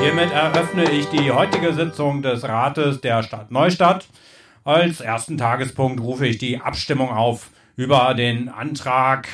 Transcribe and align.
Hiermit 0.00 0.32
eröffne 0.32 0.90
ich 0.90 1.08
die 1.08 1.30
heutige 1.30 1.72
Sitzung 1.72 2.22
des 2.22 2.44
Rates 2.44 3.00
der 3.00 3.22
Stadt 3.22 3.50
Neustadt. 3.50 4.06
Als 4.64 5.00
ersten 5.00 5.36
Tagespunkt 5.36 6.00
rufe 6.00 6.26
ich 6.26 6.38
die 6.38 6.60
Abstimmung 6.60 7.10
auf 7.10 7.50
über 7.76 8.14
den 8.14 8.48
Antrag 8.48 9.28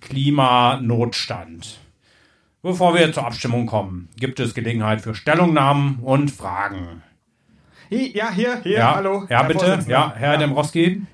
Klimanotstand. 0.00 1.78
Bevor 2.62 2.94
wir 2.94 3.12
zur 3.12 3.26
Abstimmung 3.26 3.66
kommen, 3.66 4.08
gibt 4.16 4.40
es 4.40 4.54
Gelegenheit 4.54 5.00
für 5.00 5.14
Stellungnahmen 5.14 6.00
und 6.02 6.30
Fragen. 6.30 7.02
Ja, 7.88 8.30
hier, 8.32 8.60
hier, 8.62 8.78
ja, 8.78 8.96
hallo. 8.96 9.26
Ja, 9.30 9.40
Herr 9.40 9.44
bitte. 9.44 9.78
Ja, 9.86 10.12
Herr 10.16 10.32
ja. 10.32 10.38
Dembrowski. 10.38 11.06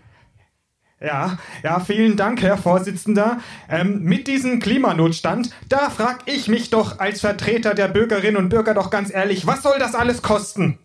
Ja, 1.03 1.37
ja, 1.65 1.81
vielen 1.81 2.17
Dank, 2.17 2.43
Herr 2.43 2.57
Vorsitzender. 2.57 3.41
Ähm, 3.69 4.05
mit 4.05 4.29
diesem 4.29 4.61
Klimanotstand, 4.61 5.51
da 5.69 5.91
frag 5.91 6.21
ich 6.27 6.47
mich 6.47 6.71
doch 6.71 7.01
als 7.01 7.21
Vertreter 7.21 7.75
der 7.75 7.89
Bürgerinnen 7.89 8.37
und 8.37 8.51
Bürger 8.51 8.73
doch 8.73 8.91
ganz 8.91 9.13
ehrlich, 9.13 9.47
was 9.47 9.65
soll 9.65 9.81
das 9.81 9.97
alles 9.97 10.23
kosten? 10.23 10.79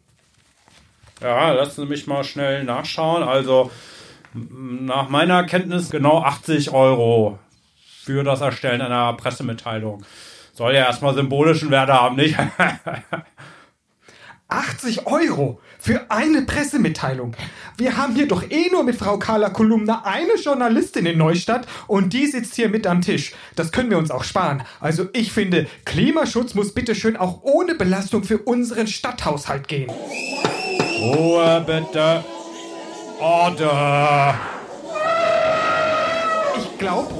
Ja, 1.22 1.52
lassen 1.52 1.82
Sie 1.82 1.88
mich 1.88 2.08
mal 2.08 2.24
schnell 2.24 2.64
nachschauen. 2.64 3.22
Also, 3.22 3.70
nach 4.34 5.10
meiner 5.10 5.44
Kenntnis 5.44 5.92
genau 5.92 6.24
80 6.24 6.72
Euro 6.72 7.38
für 8.04 8.24
das 8.24 8.42
Erstellen 8.42 8.82
einer 8.82 9.14
Pressemitteilung. 9.14 10.04
Soll 10.54 10.74
ja 10.74 10.86
erstmal 10.86 11.14
symbolischen 11.14 11.70
Wert 11.70 11.90
haben, 11.90 12.16
nicht? 12.16 12.36
80 14.48 15.06
Euro 15.06 15.60
für 15.88 16.12
eine 16.12 16.42
Pressemitteilung. 16.42 17.34
Wir 17.78 17.96
haben 17.96 18.14
hier 18.14 18.28
doch 18.28 18.44
eh 18.52 18.70
nur 18.70 18.84
mit 18.84 18.98
Frau 18.98 19.18
Carla 19.18 19.50
Kolumna 19.50 20.02
eine 20.04 20.36
Journalistin 20.36 21.06
in 21.06 21.18
Neustadt 21.18 21.66
und 21.88 22.12
die 22.12 22.28
sitzt 22.28 22.56
hier 22.56 22.68
mit 22.68 22.86
am 22.86 23.00
Tisch. 23.00 23.34
Das 23.56 23.72
können 23.72 23.90
wir 23.90 23.98
uns 23.98 24.12
auch 24.12 24.26
sparen. 24.26 24.64
Also 24.82 25.06
ich 25.14 25.32
finde, 25.32 25.66
Klimaschutz 25.86 26.56
muss 26.56 26.74
bitteschön 26.74 27.16
auch 27.16 27.42
ohne 27.44 27.74
Belastung 27.74 28.26
für 28.26 28.38
unseren 28.40 28.88
Stadthaushalt 28.88 29.70
gehen. 29.70 29.90
Ruhe 31.00 31.64
bitte. 31.66 32.22
Order. 33.22 34.38
Ich 36.58 36.78
glaube, 36.80 37.14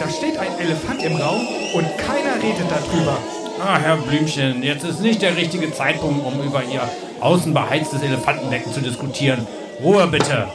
da 0.00 0.08
steht 0.08 0.38
ein 0.38 0.58
Elefant 0.58 1.02
im 1.02 1.16
Raum 1.16 1.46
und 1.74 1.86
keiner 1.98 2.42
redet 2.42 2.70
darüber. 2.70 3.18
Ah, 3.66 3.78
Herr 3.78 3.96
Blümchen, 3.96 4.62
jetzt 4.62 4.84
ist 4.84 5.00
nicht 5.00 5.22
der 5.22 5.38
richtige 5.38 5.72
Zeitpunkt, 5.72 6.22
um 6.22 6.42
über 6.42 6.62
Ihr 6.62 6.86
außen 7.20 7.54
beheiztes 7.54 8.02
Elefantendecken 8.02 8.70
zu 8.70 8.82
diskutieren. 8.82 9.46
Ruhe 9.80 10.06
bitte. 10.06 10.48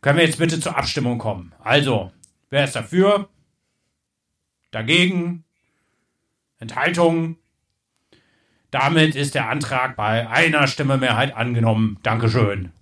Können 0.00 0.16
wir 0.16 0.24
jetzt 0.24 0.38
bitte 0.38 0.58
zur 0.60 0.78
Abstimmung 0.78 1.18
kommen? 1.18 1.52
Also, 1.62 2.10
wer 2.48 2.64
ist 2.64 2.74
dafür? 2.74 3.28
Dagegen? 4.70 5.44
Enthaltung? 6.58 7.36
Damit 8.70 9.14
ist 9.14 9.34
der 9.34 9.50
Antrag 9.50 9.96
bei 9.96 10.26
einer 10.26 10.66
Stimme 10.68 10.96
Mehrheit 10.96 11.36
angenommen. 11.36 11.98
Dankeschön. 12.02 12.72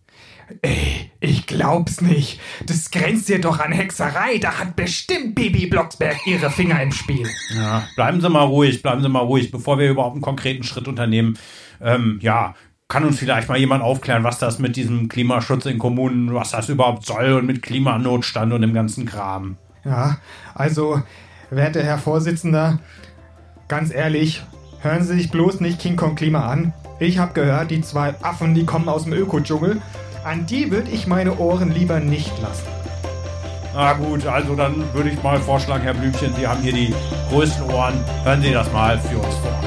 Ey, 0.62 1.10
ich 1.20 1.46
glaub's 1.46 2.00
nicht. 2.00 2.40
Das 2.66 2.90
grenzt 2.90 3.28
dir 3.28 3.40
doch 3.40 3.60
an 3.60 3.72
Hexerei. 3.72 4.38
Da 4.38 4.58
hat 4.58 4.76
bestimmt 4.76 5.34
Bibi 5.34 5.66
Blocksberg 5.66 6.26
ihre 6.26 6.50
Finger 6.50 6.82
im 6.82 6.92
Spiel. 6.92 7.28
Ja, 7.54 7.86
bleiben 7.96 8.20
Sie 8.20 8.30
mal 8.30 8.44
ruhig, 8.44 8.82
bleiben 8.82 9.02
Sie 9.02 9.08
mal 9.08 9.20
ruhig, 9.20 9.50
bevor 9.50 9.78
wir 9.78 9.90
überhaupt 9.90 10.14
einen 10.14 10.22
konkreten 10.22 10.62
Schritt 10.62 10.88
unternehmen. 10.88 11.38
Ähm, 11.80 12.18
ja, 12.22 12.54
kann 12.88 13.04
uns 13.04 13.18
vielleicht 13.18 13.48
mal 13.48 13.58
jemand 13.58 13.82
aufklären, 13.82 14.24
was 14.24 14.38
das 14.38 14.58
mit 14.58 14.76
diesem 14.76 15.08
Klimaschutz 15.08 15.66
in 15.66 15.78
Kommunen, 15.78 16.34
was 16.34 16.52
das 16.52 16.70
überhaupt 16.70 17.04
soll 17.04 17.34
und 17.34 17.46
mit 17.46 17.60
Klimanotstand 17.60 18.52
und 18.52 18.62
dem 18.62 18.72
ganzen 18.72 19.04
Kram. 19.04 19.58
Ja, 19.84 20.18
also, 20.54 21.02
werte 21.50 21.82
Herr 21.82 21.98
Vorsitzender, 21.98 22.78
ganz 23.68 23.92
ehrlich, 23.92 24.42
hören 24.80 25.04
Sie 25.04 25.14
sich 25.14 25.30
bloß 25.30 25.60
nicht 25.60 25.78
King 25.78 25.96
Kong 25.96 26.14
Klima 26.14 26.48
an. 26.50 26.72
Ich 26.98 27.18
habe 27.18 27.34
gehört, 27.34 27.70
die 27.70 27.82
zwei 27.82 28.14
Affen, 28.22 28.54
die 28.54 28.64
kommen 28.64 28.88
aus 28.88 29.04
dem 29.04 29.12
Ökodschungel 29.12 29.82
an 30.28 30.44
die 30.44 30.70
würde 30.70 30.90
ich 30.90 31.06
meine 31.06 31.38
Ohren 31.38 31.72
lieber 31.72 32.00
nicht 32.00 32.38
lassen. 32.42 32.66
Na 33.74 33.94
gut, 33.94 34.26
also 34.26 34.54
dann 34.54 34.84
würde 34.92 35.08
ich 35.08 35.22
mal 35.22 35.40
vorschlagen, 35.40 35.84
Herr 35.84 35.94
Blümchen, 35.94 36.34
Sie 36.36 36.46
haben 36.46 36.60
hier 36.60 36.74
die 36.74 36.94
größten 37.30 37.62
Ohren. 37.70 37.94
Hören 38.24 38.42
Sie 38.42 38.52
das 38.52 38.70
mal 38.70 38.98
für 38.98 39.16
uns 39.16 39.34
vor. 39.36 39.58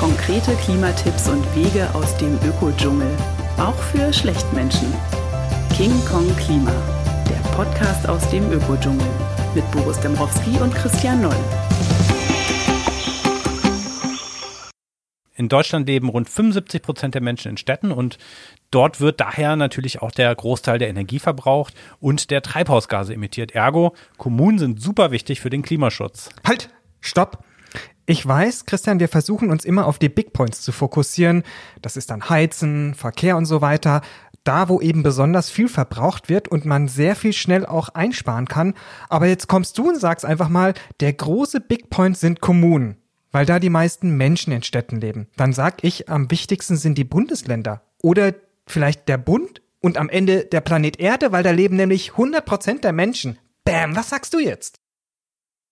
Konkrete 0.00 0.54
Klimatipps 0.64 1.28
und 1.28 1.44
Wege 1.54 1.88
aus 1.92 2.16
dem 2.16 2.38
Ökodschungel. 2.48 3.10
Auch 3.58 3.76
für 3.92 4.10
Schlechtmenschen. 4.10 4.90
King 5.76 5.92
Kong 6.10 6.34
Klima. 6.36 6.72
Der 7.28 7.50
Podcast 7.50 8.08
aus 8.08 8.26
dem 8.30 8.50
Ökodschungel. 8.50 9.06
Mit 9.54 9.70
Boris 9.72 10.00
Dembrowski 10.00 10.56
und 10.62 10.74
Christian 10.74 11.20
Noll. 11.20 11.36
In 15.38 15.48
Deutschland 15.48 15.86
leben 15.86 16.08
rund 16.08 16.28
75 16.28 16.82
Prozent 16.82 17.14
der 17.14 17.22
Menschen 17.22 17.52
in 17.52 17.56
Städten 17.56 17.92
und 17.92 18.18
dort 18.72 19.00
wird 19.00 19.20
daher 19.20 19.54
natürlich 19.54 20.02
auch 20.02 20.10
der 20.10 20.34
Großteil 20.34 20.80
der 20.80 20.88
Energie 20.88 21.20
verbraucht 21.20 21.74
und 22.00 22.32
der 22.32 22.42
Treibhausgase 22.42 23.14
emittiert. 23.14 23.52
Ergo, 23.52 23.94
Kommunen 24.16 24.58
sind 24.58 24.82
super 24.82 25.12
wichtig 25.12 25.40
für 25.40 25.48
den 25.48 25.62
Klimaschutz. 25.62 26.30
Halt, 26.44 26.70
stopp. 27.00 27.44
Ich 28.04 28.26
weiß, 28.26 28.66
Christian, 28.66 28.98
wir 28.98 29.06
versuchen 29.06 29.50
uns 29.52 29.64
immer 29.64 29.86
auf 29.86 30.00
die 30.00 30.08
Big 30.08 30.32
Points 30.32 30.60
zu 30.62 30.72
fokussieren. 30.72 31.44
Das 31.82 31.96
ist 31.96 32.10
dann 32.10 32.28
Heizen, 32.28 32.94
Verkehr 32.94 33.36
und 33.36 33.44
so 33.44 33.60
weiter. 33.60 34.00
Da, 34.42 34.68
wo 34.68 34.80
eben 34.80 35.04
besonders 35.04 35.50
viel 35.50 35.68
verbraucht 35.68 36.28
wird 36.28 36.48
und 36.48 36.64
man 36.64 36.88
sehr 36.88 37.14
viel 37.14 37.32
schnell 37.32 37.64
auch 37.64 37.90
einsparen 37.90 38.46
kann. 38.46 38.74
Aber 39.08 39.28
jetzt 39.28 39.46
kommst 39.46 39.78
du 39.78 39.90
und 39.90 40.00
sagst 40.00 40.24
einfach 40.24 40.48
mal, 40.48 40.74
der 40.98 41.12
große 41.12 41.60
Big 41.60 41.90
Point 41.90 42.18
sind 42.18 42.40
Kommunen 42.40 42.96
weil 43.32 43.46
da 43.46 43.58
die 43.58 43.70
meisten 43.70 44.16
Menschen 44.16 44.52
in 44.52 44.62
Städten 44.62 45.00
leben. 45.00 45.28
Dann 45.36 45.52
sag 45.52 45.84
ich, 45.84 46.08
am 46.08 46.30
wichtigsten 46.30 46.76
sind 46.76 46.98
die 46.98 47.04
Bundesländer 47.04 47.82
oder 48.02 48.34
vielleicht 48.66 49.08
der 49.08 49.18
Bund 49.18 49.62
und 49.80 49.96
am 49.96 50.08
Ende 50.08 50.44
der 50.44 50.60
Planet 50.60 50.98
Erde, 50.98 51.32
weil 51.32 51.42
da 51.42 51.50
leben 51.50 51.76
nämlich 51.76 52.12
100 52.12 52.44
Prozent 52.44 52.84
der 52.84 52.92
Menschen. 52.92 53.38
Bam, 53.64 53.96
was 53.96 54.10
sagst 54.10 54.34
du 54.34 54.38
jetzt? 54.38 54.80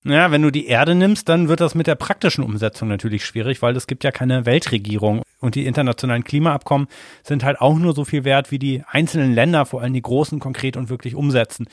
Ja, 0.05 0.31
wenn 0.31 0.43
du 0.43 0.53
die 0.53 0.69
Erde 0.69 0.95
nimmst, 0.95 1.29
dann 1.29 1.49
wird 1.49 1.61
das 1.61 1.75
mit 1.75 1.89
der 1.89 1.97
praktischen 1.97 2.45
Umsetzung 2.45 2.87
natürlich 2.87 3.27
schwierig, 3.27 3.61
weil 3.61 3.75
es 3.75 3.89
gibt 3.89 4.05
ja 4.05 4.13
keine 4.13 4.47
Weltregierung 4.47 5.23
und 5.41 5.57
die 5.57 5.67
internationalen 5.67 6.23
Klimaabkommen 6.23 6.87
sind 7.25 7.43
halt 7.43 7.61
auch 7.61 7.77
nur 7.77 7.93
so 7.93 8.05
viel 8.05 8.23
wert, 8.23 8.53
wie 8.53 8.61
die 8.61 8.85
einzelnen 8.87 9.35
Länder, 9.35 9.67
vor 9.67 9.83
allem 9.83 9.95
die 9.95 10.03
großen, 10.03 10.39
konkret 10.39 10.77
und 10.77 10.91
wirklich 10.91 11.17
umsetzen. 11.17 11.67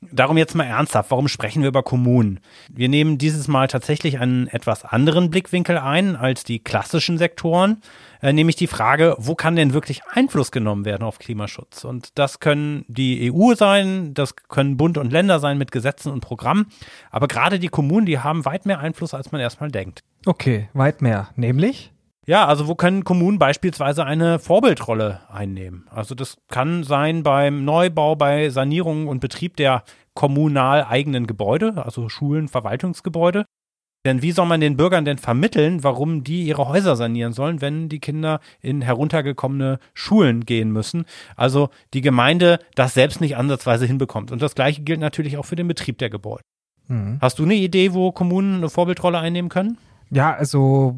Darum 0.00 0.36
jetzt 0.36 0.54
mal 0.54 0.64
ernsthaft, 0.64 1.10
warum 1.10 1.26
sprechen 1.26 1.62
wir 1.62 1.68
über 1.68 1.82
Kommunen? 1.82 2.40
Wir 2.70 2.88
nehmen 2.88 3.18
dieses 3.18 3.48
Mal 3.48 3.66
tatsächlich 3.66 4.20
einen 4.20 4.46
etwas 4.46 4.84
anderen 4.84 5.28
Blickwinkel 5.28 5.76
ein 5.76 6.14
als 6.14 6.44
die 6.44 6.60
klassischen 6.60 7.18
Sektoren, 7.18 7.82
äh, 8.22 8.32
nämlich 8.32 8.54
die 8.54 8.68
Frage, 8.68 9.16
wo 9.18 9.34
kann 9.34 9.56
denn 9.56 9.72
wirklich 9.72 10.02
Einfluss 10.04 10.52
genommen 10.52 10.84
werden 10.84 11.02
auf 11.02 11.18
Klimaschutz? 11.18 11.84
Und 11.84 12.16
das 12.16 12.38
können 12.38 12.84
die 12.86 13.32
EU 13.32 13.54
sein, 13.54 14.14
das 14.14 14.36
können 14.36 14.76
Bund 14.76 14.98
und 14.98 15.10
Länder 15.10 15.40
sein 15.40 15.58
mit 15.58 15.72
Gesetzen 15.72 16.12
und 16.12 16.20
Programmen, 16.20 16.66
aber 17.10 17.26
gerade 17.26 17.58
die 17.58 17.68
Kommunen, 17.68 18.06
die 18.06 18.20
haben 18.20 18.44
weit 18.44 18.66
mehr 18.66 18.78
Einfluss, 18.78 19.14
als 19.14 19.32
man 19.32 19.40
erstmal 19.40 19.70
denkt. 19.70 20.04
Okay, 20.26 20.68
weit 20.74 21.02
mehr, 21.02 21.30
nämlich? 21.34 21.92
Ja, 22.28 22.44
also 22.44 22.68
wo 22.68 22.74
können 22.74 23.04
Kommunen 23.04 23.38
beispielsweise 23.38 24.04
eine 24.04 24.38
Vorbildrolle 24.38 25.20
einnehmen? 25.32 25.86
Also 25.90 26.14
das 26.14 26.36
kann 26.48 26.84
sein 26.84 27.22
beim 27.22 27.64
Neubau, 27.64 28.16
bei 28.16 28.50
Sanierung 28.50 29.08
und 29.08 29.20
Betrieb 29.20 29.56
der 29.56 29.82
kommunal 30.12 30.84
eigenen 30.84 31.26
Gebäude, 31.26 31.82
also 31.82 32.10
Schulen, 32.10 32.48
Verwaltungsgebäude. 32.48 33.46
Denn 34.04 34.20
wie 34.20 34.32
soll 34.32 34.44
man 34.44 34.60
den 34.60 34.76
Bürgern 34.76 35.06
denn 35.06 35.16
vermitteln, 35.16 35.82
warum 35.84 36.22
die 36.22 36.44
ihre 36.44 36.68
Häuser 36.68 36.96
sanieren 36.96 37.32
sollen, 37.32 37.62
wenn 37.62 37.88
die 37.88 37.98
Kinder 37.98 38.40
in 38.60 38.82
heruntergekommene 38.82 39.78
Schulen 39.94 40.44
gehen 40.44 40.70
müssen? 40.70 41.06
Also 41.34 41.70
die 41.94 42.02
Gemeinde 42.02 42.58
das 42.74 42.92
selbst 42.92 43.22
nicht 43.22 43.38
ansatzweise 43.38 43.86
hinbekommt. 43.86 44.32
Und 44.32 44.42
das 44.42 44.54
gleiche 44.54 44.82
gilt 44.82 45.00
natürlich 45.00 45.38
auch 45.38 45.46
für 45.46 45.56
den 45.56 45.66
Betrieb 45.66 45.96
der 45.96 46.10
Gebäude. 46.10 46.42
Mhm. 46.88 47.16
Hast 47.22 47.38
du 47.38 47.44
eine 47.44 47.54
Idee, 47.54 47.94
wo 47.94 48.12
Kommunen 48.12 48.56
eine 48.56 48.68
Vorbildrolle 48.68 49.18
einnehmen 49.18 49.48
können? 49.48 49.78
Ja, 50.10 50.34
also 50.34 50.94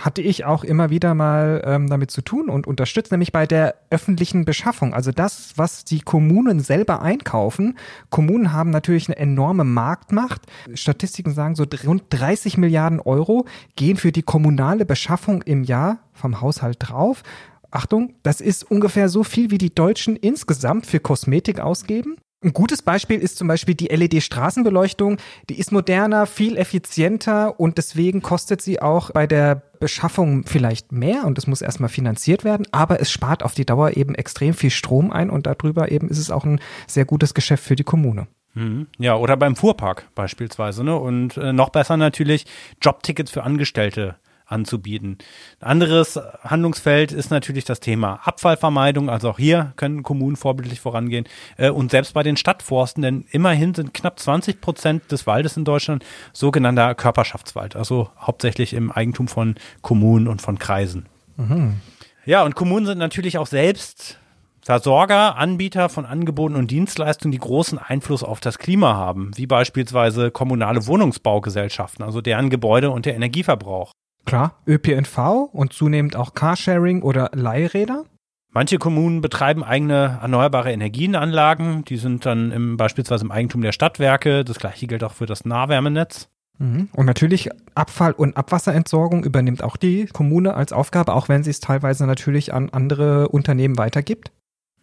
hatte 0.00 0.22
ich 0.22 0.44
auch 0.44 0.64
immer 0.64 0.90
wieder 0.90 1.14
mal 1.14 1.62
ähm, 1.64 1.88
damit 1.88 2.10
zu 2.10 2.22
tun 2.22 2.48
und 2.48 2.66
unterstützt, 2.66 3.12
nämlich 3.12 3.32
bei 3.32 3.46
der 3.46 3.74
öffentlichen 3.90 4.44
Beschaffung. 4.44 4.94
Also 4.94 5.12
das, 5.12 5.52
was 5.56 5.84
die 5.84 6.00
Kommunen 6.00 6.60
selber 6.60 7.02
einkaufen. 7.02 7.78
Kommunen 8.08 8.52
haben 8.52 8.70
natürlich 8.70 9.08
eine 9.08 9.18
enorme 9.18 9.64
Marktmacht. 9.64 10.42
Statistiken 10.74 11.32
sagen, 11.32 11.54
so 11.54 11.66
rund 11.86 12.04
30 12.10 12.56
Milliarden 12.56 13.00
Euro 13.00 13.46
gehen 13.76 13.98
für 13.98 14.10
die 14.10 14.22
kommunale 14.22 14.86
Beschaffung 14.86 15.42
im 15.42 15.64
Jahr 15.64 15.98
vom 16.12 16.40
Haushalt 16.40 16.78
drauf. 16.80 17.22
Achtung, 17.70 18.14
das 18.22 18.40
ist 18.40 18.68
ungefähr 18.68 19.08
so 19.08 19.22
viel, 19.22 19.50
wie 19.50 19.58
die 19.58 19.74
Deutschen 19.74 20.16
insgesamt 20.16 20.86
für 20.86 20.98
Kosmetik 20.98 21.60
ausgeben. 21.60 22.16
Ein 22.42 22.54
gutes 22.54 22.80
Beispiel 22.80 23.20
ist 23.20 23.36
zum 23.36 23.48
Beispiel 23.48 23.74
die 23.74 23.88
LED-Straßenbeleuchtung. 23.88 25.18
Die 25.50 25.58
ist 25.58 25.72
moderner, 25.72 26.24
viel 26.24 26.56
effizienter 26.56 27.60
und 27.60 27.76
deswegen 27.76 28.22
kostet 28.22 28.62
sie 28.62 28.80
auch 28.80 29.10
bei 29.10 29.26
der 29.26 29.56
Beschaffung 29.78 30.44
vielleicht 30.46 30.90
mehr 30.90 31.24
und 31.24 31.36
es 31.36 31.46
muss 31.46 31.60
erstmal 31.60 31.90
finanziert 31.90 32.42
werden, 32.42 32.66
aber 32.72 33.00
es 33.00 33.10
spart 33.10 33.42
auf 33.42 33.54
die 33.54 33.66
Dauer 33.66 33.96
eben 33.96 34.14
extrem 34.14 34.54
viel 34.54 34.70
Strom 34.70 35.12
ein 35.12 35.28
und 35.28 35.46
darüber 35.46 35.90
eben 35.92 36.08
ist 36.08 36.18
es 36.18 36.30
auch 36.30 36.44
ein 36.44 36.60
sehr 36.86 37.04
gutes 37.04 37.34
Geschäft 37.34 37.64
für 37.64 37.76
die 37.76 37.84
Kommune. 37.84 38.26
Mhm. 38.54 38.86
Ja, 38.98 39.16
oder 39.16 39.36
beim 39.36 39.54
Fuhrpark 39.54 40.08
beispielsweise. 40.14 40.82
Ne? 40.82 40.96
Und 40.96 41.36
äh, 41.36 41.52
noch 41.52 41.68
besser 41.68 41.98
natürlich 41.98 42.46
Jobtickets 42.80 43.30
für 43.30 43.42
Angestellte 43.42 44.16
anzubieten. 44.50 45.18
Ein 45.60 45.70
anderes 45.70 46.18
Handlungsfeld 46.42 47.12
ist 47.12 47.30
natürlich 47.30 47.64
das 47.64 47.80
Thema 47.80 48.20
Abfallvermeidung. 48.24 49.08
Also 49.08 49.30
auch 49.30 49.38
hier 49.38 49.72
können 49.76 50.02
Kommunen 50.02 50.36
vorbildlich 50.36 50.80
vorangehen. 50.80 51.26
Äh, 51.56 51.70
und 51.70 51.90
selbst 51.90 52.14
bei 52.14 52.22
den 52.22 52.36
Stadtforsten, 52.36 53.02
denn 53.02 53.24
immerhin 53.30 53.74
sind 53.74 53.94
knapp 53.94 54.18
20 54.18 54.60
Prozent 54.60 55.12
des 55.12 55.26
Waldes 55.26 55.56
in 55.56 55.64
Deutschland 55.64 56.04
sogenannter 56.32 56.94
Körperschaftswald. 56.94 57.76
Also 57.76 58.10
hauptsächlich 58.18 58.74
im 58.74 58.90
Eigentum 58.90 59.28
von 59.28 59.54
Kommunen 59.82 60.28
und 60.28 60.42
von 60.42 60.58
Kreisen. 60.58 61.06
Mhm. 61.36 61.80
Ja, 62.24 62.44
und 62.44 62.54
Kommunen 62.54 62.86
sind 62.86 62.98
natürlich 62.98 63.38
auch 63.38 63.46
selbst 63.46 64.20
Versorger, 64.62 65.36
Anbieter 65.36 65.88
von 65.88 66.04
Angeboten 66.04 66.54
und 66.54 66.70
Dienstleistungen, 66.70 67.32
die 67.32 67.38
großen 67.38 67.78
Einfluss 67.78 68.22
auf 68.22 68.40
das 68.40 68.58
Klima 68.58 68.94
haben, 68.94 69.30
wie 69.36 69.46
beispielsweise 69.46 70.30
kommunale 70.30 70.86
Wohnungsbaugesellschaften, 70.86 72.04
also 72.04 72.20
deren 72.20 72.50
Gebäude 72.50 72.90
und 72.90 73.06
der 73.06 73.14
Energieverbrauch. 73.14 73.92
Klar, 74.24 74.60
ÖPNV 74.66 75.48
und 75.52 75.72
zunehmend 75.72 76.16
auch 76.16 76.34
Carsharing 76.34 77.02
oder 77.02 77.30
Leihräder. 77.34 78.04
Manche 78.52 78.78
Kommunen 78.78 79.20
betreiben 79.20 79.62
eigene 79.62 80.18
erneuerbare 80.20 80.72
Energienanlagen, 80.72 81.84
die 81.84 81.96
sind 81.96 82.26
dann 82.26 82.50
im, 82.50 82.76
beispielsweise 82.76 83.24
im 83.24 83.30
Eigentum 83.30 83.62
der 83.62 83.70
Stadtwerke. 83.72 84.44
Das 84.44 84.58
gleiche 84.58 84.88
gilt 84.88 85.04
auch 85.04 85.12
für 85.12 85.26
das 85.26 85.44
Nahwärmenetz. 85.44 86.28
Mhm. 86.58 86.88
Und 86.92 87.06
natürlich 87.06 87.48
Abfall- 87.74 88.12
und 88.12 88.36
Abwasserentsorgung 88.36 89.24
übernimmt 89.24 89.62
auch 89.62 89.76
die 89.76 90.06
Kommune 90.06 90.54
als 90.54 90.72
Aufgabe, 90.72 91.14
auch 91.14 91.28
wenn 91.28 91.44
sie 91.44 91.50
es 91.50 91.60
teilweise 91.60 92.06
natürlich 92.06 92.52
an 92.52 92.70
andere 92.70 93.28
Unternehmen 93.28 93.78
weitergibt. 93.78 94.32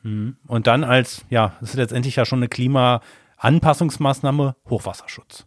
Mhm. 0.01 0.37
Und 0.47 0.67
dann 0.67 0.85
als, 0.85 1.25
ja, 1.29 1.57
das 1.59 1.71
ist 1.71 1.75
letztendlich 1.75 2.15
ja 2.15 2.23
schon 2.25 2.39
eine 2.39 2.47
Klimaanpassungsmaßnahme, 2.47 4.55
Hochwasserschutz. 4.69 5.45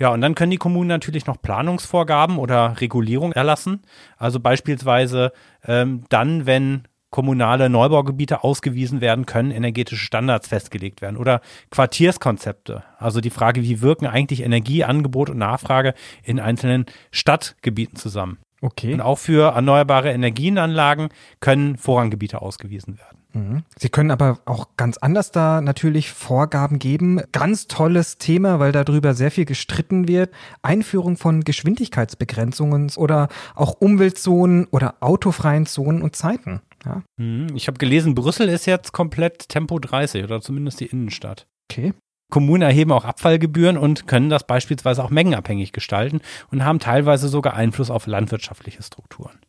Ja, 0.00 0.08
und 0.08 0.22
dann 0.22 0.34
können 0.34 0.50
die 0.50 0.56
Kommunen 0.56 0.88
natürlich 0.88 1.26
noch 1.26 1.42
Planungsvorgaben 1.42 2.38
oder 2.38 2.80
Regulierung 2.80 3.32
erlassen. 3.32 3.82
Also 4.16 4.40
beispielsweise 4.40 5.32
ähm, 5.66 6.04
dann, 6.08 6.46
wenn 6.46 6.84
kommunale 7.10 7.68
Neubaugebiete 7.68 8.42
ausgewiesen 8.42 9.02
werden 9.02 9.26
können, 9.26 9.50
energetische 9.50 10.02
Standards 10.02 10.48
festgelegt 10.48 11.02
werden 11.02 11.18
oder 11.18 11.42
Quartierskonzepte. 11.70 12.82
Also 12.98 13.20
die 13.20 13.30
Frage, 13.30 13.62
wie 13.62 13.82
wirken 13.82 14.06
eigentlich 14.06 14.42
Energieangebot 14.42 15.28
und 15.28 15.38
Nachfrage 15.38 15.92
in 16.22 16.40
einzelnen 16.40 16.86
Stadtgebieten 17.10 17.96
zusammen. 17.96 18.38
Okay. 18.62 18.94
Und 18.94 19.02
auch 19.02 19.18
für 19.18 19.52
erneuerbare 19.52 20.12
Energienanlagen 20.12 21.08
können 21.40 21.76
Vorranggebiete 21.76 22.40
ausgewiesen 22.40 22.98
werden. 22.98 23.19
Mhm. 23.32 23.64
Sie 23.76 23.88
können 23.88 24.10
aber 24.10 24.38
auch 24.44 24.68
ganz 24.76 24.98
anders 24.98 25.30
da 25.30 25.60
natürlich 25.60 26.10
Vorgaben 26.10 26.78
geben. 26.78 27.20
Ganz 27.32 27.66
tolles 27.66 28.18
Thema, 28.18 28.58
weil 28.58 28.72
darüber 28.72 29.14
sehr 29.14 29.30
viel 29.30 29.44
gestritten 29.44 30.08
wird. 30.08 30.30
Einführung 30.62 31.16
von 31.16 31.42
Geschwindigkeitsbegrenzungen 31.42 32.92
oder 32.96 33.28
auch 33.54 33.74
Umweltzonen 33.80 34.66
oder 34.70 34.96
autofreien 35.00 35.66
Zonen 35.66 36.02
und 36.02 36.16
Zeiten. 36.16 36.60
Ja. 36.84 37.02
Mhm. 37.16 37.48
Ich 37.54 37.66
habe 37.66 37.78
gelesen, 37.78 38.14
Brüssel 38.14 38.48
ist 38.48 38.66
jetzt 38.66 38.92
komplett 38.92 39.48
Tempo 39.48 39.78
30 39.78 40.24
oder 40.24 40.40
zumindest 40.40 40.80
die 40.80 40.86
Innenstadt. 40.86 41.46
Okay. 41.70 41.94
Kommunen 42.30 42.62
erheben 42.62 42.92
auch 42.92 43.04
Abfallgebühren 43.04 43.76
und 43.76 44.06
können 44.06 44.30
das 44.30 44.46
beispielsweise 44.46 45.02
auch 45.02 45.10
mengenabhängig 45.10 45.72
gestalten 45.72 46.20
und 46.50 46.64
haben 46.64 46.78
teilweise 46.78 47.28
sogar 47.28 47.54
Einfluss 47.54 47.90
auf 47.90 48.06
landwirtschaftliche 48.06 48.82
Strukturen. 48.82 49.40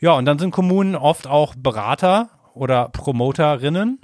Ja, 0.00 0.12
und 0.12 0.24
dann 0.24 0.38
sind 0.38 0.50
Kommunen 0.50 0.96
oft 0.96 1.26
auch 1.26 1.54
Berater 1.54 2.30
oder 2.54 2.88
Promoterinnen, 2.88 4.00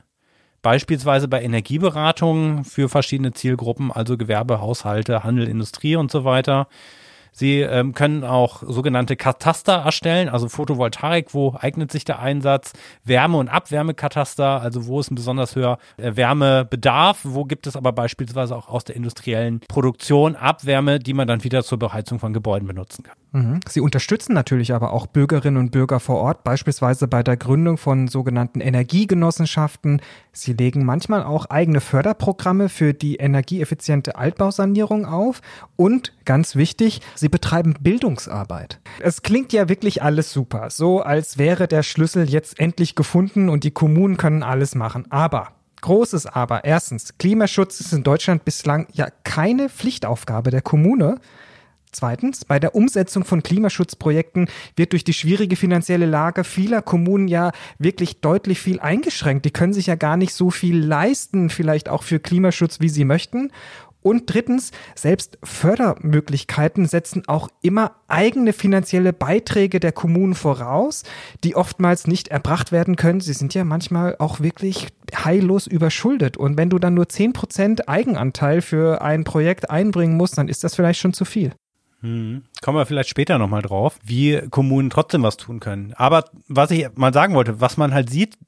beispielsweise 0.63 1.29
bei 1.29 1.43
Energieberatungen 1.43 2.65
für 2.65 2.89
verschiedene 2.89 3.33
Zielgruppen, 3.33 3.93
also 3.93 4.17
Gewerbe, 4.17 4.61
Haushalte, 4.61 5.25
Handel, 5.25 5.49
Industrie 5.49 5.97
und 5.97 6.11
so 6.11 6.25
weiter. 6.25 6.69
Sie 7.39 7.61
ähm, 7.61 7.93
können 7.93 8.25
auch 8.25 8.63
sogenannte 8.67 9.15
Kataster 9.15 9.75
erstellen, 9.75 10.31
also 10.31 10.49
Photovoltaik, 10.49 11.35
wo 11.35 11.55
eignet 11.61 11.93
sich 11.93 12.07
der 12.07 12.19
Einsatz, 12.19 12.73
Wärme- 13.05 13.37
und 13.37 13.51
Abwärmekataster, 13.51 14.63
also 14.63 14.87
wo 14.87 15.01
ist 15.01 15.11
ein 15.11 15.17
besonders 15.17 15.55
höher 15.55 15.77
äh, 15.99 16.17
Wärmebedarf, 16.17 17.21
wo 17.25 17.45
gibt 17.45 17.67
es 17.67 17.77
aber 17.77 17.93
beispielsweise 17.93 18.57
auch 18.57 18.71
aus 18.71 18.85
der 18.85 18.97
industriellen 18.97 19.61
Produktion 19.69 20.35
Abwärme, 20.35 20.99
die 20.99 21.13
man 21.13 21.29
dann 21.29 21.45
wieder 21.45 21.63
zur 21.63 21.79
Beheizung 21.79 22.19
von 22.21 22.33
Gebäuden 22.33 22.67
benutzen 22.67 23.03
kann. 23.03 23.17
Mhm. 23.37 23.61
Sie 23.69 23.81
unterstützen 23.81 24.33
natürlich 24.33 24.73
aber 24.73 24.95
auch 24.95 25.07
Bürgerinnen 25.07 25.59
und 25.59 25.71
Bürger 25.71 26.01
vor 26.01 26.17
Ort, 26.17 26.43
beispielsweise 26.43 27.07
bei 27.07 27.23
der 27.23 27.37
Gründung 27.37 27.77
von 27.77 28.09
sogenannten 28.09 28.61
Energiegenossenschaften. 28.61 30.01
Sie 30.33 30.55
legen 30.55 30.87
manchmal 30.87 31.23
auch 31.23 31.45
eigene 31.51 31.83
Förderprogramme 31.83 32.71
für 32.71 32.95
die 32.95 33.17
energieeffiziente 33.17 34.17
Altbausanierung 34.17 35.05
auf 35.05 35.43
und 35.77 36.15
ganz 36.25 36.57
wichtig, 36.57 37.03
sie 37.15 37.29
betreiben 37.29 37.75
Bildungsarbeit. 37.79 38.81
Es 39.01 39.21
klingt 39.21 39.53
ja 39.53 39.69
wirklich 39.69 40.03
alles 40.03 40.33
super, 40.33 40.71
so 40.71 41.03
als 41.03 41.37
wäre 41.37 41.69
der 41.69 41.83
Schlüssel 41.83 42.31
jetzt 42.31 42.59
endlich 42.59 42.95
gefunden 42.95 43.51
und 43.51 43.65
die 43.65 43.71
Kommunen 43.71 44.17
können 44.17 44.43
alles 44.43 44.75
machen. 44.75 45.05
Aber 45.11 45.49
Großes 45.83 46.27
Aber. 46.27 46.65
Erstens, 46.65 47.19
Klimaschutz 47.19 47.81
ist 47.81 47.93
in 47.93 48.03
Deutschland 48.03 48.47
bislang 48.47 48.89
ja 48.95 49.09
keine 49.25 49.69
Pflichtaufgabe 49.69 50.51
der 50.51 50.63
Kommune. 50.63 51.21
Zweitens, 51.93 52.45
bei 52.45 52.59
der 52.59 52.75
Umsetzung 52.75 53.25
von 53.25 53.43
Klimaschutzprojekten 53.43 54.49
wird 54.77 54.93
durch 54.93 55.05
die 55.05 55.15
schwierige 55.15 55.57
finanzielle 55.57 56.07
Lage 56.07 56.45
vieler 56.45 56.83
Kommunen 56.83 57.29
ja 57.29 57.53
wirklich 57.79 58.21
deutlich 58.21 58.61
viel 58.61 58.81
eingeschränkt. 58.81 59.45
Die 59.45 59.51
können 59.51 59.73
sich 59.73 59.87
ja 59.87 59.95
gar 59.95 60.17
nicht 60.17 60.35
so 60.35 60.51
viel 60.51 60.79
leisten, 60.79 61.49
vielleicht 61.49 61.89
auch 61.89 62.03
für 62.03 62.21
Klimaschutz, 62.21 62.81
wie 62.81 62.89
sie 62.89 63.05
möchten. 63.05 63.51
Und 64.07 64.33
drittens, 64.33 64.71
selbst 64.95 65.37
Fördermöglichkeiten 65.43 66.87
setzen 66.87 67.25
auch 67.27 67.49
immer 67.61 67.97
eigene 68.07 68.53
finanzielle 68.53 69.13
Beiträge 69.13 69.81
der 69.81 69.91
Kommunen 69.91 70.37
voraus, 70.37 71.03
die 71.43 71.57
oftmals 71.57 72.07
nicht 72.07 72.29
erbracht 72.29 72.71
werden 72.71 72.95
können. 72.95 73.21
Sie 73.21 73.33
sind 73.33 73.53
ja 73.53 73.65
manchmal 73.65 74.15
auch 74.21 74.39
wirklich 74.39 74.87
heillos 75.13 75.67
überschuldet. 75.67 76.37
Und 76.37 76.57
wenn 76.57 76.71
du 76.71 76.79
dann 76.79 76.95
nur 76.95 77.07
10% 77.07 77.89
Eigenanteil 77.89 78.63
für 78.63 79.03
ein 79.03 79.25
Projekt 79.25 79.71
einbringen 79.71 80.17
musst, 80.17 80.39
dann 80.39 80.47
ist 80.47 80.63
das 80.63 80.77
vielleicht 80.77 81.01
schon 81.01 81.13
zu 81.13 81.25
viel. 81.25 81.53
Hm. 82.07 82.43
Kommen 82.63 82.79
wir 82.79 82.87
vielleicht 82.87 83.09
später 83.09 83.37
nochmal 83.37 83.63
drauf, 83.63 83.99
wie 84.05 84.41
Kommunen 84.51 84.91
trotzdem 84.91 85.25
was 85.25 85.37
tun 85.37 85.59
können. 85.59 85.93
Aber 85.95 86.25
was 86.47 86.71
ich 86.71 86.87
mal 86.95 87.13
sagen 87.13 87.35
wollte, 87.35 87.61
was 87.61 87.77
man 87.77 87.93
halt 87.93 88.11
sieht, 88.11 88.39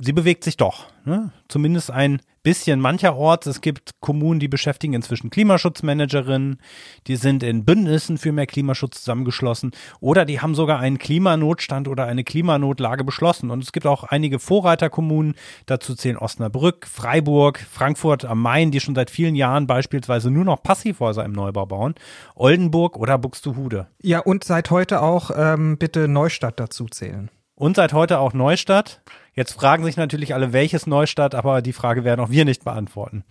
sie 0.00 0.12
bewegt 0.12 0.44
sich 0.44 0.56
doch. 0.56 0.86
Ne? 1.04 1.32
Zumindest 1.48 1.90
ein 1.90 2.20
bisschen 2.42 2.78
mancherorts. 2.78 3.46
Es 3.46 3.60
gibt 3.60 4.00
Kommunen, 4.00 4.38
die 4.38 4.46
beschäftigen 4.46 4.94
inzwischen 4.94 5.30
Klimaschutzmanagerinnen, 5.30 6.60
die 7.08 7.16
sind 7.16 7.42
in 7.42 7.64
Bündnissen 7.64 8.18
für 8.18 8.30
mehr 8.30 8.46
Klimaschutz 8.46 9.00
zusammengeschlossen 9.00 9.72
oder 9.98 10.24
die 10.24 10.40
haben 10.40 10.54
sogar 10.54 10.78
einen 10.78 10.98
Klimanotstand 10.98 11.88
oder 11.88 12.06
eine 12.06 12.22
Klimanotlage 12.22 13.02
beschlossen. 13.02 13.50
Und 13.50 13.64
es 13.64 13.72
gibt 13.72 13.86
auch 13.86 14.04
einige 14.04 14.38
Vorreiterkommunen, 14.38 15.34
dazu 15.66 15.96
zählen 15.96 16.18
Osnabrück, 16.18 16.86
Freiburg, 16.86 17.58
Frankfurt 17.58 18.24
am 18.24 18.40
Main, 18.40 18.70
die 18.70 18.78
schon 18.78 18.94
seit 18.94 19.10
vielen 19.10 19.34
Jahren 19.34 19.66
beispielsweise 19.66 20.30
nur 20.30 20.44
noch 20.44 20.62
Passivhäuser 20.62 21.24
im 21.24 21.32
Neubau 21.32 21.66
bauen, 21.66 21.96
Oldenburg 22.36 22.96
oder 22.96 23.18
Buxtehude. 23.18 23.88
Ja, 24.02 24.20
und 24.20 24.44
seit 24.44 24.70
heute 24.70 25.02
auch 25.02 25.32
ähm, 25.34 25.78
bitte 25.78 26.06
Neustadt 26.06 26.60
dazu 26.60 26.86
zählen. 26.86 27.28
Und 27.56 27.76
seit 27.76 27.92
heute 27.94 28.18
auch 28.20 28.34
Neustadt. 28.34 29.00
Jetzt 29.36 29.52
fragen 29.52 29.84
sich 29.84 29.96
natürlich 29.96 30.34
alle, 30.34 30.52
welches 30.52 30.86
Neustadt, 30.86 31.34
aber 31.34 31.62
die 31.62 31.74
Frage 31.74 32.04
werden 32.04 32.20
auch 32.20 32.30
wir 32.30 32.44
nicht 32.44 32.64
beantworten. 32.64 33.24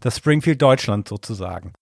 Das 0.00 0.16
Springfield 0.16 0.62
Deutschland 0.62 1.08
sozusagen. 1.08 1.72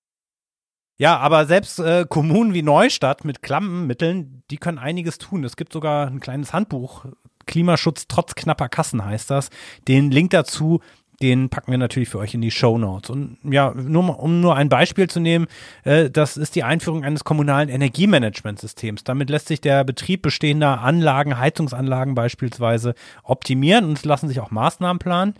Ja, 0.98 1.18
aber 1.18 1.46
selbst 1.46 1.78
äh, 1.78 2.04
Kommunen 2.08 2.52
wie 2.52 2.62
Neustadt 2.62 3.24
mit 3.24 3.42
Klammenmitteln, 3.42 4.42
die 4.50 4.58
können 4.58 4.78
einiges 4.78 5.18
tun. 5.18 5.44
Es 5.44 5.56
gibt 5.56 5.72
sogar 5.72 6.06
ein 6.06 6.20
kleines 6.20 6.52
Handbuch, 6.52 7.06
Klimaschutz 7.46 8.06
trotz 8.06 8.34
knapper 8.34 8.68
Kassen 8.68 9.04
heißt 9.04 9.30
das. 9.30 9.50
Den 9.88 10.10
Link 10.10 10.30
dazu 10.30 10.80
den 11.22 11.50
packen 11.50 11.70
wir 11.70 11.78
natürlich 11.78 12.08
für 12.08 12.18
euch 12.18 12.34
in 12.34 12.40
die 12.40 12.50
Show 12.50 12.78
Notes. 12.78 13.10
Und 13.10 13.36
ja, 13.42 13.72
nur 13.74 14.18
um 14.20 14.40
nur 14.40 14.56
ein 14.56 14.68
Beispiel 14.68 15.08
zu 15.08 15.20
nehmen, 15.20 15.46
äh, 15.84 16.10
das 16.10 16.36
ist 16.36 16.54
die 16.54 16.64
Einführung 16.64 17.04
eines 17.04 17.24
kommunalen 17.24 17.68
Energiemanagementsystems. 17.68 19.04
Damit 19.04 19.28
lässt 19.28 19.48
sich 19.48 19.60
der 19.60 19.84
Betrieb 19.84 20.22
bestehender 20.22 20.80
Anlagen, 20.80 21.38
Heizungsanlagen 21.38 22.14
beispielsweise 22.14 22.94
optimieren 23.22 23.84
und 23.84 23.98
es 23.98 24.04
lassen 24.04 24.28
sich 24.28 24.40
auch 24.40 24.50
Maßnahmen 24.50 24.98
planen. 24.98 25.34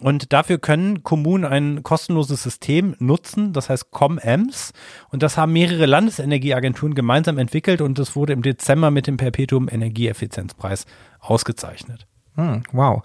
Und 0.00 0.32
dafür 0.32 0.58
können 0.58 1.02
Kommunen 1.02 1.44
ein 1.44 1.82
kostenloses 1.82 2.42
System 2.42 2.96
nutzen, 2.98 3.52
das 3.52 3.70
heißt 3.70 3.90
ComEms. 3.90 4.72
Und 5.10 5.22
das 5.22 5.36
haben 5.36 5.52
mehrere 5.52 5.86
Landesenergieagenturen 5.86 6.94
gemeinsam 6.94 7.38
entwickelt 7.38 7.80
und 7.80 7.98
es 7.98 8.16
wurde 8.16 8.32
im 8.32 8.42
Dezember 8.42 8.90
mit 8.90 9.06
dem 9.06 9.16
Perpetuum 9.16 9.68
Energieeffizienzpreis 9.68 10.86
ausgezeichnet. 11.20 12.06
Hm, 12.34 12.64
wow. 12.72 13.02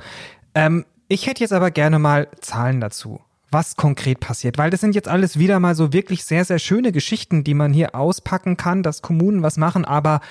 Ähm, 0.55 0.85
ich 1.09 1.27
hätte 1.27 1.43
jetzt 1.43 1.53
aber 1.53 1.71
gerne 1.71 1.99
mal 1.99 2.29
Zahlen 2.39 2.79
dazu 2.79 3.19
was 3.51 3.75
konkret 3.75 4.19
passiert, 4.19 4.57
weil 4.57 4.69
das 4.69 4.81
sind 4.81 4.95
jetzt 4.95 5.07
alles 5.07 5.39
wieder 5.39 5.59
mal 5.59 5.75
so 5.75 5.93
wirklich 5.93 6.23
sehr, 6.23 6.45
sehr 6.45 6.59
schöne 6.59 6.91
Geschichten, 6.91 7.43
die 7.43 7.53
man 7.53 7.73
hier 7.73 7.95
auspacken 7.95 8.57
kann, 8.57 8.83
dass 8.83 9.01
Kommunen 9.01 9.43
was 9.43 9.57
machen, 9.57 9.85
aber 9.85 10.21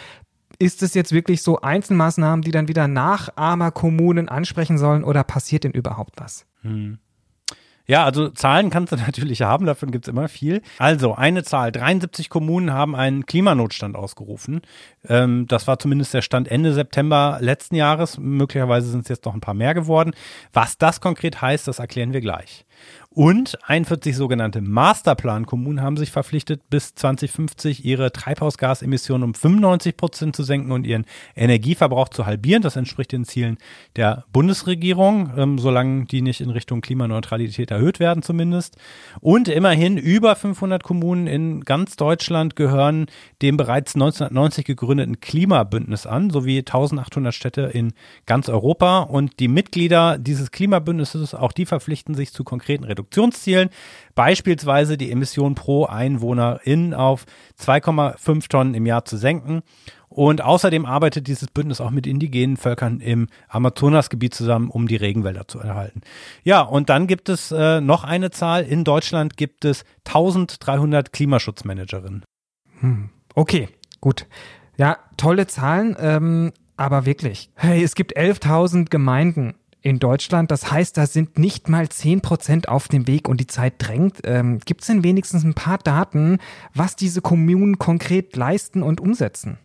ist 0.59 0.83
es 0.83 0.95
jetzt 0.95 1.13
wirklich 1.13 1.43
so 1.43 1.61
Einzelmaßnahmen, 1.61 2.43
die 2.43 2.51
dann 2.51 2.69
wieder 2.69 2.89
Nachahmerkommunen 2.89 4.29
ansprechen 4.29 4.79
sollen 4.79 5.05
oder 5.05 5.23
passiert 5.25 5.65
denn 5.65 5.73
überhaupt 5.73 6.15
was? 6.17 6.47
Hm. 6.63 6.99
Ja, 7.89 8.05
also 8.05 8.29
Zahlen 8.29 8.69
kannst 8.69 8.93
du 8.93 8.97
natürlich 9.07 9.43
haben, 9.43 9.67
davon 9.67 9.91
gibt's 9.91 10.09
immer 10.09 10.29
viel. 10.29 10.61
Also 10.79 11.15
eine 11.15 11.43
Zahl, 11.43 11.73
73 11.73 12.29
Kommunen 12.29 12.73
haben 12.73 12.95
einen 12.95 13.25
Klimanotstand 13.25 13.97
ausgerufen. 13.97 14.61
Ähm, 15.09 15.47
das 15.49 15.67
war 15.67 15.79
zumindest 15.79 16.13
der 16.13 16.23
Stand 16.23 16.49
Ende 16.49 16.75
September 16.75 17.39
letzten 17.41 17.75
Jahres. 17.75 18.19
Möglicherweise 18.19 18.91
sind 18.91 19.03
es 19.03 19.09
jetzt 19.09 19.25
noch 19.25 19.35
ein 19.35 19.41
paar 19.41 19.55
mehr 19.55 19.73
geworden. 19.73 20.13
Was 20.53 20.77
das 20.77 21.01
konkret 21.01 21.41
heißt, 21.41 21.67
das 21.67 21.79
erklären 21.79 22.13
wir 22.13 22.21
gleich. 22.21 22.67
Und 23.19 23.59
41 23.69 24.15
sogenannte 24.15 24.61
Masterplan-Kommunen 24.61 25.83
haben 25.83 25.97
sich 25.97 26.13
verpflichtet, 26.13 26.71
bis 26.71 26.95
2050 26.95 27.85
ihre 27.85 28.13
Treibhausgasemissionen 28.13 29.25
um 29.25 29.35
95 29.35 29.97
Prozent 29.97 30.37
zu 30.37 30.45
senken 30.45 30.71
und 30.71 30.87
ihren 30.87 31.05
Energieverbrauch 31.35 32.11
zu 32.11 32.27
halbieren. 32.27 32.63
Das 32.63 32.77
entspricht 32.77 33.11
den 33.11 33.25
Zielen 33.25 33.59
der 33.97 34.25
Bundesregierung, 34.33 35.33
ähm, 35.37 35.59
solange 35.59 36.05
die 36.05 36.23
nicht 36.23 36.41
in 36.41 36.51
Richtung 36.51 36.81
Klimaneutralität 36.81 37.73
erhöht 37.73 37.99
werden 37.99 38.23
zumindest. 38.23 38.77
Und 39.19 39.49
immerhin 39.49 39.99
über 39.99 40.37
500 40.37 40.85
Kommunen 40.85 41.27
in 41.27 41.65
ganz 41.65 41.97
Deutschland 41.97 42.55
gehören 42.55 43.07
dem 43.43 43.57
bereits 43.57 43.97
1990 43.97 44.65
gegründeten 44.65 45.19
Klimabündnis 45.19 46.07
an, 46.07 46.31
sowie 46.31 46.59
1800 46.59 47.35
Städte 47.35 47.63
in 47.63 47.95
ganz 48.27 48.49
Europa. 48.49 49.01
Und 49.01 49.41
die 49.41 49.49
Mitglieder 49.49 50.19
dieses 50.19 50.53
Klimabündnisses, 50.53 51.35
auch 51.35 51.51
die 51.51 51.67
verpflichten 51.67 52.15
sich 52.15 52.33
zu 52.33 52.45
konkreten 52.45 52.85
Reduktionszielen, 53.09 53.71
beispielsweise 54.15 54.97
die 54.99 55.11
Emission 55.11 55.55
pro 55.55 55.87
Einwohnerin 55.87 56.95
auf 56.95 57.25
2,5 57.61 58.49
Tonnen 58.49 58.75
im 58.75 58.87
Jahr 58.87 59.05
zu 59.05 59.17
senken. 59.17 59.63
Und 60.09 60.43
außerdem 60.43 60.87
arbeitet 60.87 61.27
dieses 61.27 61.49
Bündnis 61.49 61.81
auch 61.81 61.91
mit 61.91 62.07
indigenen 62.07 62.57
Völkern 62.57 63.01
im 63.01 63.29
Amazonasgebiet 63.49 64.35
zusammen, 64.35 64.69
um 64.71 64.89
die 64.89 64.97
Regenwälder 64.97 65.47
zu 65.47 65.61
erhalten. 65.61 66.01
Ja, 66.43 66.63
und 66.63 66.89
dann 66.89 67.07
gibt 67.07 67.29
es 67.29 67.53
äh, 67.53 67.81
noch 67.81 68.05
eine 68.05 68.31
Zahl. 68.31 68.65
In 68.65 68.85
Deutschland 68.85 69.37
gibt 69.37 69.65
es 69.65 69.85
1300 70.07 71.13
Klimaschutzmanagerinnen. 71.13 72.25
Hm. 72.81 73.11
Okay, 73.35 73.69
gut. 74.01 74.27
Ja, 74.77 74.99
tolle 75.17 75.47
Zahlen, 75.47 75.97
ähm, 76.01 76.53
aber 76.77 77.07
wirklich. 77.07 77.51
Hey, 77.55 77.83
es 77.83 77.95
gibt 77.95 78.17
11.000 78.17 78.89
Gemeinden 78.89 79.55
in 79.83 79.99
Deutschland. 79.99 80.51
Das 80.51 80.71
heißt, 80.71 80.97
da 80.97 81.07
sind 81.07 81.39
nicht 81.39 81.69
mal 81.69 81.89
10 81.89 82.21
Prozent 82.21 82.69
auf 82.69 82.89
dem 82.89 83.07
Weg 83.07 83.29
und 83.29 83.39
die 83.41 83.47
Zeit 83.47 83.75
drängt. 83.79 84.21
Ähm, 84.25 84.59
Gibt 84.65 84.83
es 84.83 84.89
denn 84.89 85.05
wenigstens 85.05 85.45
ein 85.45 85.55
paar 85.55 85.79
Daten, 85.79 86.39
was 86.75 86.97
diese 86.97 87.21
Kommunen 87.21 87.79
konkret 87.79 88.37
leisten 88.37 88.83
und 88.83 89.01
umsetzen? 89.01 89.59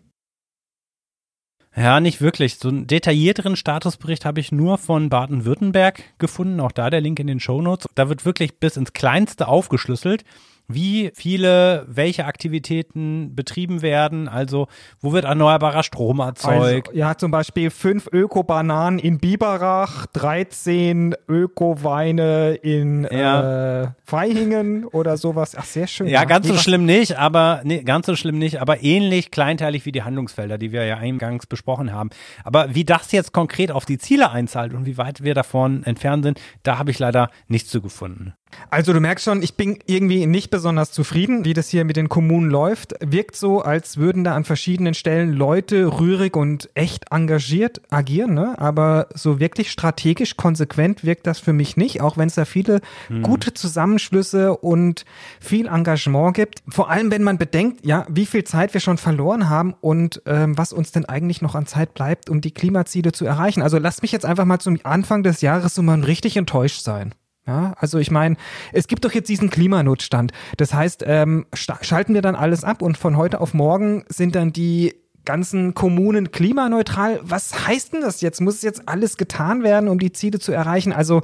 Ja, 1.76 2.00
nicht 2.00 2.22
wirklich. 2.22 2.60
So 2.60 2.70
einen 2.70 2.86
detaillierteren 2.86 3.56
Statusbericht 3.56 4.26
habe 4.26 4.40
ich 4.40 4.52
nur 4.52 4.78
von 4.78 5.10
Baden-Württemberg 5.10 6.04
gefunden. 6.20 6.60
Auch 6.60 6.72
da 6.72 6.92
der 6.92 7.02
Link 7.02 7.20
in 7.20 7.28
den 7.28 7.40
Show 7.40 7.62
Notes. 7.62 7.88
Da 7.96 8.10
wird 8.10 8.26
wirklich 8.26 8.60
bis 8.60 8.78
ins 8.78 8.94
Kleinste 8.94 9.48
aufgeschlüsselt 9.48 10.24
wie 10.68 11.12
viele, 11.14 11.86
welche 11.88 12.26
Aktivitäten 12.26 13.36
betrieben 13.36 13.82
werden, 13.82 14.28
also 14.28 14.68
wo 15.02 15.12
wird 15.12 15.26
erneuerbarer 15.26 15.84
Strom 15.84 16.20
erzeugt. 16.20 16.90
Also, 16.90 17.00
ja, 17.00 17.18
zum 17.18 17.32
Beispiel 17.32 17.70
fünf 17.70 18.08
Öko-Bananen 18.12 19.00
in 19.00 19.20
Biberach, 19.20 20.06
13 20.08 21.16
Öko-Weine 21.28 22.56
in 22.56 23.08
ja. 23.12 23.84
äh, 23.84 23.88
Freihingen 24.06 24.86
oder 24.86 25.18
sowas. 25.18 25.56
Ach, 25.58 25.66
sehr 25.66 25.88
schön. 25.88 26.08
Ja, 26.08 26.22
ja. 26.22 26.26
ganz 26.26 26.48
so 26.48 26.56
schlimm 26.56 26.86
nicht, 26.86 27.18
aber 27.18 27.62
nee, 27.64 27.84
ganz 27.84 28.06
so 28.06 28.16
schlimm 28.16 28.40
nicht, 28.40 28.62
aber 28.62 28.84
ähnlich 28.84 29.32
kleinteilig 29.32 29.86
wie 29.86 29.92
die 29.92 30.04
Handlungsfelder, 30.04 30.58
die 30.58 30.72
wir 30.72 30.86
ja 30.86 30.98
eingangs 30.98 31.46
besprochen 31.46 31.92
haben. 31.92 32.10
Aber 32.44 32.74
wie 32.74 32.86
das 32.86 33.12
jetzt 33.12 33.34
konkret 33.34 33.72
auf 33.72 33.86
die 33.86 33.98
Ziele 33.98 34.32
einzahlt 34.32 34.74
und 34.74 34.86
wie 34.86 34.98
weit 34.98 35.24
wir 35.24 35.34
davon 35.34 35.84
entfernt 35.84 36.24
sind, 36.24 36.40
da 36.64 36.78
habe 36.78 36.92
ich 36.92 37.00
leider 37.00 37.30
nichts 37.48 37.70
zu 37.70 37.82
gefunden. 37.82 38.34
Also 38.70 38.94
du 38.94 39.00
merkst 39.00 39.26
schon, 39.26 39.42
ich 39.42 39.56
bin 39.56 39.80
irgendwie 39.86 40.26
nicht 40.26 40.52
besonders 40.54 40.92
zufrieden, 40.92 41.46
wie 41.46 41.56
das 41.56 41.70
hier 41.70 41.84
mit 41.84 41.96
den 41.96 42.10
Kommunen 42.10 42.48
läuft. 42.48 42.94
Wirkt 43.04 43.36
so, 43.36 43.64
als 43.64 43.98
würden 43.98 44.24
da 44.24 44.36
an 44.36 44.44
verschiedenen 44.44 44.94
Stellen 44.94 45.34
Leute 45.34 46.00
rührig 46.00 46.38
und 46.38 46.70
echt 46.76 47.06
engagiert 47.10 47.82
agieren, 47.90 48.36
ne? 48.36 48.54
aber 48.60 49.08
so 49.16 49.40
wirklich 49.40 49.72
strategisch 49.72 50.38
konsequent 50.38 51.04
wirkt 51.04 51.26
das 51.26 51.40
für 51.40 51.54
mich 51.54 51.76
nicht, 51.76 52.02
auch 52.02 52.18
wenn 52.18 52.28
es 52.28 52.36
da 52.36 52.46
viele 52.46 52.82
hm. 53.08 53.24
gute 53.24 53.56
Zusammenschlüsse 53.56 54.56
und 54.56 55.06
viel 55.40 55.66
Engagement 55.66 56.36
gibt. 56.36 56.62
Vor 56.68 56.88
allem, 56.88 57.10
wenn 57.10 57.24
man 57.24 57.40
bedenkt, 57.40 57.84
ja, 57.84 58.06
wie 58.08 58.28
viel 58.28 58.44
Zeit 58.44 58.76
wir 58.76 58.82
schon 58.82 59.00
verloren 59.00 59.50
haben 59.50 59.74
und 59.82 60.22
ähm, 60.28 60.56
was 60.56 60.72
uns 60.72 60.92
denn 60.92 61.06
eigentlich 61.06 61.42
noch 61.42 61.56
an 61.56 61.66
Zeit 61.66 61.96
bleibt, 61.96 62.30
um 62.30 62.42
die 62.42 62.52
Klimaziele 62.52 63.12
zu 63.12 63.26
erreichen. 63.26 63.64
Also 63.64 63.80
lasst 63.80 64.04
mich 64.04 64.12
jetzt 64.12 64.26
einfach 64.28 64.46
mal 64.46 64.60
zum 64.60 64.80
Anfang 64.84 65.24
des 65.24 65.42
Jahres 65.42 65.74
so 65.74 65.82
mal 65.82 66.00
richtig 66.02 66.38
enttäuscht 66.38 66.84
sein. 66.84 67.16
Ja, 67.46 67.74
also 67.78 68.00
ich 68.00 68.10
meine, 68.10 68.38
es 68.72 68.88
gibt 68.88 69.04
doch 69.04 69.12
jetzt 69.12 69.28
diesen 69.28 69.50
Klimanotstand. 69.50 70.32
Das 70.56 70.74
heißt, 70.74 71.04
ähm, 71.06 71.46
schalten 71.54 72.14
wir 72.14 72.22
dann 72.22 72.36
alles 72.36 72.64
ab 72.64 72.82
und 72.82 72.98
von 72.98 73.18
heute 73.18 73.42
auf 73.42 73.54
morgen 73.54 74.06
sind 74.08 74.36
dann 74.36 74.54
die 74.54 74.96
ganzen 75.26 75.74
Kommunen 75.74 76.32
klimaneutral. 76.32 77.20
Was 77.22 77.68
heißt 77.68 77.94
denn 77.94 78.02
das 78.02 78.22
jetzt? 78.22 78.40
Muss 78.40 78.62
jetzt 78.62 78.88
alles 78.88 79.18
getan 79.18 79.62
werden, 79.64 79.90
um 79.90 80.00
die 80.00 80.14
Ziele 80.14 80.40
zu 80.40 80.54
erreichen? 80.54 80.94
Also 80.94 81.22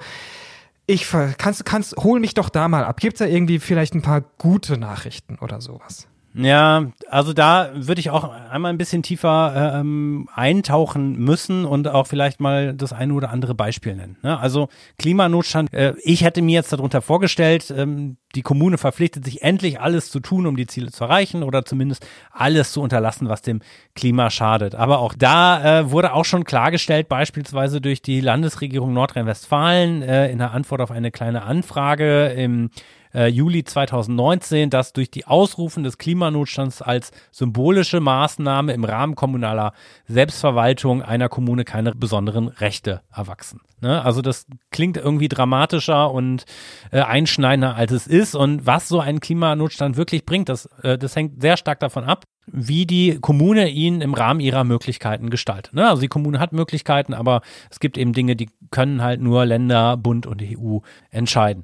ich 0.87 1.07
kannst 1.37 1.65
kannst 1.65 1.95
hol 1.97 2.19
mich 2.19 2.33
doch 2.33 2.49
da 2.49 2.67
mal 2.67 2.83
ab. 2.83 2.99
Gibt's 2.99 3.19
da 3.19 3.25
irgendwie 3.25 3.59
vielleicht 3.59 3.95
ein 3.95 4.01
paar 4.01 4.21
gute 4.37 4.77
Nachrichten 4.77 5.37
oder 5.39 5.61
sowas? 5.61 6.08
Ja, 6.33 6.85
also 7.09 7.33
da 7.33 7.71
würde 7.73 7.99
ich 7.99 8.11
auch 8.11 8.29
einmal 8.51 8.71
ein 8.71 8.77
bisschen 8.77 9.01
tiefer 9.01 9.73
ähm, 9.79 10.29
eintauchen 10.33 11.17
müssen 11.17 11.65
und 11.65 11.87
auch 11.87 12.05
vielleicht 12.05 12.39
mal 12.39 12.73
das 12.73 12.93
eine 12.93 13.13
oder 13.13 13.31
andere 13.31 13.55
Beispiel 13.55 13.95
nennen. 13.95 14.17
Ne? 14.21 14.39
Also 14.39 14.69
Klimanotstand, 14.99 15.73
äh, 15.73 15.95
ich 16.03 16.23
hätte 16.23 16.41
mir 16.41 16.53
jetzt 16.53 16.71
darunter 16.71 17.01
vorgestellt, 17.01 17.73
ähm, 17.75 18.17
die 18.35 18.43
Kommune 18.43 18.77
verpflichtet 18.77 19.25
sich 19.25 19.41
endlich 19.41 19.81
alles 19.81 20.11
zu 20.11 20.19
tun, 20.19 20.45
um 20.45 20.55
die 20.55 20.67
Ziele 20.67 20.91
zu 20.91 21.03
erreichen 21.03 21.41
oder 21.41 21.65
zumindest 21.65 22.05
alles 22.31 22.73
zu 22.73 22.81
unterlassen, 22.81 23.27
was 23.27 23.41
dem 23.41 23.61
Klima 23.95 24.29
schadet. 24.29 24.75
Aber 24.75 24.99
auch 24.99 25.15
da 25.17 25.79
äh, 25.79 25.91
wurde 25.91 26.13
auch 26.13 26.25
schon 26.25 26.43
klargestellt, 26.43 27.09
beispielsweise 27.09 27.81
durch 27.81 28.03
die 28.03 28.21
Landesregierung 28.21 28.93
Nordrhein-Westfalen 28.93 30.03
äh, 30.03 30.31
in 30.31 30.37
der 30.37 30.51
Antwort 30.51 30.81
auf 30.81 30.91
eine 30.91 31.09
kleine 31.09 31.41
Anfrage 31.41 32.27
im 32.27 32.69
äh, 33.13 33.27
Juli 33.27 33.63
2019, 33.63 34.69
dass 34.69 34.93
durch 34.93 35.11
die 35.11 35.25
Ausrufen 35.25 35.83
des 35.83 35.97
Klimanotstands 35.97 36.81
als 36.81 37.11
symbolische 37.31 37.99
Maßnahme 37.99 38.73
im 38.73 38.83
Rahmen 38.83 39.15
kommunaler 39.15 39.73
Selbstverwaltung 40.07 41.01
einer 41.01 41.29
Kommune 41.29 41.65
keine 41.65 41.93
besonderen 41.93 42.47
Rechte 42.47 43.01
erwachsen. 43.11 43.61
Ne? 43.81 44.03
Also 44.03 44.21
das 44.21 44.45
klingt 44.71 44.97
irgendwie 44.97 45.29
dramatischer 45.29 46.11
und 46.11 46.45
äh, 46.91 47.01
einschneidender, 47.01 47.75
als 47.75 47.91
es 47.91 48.07
ist. 48.07 48.35
Und 48.35 48.65
was 48.65 48.87
so 48.87 48.99
ein 48.99 49.19
Klimanotstand 49.19 49.97
wirklich 49.97 50.25
bringt, 50.25 50.49
das, 50.49 50.65
äh, 50.83 50.97
das 50.97 51.15
hängt 51.15 51.41
sehr 51.41 51.57
stark 51.57 51.79
davon 51.79 52.03
ab, 52.03 52.25
wie 52.45 52.85
die 52.85 53.19
Kommune 53.19 53.69
ihn 53.69 54.01
im 54.01 54.13
Rahmen 54.13 54.39
ihrer 54.39 54.63
Möglichkeiten 54.63 55.29
gestaltet. 55.29 55.73
Ne? 55.73 55.87
Also 55.87 56.01
die 56.01 56.07
Kommune 56.07 56.39
hat 56.39 56.51
Möglichkeiten, 56.51 57.13
aber 57.13 57.41
es 57.69 57.79
gibt 57.79 57.97
eben 57.97 58.13
Dinge, 58.13 58.35
die 58.35 58.49
können 58.71 59.01
halt 59.01 59.21
nur 59.21 59.45
Länder, 59.45 59.97
Bund 59.97 60.25
und 60.25 60.41
EU 60.41 60.79
entscheiden. 61.11 61.63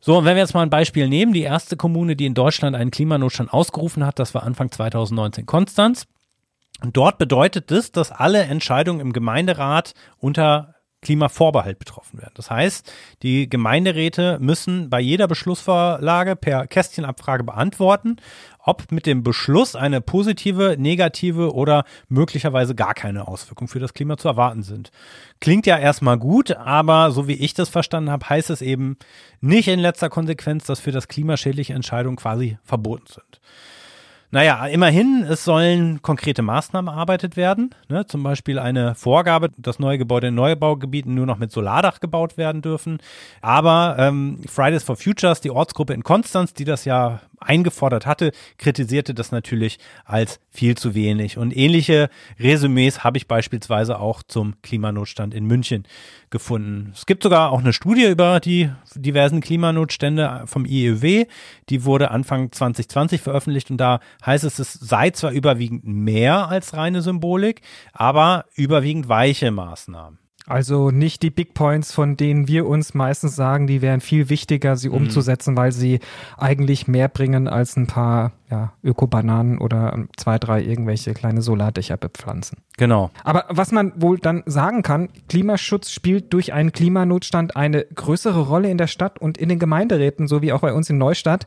So, 0.00 0.18
und 0.18 0.24
wenn 0.24 0.34
wir 0.34 0.42
jetzt 0.42 0.54
mal 0.54 0.62
ein 0.62 0.70
Beispiel 0.70 1.08
nehmen, 1.08 1.32
die 1.32 1.42
erste 1.42 1.76
Kommune, 1.76 2.16
die 2.16 2.26
in 2.26 2.34
Deutschland 2.34 2.74
einen 2.74 2.90
Klimanotstand 2.90 3.52
ausgerufen 3.52 4.04
hat, 4.04 4.18
das 4.18 4.34
war 4.34 4.44
Anfang 4.44 4.70
2019 4.70 5.44
Konstanz. 5.44 6.06
Und 6.82 6.96
dort 6.96 7.18
bedeutet 7.18 7.70
das, 7.70 7.92
dass 7.92 8.10
alle 8.10 8.42
Entscheidungen 8.42 9.00
im 9.00 9.12
Gemeinderat 9.12 9.92
unter 10.16 10.74
Klimavorbehalt 11.02 11.78
betroffen 11.78 12.18
werden. 12.18 12.32
Das 12.34 12.50
heißt, 12.50 12.92
die 13.22 13.48
Gemeinderäte 13.48 14.38
müssen 14.40 14.90
bei 14.90 15.00
jeder 15.00 15.28
Beschlussvorlage 15.28 16.36
per 16.36 16.66
Kästchenabfrage 16.66 17.44
beantworten, 17.44 18.16
ob 18.64 18.90
mit 18.92 19.06
dem 19.06 19.22
Beschluss 19.22 19.74
eine 19.74 20.00
positive, 20.00 20.76
negative 20.78 21.54
oder 21.54 21.84
möglicherweise 22.08 22.74
gar 22.74 22.94
keine 22.94 23.28
Auswirkung 23.28 23.68
für 23.68 23.80
das 23.80 23.94
Klima 23.94 24.16
zu 24.16 24.28
erwarten 24.28 24.62
sind. 24.62 24.90
Klingt 25.40 25.66
ja 25.66 25.78
erstmal 25.78 26.18
gut, 26.18 26.52
aber 26.52 27.10
so 27.10 27.28
wie 27.28 27.34
ich 27.34 27.54
das 27.54 27.68
verstanden 27.68 28.10
habe, 28.10 28.28
heißt 28.28 28.50
es 28.50 28.62
eben 28.62 28.96
nicht 29.40 29.68
in 29.68 29.80
letzter 29.80 30.10
Konsequenz, 30.10 30.64
dass 30.64 30.80
für 30.80 30.92
das 30.92 31.08
Klima 31.08 31.36
schädliche 31.36 31.74
Entscheidungen 31.74 32.16
quasi 32.16 32.58
verboten 32.64 33.06
sind. 33.06 33.40
Naja, 34.32 34.64
immerhin, 34.66 35.26
es 35.28 35.44
sollen 35.44 36.02
konkrete 36.02 36.42
Maßnahmen 36.42 36.94
erarbeitet 36.94 37.36
werden. 37.36 37.74
Ne? 37.88 38.06
Zum 38.06 38.22
Beispiel 38.22 38.60
eine 38.60 38.94
Vorgabe, 38.94 39.50
dass 39.56 39.80
neue 39.80 39.98
Gebäude 39.98 40.28
in 40.28 40.36
Neubaugebieten 40.36 41.14
nur 41.14 41.26
noch 41.26 41.38
mit 41.38 41.50
Solardach 41.50 41.98
gebaut 41.98 42.36
werden 42.36 42.62
dürfen. 42.62 42.98
Aber 43.40 43.96
ähm, 43.98 44.40
Fridays 44.48 44.84
for 44.84 44.94
Futures, 44.94 45.40
die 45.40 45.50
Ortsgruppe 45.50 45.94
in 45.94 46.04
Konstanz, 46.04 46.54
die 46.54 46.64
das 46.64 46.84
ja 46.84 47.20
eingefordert 47.40 48.06
hatte, 48.06 48.32
kritisierte 48.58 49.14
das 49.14 49.32
natürlich 49.32 49.78
als 50.04 50.40
viel 50.50 50.76
zu 50.76 50.94
wenig. 50.94 51.38
Und 51.38 51.56
ähnliche 51.56 52.08
Resümees 52.38 53.02
habe 53.02 53.18
ich 53.18 53.26
beispielsweise 53.26 53.98
auch 53.98 54.22
zum 54.22 54.54
Klimanotstand 54.62 55.34
in 55.34 55.44
München 55.46 55.84
gefunden. 56.30 56.92
Es 56.94 57.06
gibt 57.06 57.22
sogar 57.22 57.50
auch 57.50 57.60
eine 57.60 57.72
Studie 57.72 58.06
über 58.06 58.38
die 58.38 58.70
diversen 58.94 59.40
Klimanotstände 59.40 60.44
vom 60.46 60.64
IEW. 60.64 61.26
Die 61.68 61.84
wurde 61.84 62.10
Anfang 62.10 62.52
2020 62.52 63.20
veröffentlicht 63.20 63.70
und 63.70 63.78
da 63.78 64.00
heißt 64.24 64.44
es, 64.44 64.58
es 64.58 64.72
sei 64.74 65.10
zwar 65.10 65.32
überwiegend 65.32 65.84
mehr 65.84 66.48
als 66.48 66.74
reine 66.74 67.02
Symbolik, 67.02 67.62
aber 67.92 68.44
überwiegend 68.54 69.08
weiche 69.08 69.50
Maßnahmen. 69.50 70.19
Also 70.46 70.90
nicht 70.90 71.22
die 71.22 71.30
Big 71.30 71.54
Points, 71.54 71.92
von 71.92 72.16
denen 72.16 72.48
wir 72.48 72.66
uns 72.66 72.94
meistens 72.94 73.36
sagen, 73.36 73.66
die 73.66 73.82
wären 73.82 74.00
viel 74.00 74.28
wichtiger, 74.30 74.76
sie 74.76 74.88
mhm. 74.88 74.96
umzusetzen, 74.96 75.56
weil 75.56 75.70
sie 75.70 76.00
eigentlich 76.36 76.88
mehr 76.88 77.08
bringen 77.08 77.46
als 77.46 77.76
ein 77.76 77.86
paar 77.86 78.32
ja, 78.50 78.72
Öko-Bananen 78.82 79.58
oder 79.58 79.96
zwei, 80.16 80.38
drei 80.38 80.62
irgendwelche 80.62 81.14
kleine 81.14 81.42
Solardächer 81.42 81.96
bepflanzen. 81.96 82.58
Genau. 82.78 83.10
Aber 83.22 83.44
was 83.48 83.70
man 83.70 83.92
wohl 84.00 84.18
dann 84.18 84.42
sagen 84.46 84.82
kann, 84.82 85.10
Klimaschutz 85.28 85.90
spielt 85.92 86.32
durch 86.32 86.52
einen 86.52 86.72
Klimanotstand 86.72 87.54
eine 87.54 87.84
größere 87.84 88.40
Rolle 88.40 88.70
in 88.70 88.78
der 88.78 88.88
Stadt 88.88 89.20
und 89.20 89.38
in 89.38 89.48
den 89.48 89.58
Gemeinderäten, 89.58 90.26
so 90.26 90.42
wie 90.42 90.52
auch 90.52 90.62
bei 90.62 90.72
uns 90.72 90.90
in 90.90 90.98
Neustadt. 90.98 91.46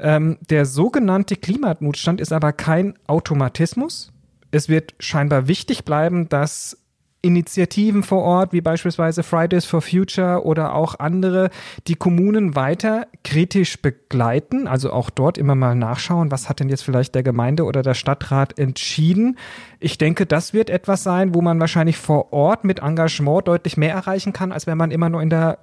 Ähm, 0.00 0.38
der 0.50 0.66
sogenannte 0.66 1.36
Klimanotstand 1.36 2.20
ist 2.20 2.32
aber 2.32 2.52
kein 2.52 2.94
Automatismus. 3.06 4.12
Es 4.50 4.68
wird 4.68 4.94
scheinbar 4.98 5.46
wichtig 5.46 5.84
bleiben, 5.84 6.28
dass 6.28 6.81
Initiativen 7.22 8.02
vor 8.02 8.22
Ort, 8.22 8.52
wie 8.52 8.60
beispielsweise 8.60 9.22
Fridays 9.22 9.64
for 9.64 9.80
Future 9.80 10.44
oder 10.44 10.74
auch 10.74 10.98
andere, 10.98 11.50
die 11.86 11.94
Kommunen 11.94 12.56
weiter 12.56 13.06
kritisch 13.22 13.80
begleiten, 13.80 14.66
also 14.66 14.92
auch 14.92 15.08
dort 15.08 15.38
immer 15.38 15.54
mal 15.54 15.76
nachschauen, 15.76 16.32
was 16.32 16.48
hat 16.48 16.58
denn 16.58 16.68
jetzt 16.68 16.82
vielleicht 16.82 17.14
der 17.14 17.22
Gemeinde 17.22 17.64
oder 17.64 17.82
der 17.82 17.94
Stadtrat 17.94 18.58
entschieden. 18.58 19.38
Ich 19.78 19.98
denke, 19.98 20.26
das 20.26 20.52
wird 20.52 20.68
etwas 20.68 21.04
sein, 21.04 21.32
wo 21.32 21.40
man 21.40 21.60
wahrscheinlich 21.60 21.96
vor 21.96 22.32
Ort 22.32 22.64
mit 22.64 22.80
Engagement 22.80 23.46
deutlich 23.46 23.76
mehr 23.76 23.94
erreichen 23.94 24.32
kann, 24.32 24.50
als 24.50 24.66
wenn 24.66 24.76
man 24.76 24.90
immer 24.90 25.08
nur 25.08 25.22
in 25.22 25.30
der 25.30 25.58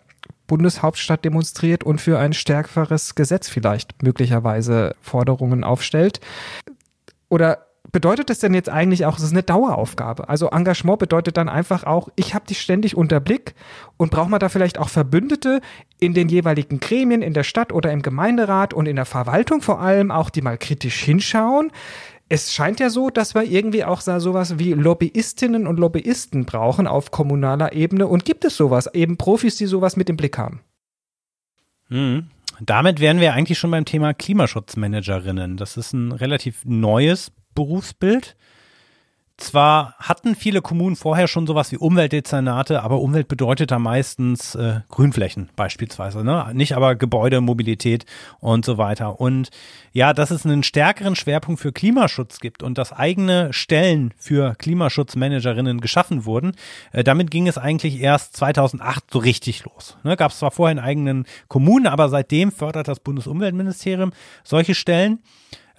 Bundeshauptstadt 0.48 1.26
demonstriert 1.26 1.84
und 1.84 2.00
für 2.00 2.18
ein 2.20 2.34
stärkeres 2.34 3.16
Gesetz 3.16 3.50
vielleicht 3.50 4.02
möglicherweise 4.02 4.96
Forderungen 5.02 5.64
aufstellt. 5.64 6.22
Oder 7.30 7.69
bedeutet 7.92 8.30
das 8.30 8.40
denn 8.40 8.54
jetzt 8.54 8.70
eigentlich 8.70 9.06
auch, 9.06 9.18
es 9.18 9.24
ist 9.24 9.32
eine 9.32 9.44
Daueraufgabe? 9.44 10.30
Also 10.30 10.50
Engagement 10.50 11.00
bedeutet 11.00 11.38
dann 11.38 11.50
einfach 11.50 11.84
auch, 11.84 12.10
ich 12.16 12.34
habe 12.34 12.46
dich 12.46 12.62
ständig 12.62 12.96
unter 12.96 13.20
Blick 13.20 13.56
und 13.98 14.12
braucht 14.12 14.30
man 14.30 14.40
da 14.40 14.50
vielleicht 14.50 14.78
auch 14.78 14.90
Verbündete 14.90 15.62
in 16.00 16.14
den 16.14 16.30
jeweiligen 16.30 16.80
Gremien, 16.80 17.22
in 17.22 17.34
der 17.34 17.44
Stadt 17.44 17.74
oder 17.74 17.92
im 17.92 18.02
Gemeinderat 18.02 18.74
und 18.74 18.86
in 18.86 18.96
der 18.96 19.06
Verwaltung 19.06 19.62
vor 19.62 19.80
allem 19.80 20.12
auch, 20.12 20.30
die 20.30 20.42
mal 20.42 20.58
kritisch 20.58 21.02
hinschauen. 21.04 21.72
Es 22.30 22.54
scheint 22.54 22.80
ja 22.80 22.92
so, 22.92 23.10
dass 23.10 23.34
wir 23.34 23.44
irgendwie 23.44 23.84
auch 23.84 24.02
sowas 24.02 24.60
wie 24.60 24.74
Lobbyistinnen 24.74 25.66
und 25.66 25.80
Lobbyisten 25.80 26.46
brauchen 26.46 26.86
auf 26.86 27.10
kommunaler 27.10 27.74
Ebene. 27.74 28.06
Und 28.06 28.24
gibt 28.24 28.46
es 28.46 28.56
sowas? 28.56 28.94
Eben 28.94 29.18
Profis, 29.18 29.58
die 29.58 29.66
sowas 29.66 29.96
mit 29.96 30.10
im 30.12 30.18
Blick 30.18 30.38
haben. 30.38 30.62
Mhm. 31.90 32.28
Damit 32.62 33.00
wären 33.00 33.20
wir 33.20 33.34
eigentlich 33.34 33.58
schon 33.58 33.72
beim 33.72 33.86
Thema 33.86 34.14
Klimaschutzmanagerinnen. 34.14 35.58
Das 35.58 35.78
ist 35.78 35.94
ein 35.94 36.12
relativ 36.12 36.66
neues 36.66 37.32
Berufsbild. 37.56 38.36
Zwar 39.40 39.96
hatten 40.00 40.36
viele 40.36 40.62
Kommunen 40.62 40.98
vorher 40.98 41.30
schon 41.30 41.48
sowas 41.48 41.72
wie 41.72 41.78
Umweltdezernate, 41.78 42.84
aber 42.84 43.00
Umwelt 43.00 43.30
bedeutet 43.30 43.72
da 43.72 43.80
meistens 43.80 44.54
äh, 44.56 44.82
Grünflächen 44.90 45.50
beispielsweise, 45.56 46.26
ne? 46.26 46.50
Nicht 46.54 46.76
aber 46.76 46.96
Gebäude, 46.96 47.40
Mobilität 47.40 48.06
und 48.42 48.66
so 48.66 48.78
weiter. 48.78 49.22
Und 49.22 49.50
ja, 49.94 50.12
dass 50.14 50.32
es 50.32 50.46
einen 50.46 50.62
stärkeren 50.62 51.16
Schwerpunkt 51.16 51.62
für 51.62 51.72
Klimaschutz 51.72 52.40
gibt 52.42 52.64
und 52.64 52.78
dass 52.78 52.92
eigene 52.92 53.54
Stellen 53.54 54.14
für 54.18 54.56
Klimaschutzmanagerinnen 54.56 55.80
geschaffen 55.80 56.26
wurden, 56.26 56.52
äh, 56.92 57.06
damit 57.06 57.32
ging 57.32 57.48
es 57.48 57.58
eigentlich 57.58 58.02
erst 58.02 58.36
2008 58.36 59.06
so 59.10 59.20
richtig 59.20 59.64
los. 59.64 59.96
Ne? 60.04 60.18
Gab 60.18 60.32
es 60.32 60.40
zwar 60.40 60.52
vorher 60.52 60.74
in 60.74 60.80
eigenen 60.80 61.26
Kommunen, 61.48 61.88
aber 61.88 62.10
seitdem 62.10 62.52
fördert 62.52 62.90
das 62.90 63.00
Bundesumweltministerium 63.00 64.12
solche 64.44 64.76
Stellen. 64.76 65.20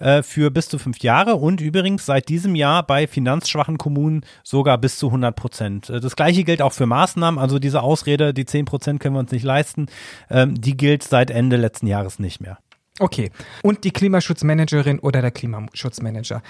Äh, 0.01 0.23
für 0.23 0.49
bis 0.49 0.67
zu 0.67 0.79
fünf 0.79 0.97
Jahre 0.99 1.35
und 1.35 1.61
übrigens 1.61 2.07
seit 2.07 2.27
diesem 2.27 2.55
Jahr 2.55 2.81
bei 2.81 3.05
finanzschwachen 3.05 3.77
Kommunen 3.77 4.25
sogar 4.43 4.79
bis 4.79 4.97
zu 4.97 5.07
100 5.07 5.35
Prozent. 5.35 5.89
Äh, 5.91 5.99
das 5.99 6.15
gleiche 6.15 6.43
gilt 6.43 6.63
auch 6.63 6.73
für 6.73 6.87
Maßnahmen, 6.87 7.39
also 7.39 7.59
diese 7.59 7.83
Ausrede, 7.83 8.33
die 8.33 8.45
10 8.45 8.65
Prozent 8.65 8.99
können 8.99 9.13
wir 9.13 9.19
uns 9.19 9.31
nicht 9.31 9.43
leisten, 9.43 9.85
ähm, 10.31 10.59
die 10.59 10.75
gilt 10.75 11.03
seit 11.03 11.29
Ende 11.29 11.55
letzten 11.55 11.85
Jahres 11.85 12.17
nicht 12.17 12.41
mehr. 12.41 12.57
Okay. 12.99 13.29
Und 13.61 13.83
die 13.83 13.91
Klimaschutzmanagerin 13.91 14.97
oder 14.97 15.21
der 15.21 15.29
Klimaschutzmanager, 15.29 16.41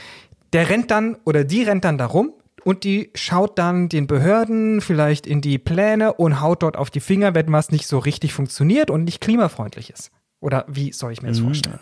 der 0.54 0.70
rennt 0.70 0.90
dann 0.90 1.18
oder 1.26 1.44
die 1.44 1.64
rennt 1.64 1.84
dann 1.84 1.98
darum, 1.98 2.32
und 2.64 2.84
die 2.86 3.10
schaut 3.16 3.58
dann 3.58 3.90
den 3.90 4.06
Behörden 4.06 4.82
vielleicht 4.82 5.26
in 5.26 5.42
die 5.42 5.58
Pläne 5.58 6.14
und 6.14 6.42
haut 6.42 6.62
dort 6.62 6.78
auf 6.78 6.92
die 6.92 7.00
Finger, 7.00 7.34
wenn 7.34 7.52
was 7.52 7.72
nicht 7.72 7.88
so 7.88 7.98
richtig 7.98 8.34
funktioniert 8.34 8.92
und 8.92 9.04
nicht 9.04 9.20
klimafreundlich 9.20 9.90
ist. 9.90 10.12
Oder 10.40 10.66
wie 10.68 10.94
soll 10.94 11.12
ich 11.12 11.24
mir 11.24 11.30
das 11.30 11.40
mhm. 11.40 11.46
vorstellen? 11.46 11.80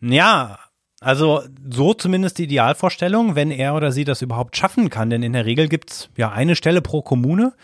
Ja, 0.00 0.58
also 1.00 1.42
so 1.68 1.94
zumindest 1.94 2.38
die 2.38 2.44
Idealvorstellung, 2.44 3.34
wenn 3.34 3.50
er 3.50 3.74
oder 3.74 3.90
sie 3.90 4.04
das 4.04 4.22
überhaupt 4.22 4.56
schaffen 4.56 4.90
kann. 4.90 5.10
Denn 5.10 5.22
in 5.22 5.32
der 5.32 5.46
Regel 5.46 5.68
gibt's 5.68 6.10
ja 6.16 6.30
eine 6.30 6.54
Stelle 6.56 6.82
pro 6.82 7.00
Kommune. 7.00 7.54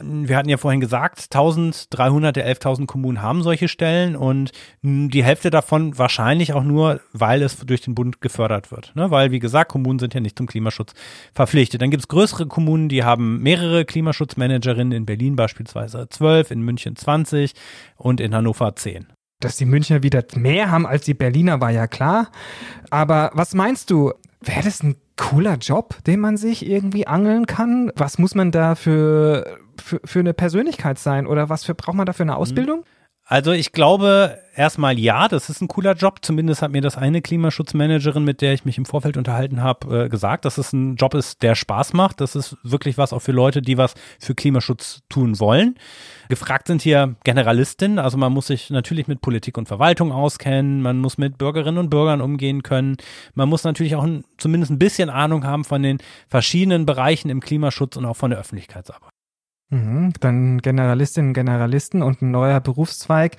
Wir 0.00 0.36
hatten 0.36 0.48
ja 0.48 0.56
vorhin 0.56 0.80
gesagt, 0.80 1.28
1300 1.32 2.34
der 2.34 2.52
11.000 2.52 2.86
Kommunen 2.86 3.22
haben 3.22 3.44
solche 3.44 3.68
Stellen 3.68 4.16
und 4.16 4.50
die 4.82 5.22
Hälfte 5.22 5.50
davon 5.50 5.96
wahrscheinlich 5.96 6.52
auch 6.52 6.64
nur, 6.64 7.00
weil 7.12 7.42
es 7.42 7.58
durch 7.58 7.82
den 7.82 7.94
Bund 7.94 8.20
gefördert 8.20 8.72
wird. 8.72 8.90
Ne? 8.96 9.12
Weil, 9.12 9.30
wie 9.30 9.38
gesagt, 9.38 9.70
Kommunen 9.70 10.00
sind 10.00 10.12
ja 10.12 10.18
nicht 10.18 10.36
zum 10.36 10.48
Klimaschutz 10.48 10.94
verpflichtet. 11.32 11.80
Dann 11.80 11.90
gibt's 11.90 12.08
größere 12.08 12.48
Kommunen, 12.48 12.88
die 12.88 13.04
haben 13.04 13.40
mehrere 13.40 13.84
Klimaschutzmanagerinnen, 13.84 14.92
in 14.92 15.06
Berlin 15.06 15.36
beispielsweise 15.36 16.08
12, 16.08 16.50
in 16.50 16.62
München 16.62 16.96
20 16.96 17.52
und 17.96 18.20
in 18.20 18.34
Hannover 18.34 18.74
10 18.74 19.13
dass 19.44 19.56
die 19.56 19.66
Münchner 19.66 20.02
wieder 20.02 20.24
mehr 20.36 20.70
haben 20.70 20.86
als 20.86 21.04
die 21.04 21.14
Berliner, 21.14 21.60
war 21.60 21.70
ja 21.70 21.86
klar. 21.86 22.28
Aber 22.90 23.30
was 23.34 23.54
meinst 23.54 23.90
du? 23.90 24.12
Wäre 24.40 24.62
das 24.62 24.82
ein 24.82 24.96
cooler 25.16 25.56
Job, 25.56 26.02
den 26.04 26.20
man 26.20 26.36
sich 26.36 26.66
irgendwie 26.66 27.06
angeln 27.06 27.46
kann? 27.46 27.92
Was 27.96 28.18
muss 28.18 28.34
man 28.34 28.50
da 28.50 28.74
für, 28.74 29.58
für, 29.80 30.00
für 30.04 30.20
eine 30.20 30.34
Persönlichkeit 30.34 30.98
sein? 30.98 31.26
Oder 31.26 31.48
was 31.48 31.64
für, 31.64 31.74
braucht 31.74 31.96
man 31.96 32.06
da 32.06 32.12
für 32.12 32.24
eine 32.24 32.36
Ausbildung? 32.36 32.84
Also 33.26 33.52
ich 33.52 33.72
glaube 33.72 34.38
erstmal 34.54 34.98
ja, 34.98 35.28
das 35.28 35.48
ist 35.48 35.62
ein 35.62 35.68
cooler 35.68 35.94
Job. 35.94 36.18
Zumindest 36.20 36.60
hat 36.60 36.72
mir 36.72 36.82
das 36.82 36.98
eine 36.98 37.22
Klimaschutzmanagerin, 37.22 38.22
mit 38.22 38.42
der 38.42 38.52
ich 38.52 38.66
mich 38.66 38.76
im 38.76 38.84
Vorfeld 38.84 39.16
unterhalten 39.16 39.62
habe, 39.62 40.04
äh, 40.04 40.08
gesagt, 40.10 40.44
dass 40.44 40.58
es 40.58 40.74
ein 40.74 40.96
Job 40.96 41.14
ist, 41.14 41.42
der 41.42 41.54
Spaß 41.54 41.94
macht. 41.94 42.20
Das 42.20 42.36
ist 42.36 42.58
wirklich 42.62 42.98
was 42.98 43.14
auch 43.14 43.20
für 43.20 43.32
Leute, 43.32 43.62
die 43.62 43.78
was 43.78 43.94
für 44.20 44.34
Klimaschutz 44.34 45.00
tun 45.08 45.40
wollen. 45.40 45.76
Gefragt 46.28 46.66
sind 46.66 46.82
hier 46.82 47.16
Generalistinnen, 47.24 47.98
also 47.98 48.18
man 48.18 48.32
muss 48.32 48.48
sich 48.48 48.68
natürlich 48.68 49.08
mit 49.08 49.22
Politik 49.22 49.56
und 49.56 49.68
Verwaltung 49.68 50.12
auskennen, 50.12 50.82
man 50.82 50.98
muss 50.98 51.16
mit 51.16 51.38
Bürgerinnen 51.38 51.78
und 51.78 51.90
Bürgern 51.90 52.20
umgehen 52.20 52.62
können, 52.62 52.96
man 53.34 53.48
muss 53.48 53.64
natürlich 53.64 53.96
auch 53.96 54.04
ein, 54.04 54.24
zumindest 54.38 54.72
ein 54.72 54.78
bisschen 54.78 55.10
Ahnung 55.10 55.44
haben 55.44 55.64
von 55.64 55.82
den 55.82 55.98
verschiedenen 56.28 56.86
Bereichen 56.86 57.30
im 57.30 57.40
Klimaschutz 57.40 57.96
und 57.96 58.04
auch 58.04 58.16
von 58.16 58.30
der 58.30 58.40
Öffentlichkeitsarbeit. 58.40 59.13
Mhm, 59.74 60.12
dann 60.20 60.62
Generalistinnen 60.62 61.30
und 61.30 61.34
Generalisten 61.34 62.02
und 62.04 62.22
ein 62.22 62.30
neuer 62.30 62.60
Berufszweig, 62.60 63.36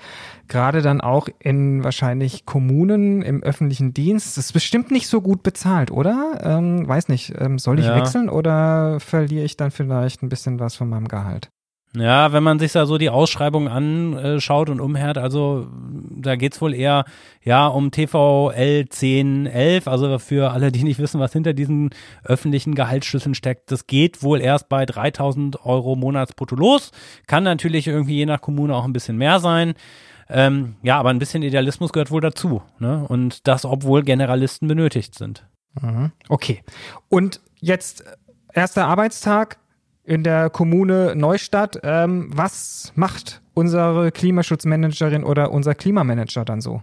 gerade 0.48 0.82
dann 0.82 1.00
auch 1.00 1.28
in 1.38 1.82
wahrscheinlich 1.82 2.44
Kommunen 2.44 3.22
im 3.22 3.42
öffentlichen 3.42 3.94
Dienst. 3.94 4.36
Das 4.36 4.44
ist 4.44 4.52
bestimmt 4.52 4.90
nicht 4.90 5.08
so 5.08 5.22
gut 5.22 5.42
bezahlt, 5.42 5.90
oder? 5.90 6.38
Ähm, 6.42 6.86
weiß 6.86 7.08
nicht, 7.08 7.32
ähm, 7.38 7.58
soll 7.58 7.78
ich 7.78 7.86
ja. 7.86 7.96
wechseln 7.96 8.28
oder 8.28 9.00
verliere 9.00 9.46
ich 9.46 9.56
dann 9.56 9.70
vielleicht 9.70 10.22
ein 10.22 10.28
bisschen 10.28 10.60
was 10.60 10.74
von 10.74 10.90
meinem 10.90 11.08
Gehalt? 11.08 11.48
Ja, 11.98 12.32
wenn 12.32 12.42
man 12.42 12.58
sich 12.58 12.72
da 12.72 12.84
so 12.84 12.98
die 12.98 13.08
Ausschreibung 13.08 13.68
anschaut 13.68 14.68
und 14.68 14.80
umhört, 14.80 15.16
also 15.16 15.66
da 16.10 16.36
geht's 16.36 16.60
wohl 16.60 16.74
eher 16.74 17.04
ja 17.42 17.66
um 17.66 17.90
TVL 17.90 18.86
1011, 18.90 19.88
also 19.88 20.18
für 20.18 20.50
alle, 20.50 20.70
die 20.70 20.84
nicht 20.84 20.98
wissen, 20.98 21.20
was 21.20 21.32
hinter 21.32 21.54
diesen 21.54 21.90
öffentlichen 22.22 22.74
Gehaltsschlüsseln 22.74 23.34
steckt, 23.34 23.70
das 23.70 23.86
geht 23.86 24.22
wohl 24.22 24.42
erst 24.42 24.68
bei 24.68 24.84
3000 24.84 25.64
Euro 25.64 25.96
Monatsbrutto 25.96 26.54
los, 26.54 26.90
kann 27.26 27.44
natürlich 27.44 27.86
irgendwie 27.86 28.16
je 28.16 28.26
nach 28.26 28.42
Kommune 28.42 28.74
auch 28.74 28.84
ein 28.84 28.92
bisschen 28.92 29.16
mehr 29.16 29.40
sein. 29.40 29.74
Ähm, 30.28 30.76
ja, 30.82 30.98
aber 30.98 31.10
ein 31.10 31.18
bisschen 31.18 31.42
Idealismus 31.42 31.92
gehört 31.92 32.10
wohl 32.10 32.20
dazu. 32.20 32.60
Ne? 32.78 33.06
Und 33.08 33.46
das, 33.46 33.64
obwohl 33.64 34.02
Generalisten 34.02 34.68
benötigt 34.68 35.16
sind. 35.16 35.46
Mhm. 35.80 36.12
Okay. 36.28 36.62
Und 37.08 37.40
jetzt 37.60 38.04
erster 38.52 38.86
Arbeitstag, 38.86 39.58
in 40.06 40.22
der 40.22 40.50
Kommune 40.50 41.14
Neustadt. 41.16 41.80
Ähm, 41.82 42.30
was 42.32 42.92
macht 42.94 43.42
unsere 43.54 44.12
Klimaschutzmanagerin 44.12 45.24
oder 45.24 45.50
unser 45.50 45.74
Klimamanager 45.74 46.44
dann 46.44 46.60
so? 46.60 46.82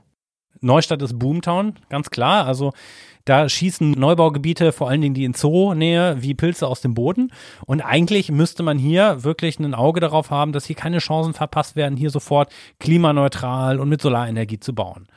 Neustadt 0.62 1.02
ist 1.02 1.20
Boomtown, 1.20 1.74
ganz 1.90 2.10
klar. 2.10 2.46
Also 2.46 2.72
da 3.26 3.48
schießen 3.48 3.92
Neubaugebiete, 3.92 4.72
vor 4.72 4.90
allen 4.90 5.02
Dingen 5.02 5.14
die 5.14 5.24
in 5.24 5.34
Zoo-Nähe, 5.34 6.22
wie 6.22 6.34
Pilze 6.34 6.68
aus 6.68 6.82
dem 6.82 6.94
Boden. 6.94 7.32
Und 7.66 7.82
eigentlich 7.82 8.32
müsste 8.32 8.64
man 8.64 8.78
hier 8.78 9.24
wirklich 9.24 9.60
ein 9.60 9.74
Auge 9.74 10.02
darauf 10.02 10.30
haben, 10.30 10.52
dass 10.52 10.66
hier 10.66 10.76
keine 10.76 11.00
Chancen 11.00 11.34
verpasst 11.34 11.76
werden, 11.76 11.98
hier 11.98 12.10
sofort 12.10 12.52
klimaneutral 12.80 13.80
und 13.80 13.90
mit 13.90 14.02
Solarenergie 14.02 14.60
zu 14.60 14.76
bauen. 14.76 15.08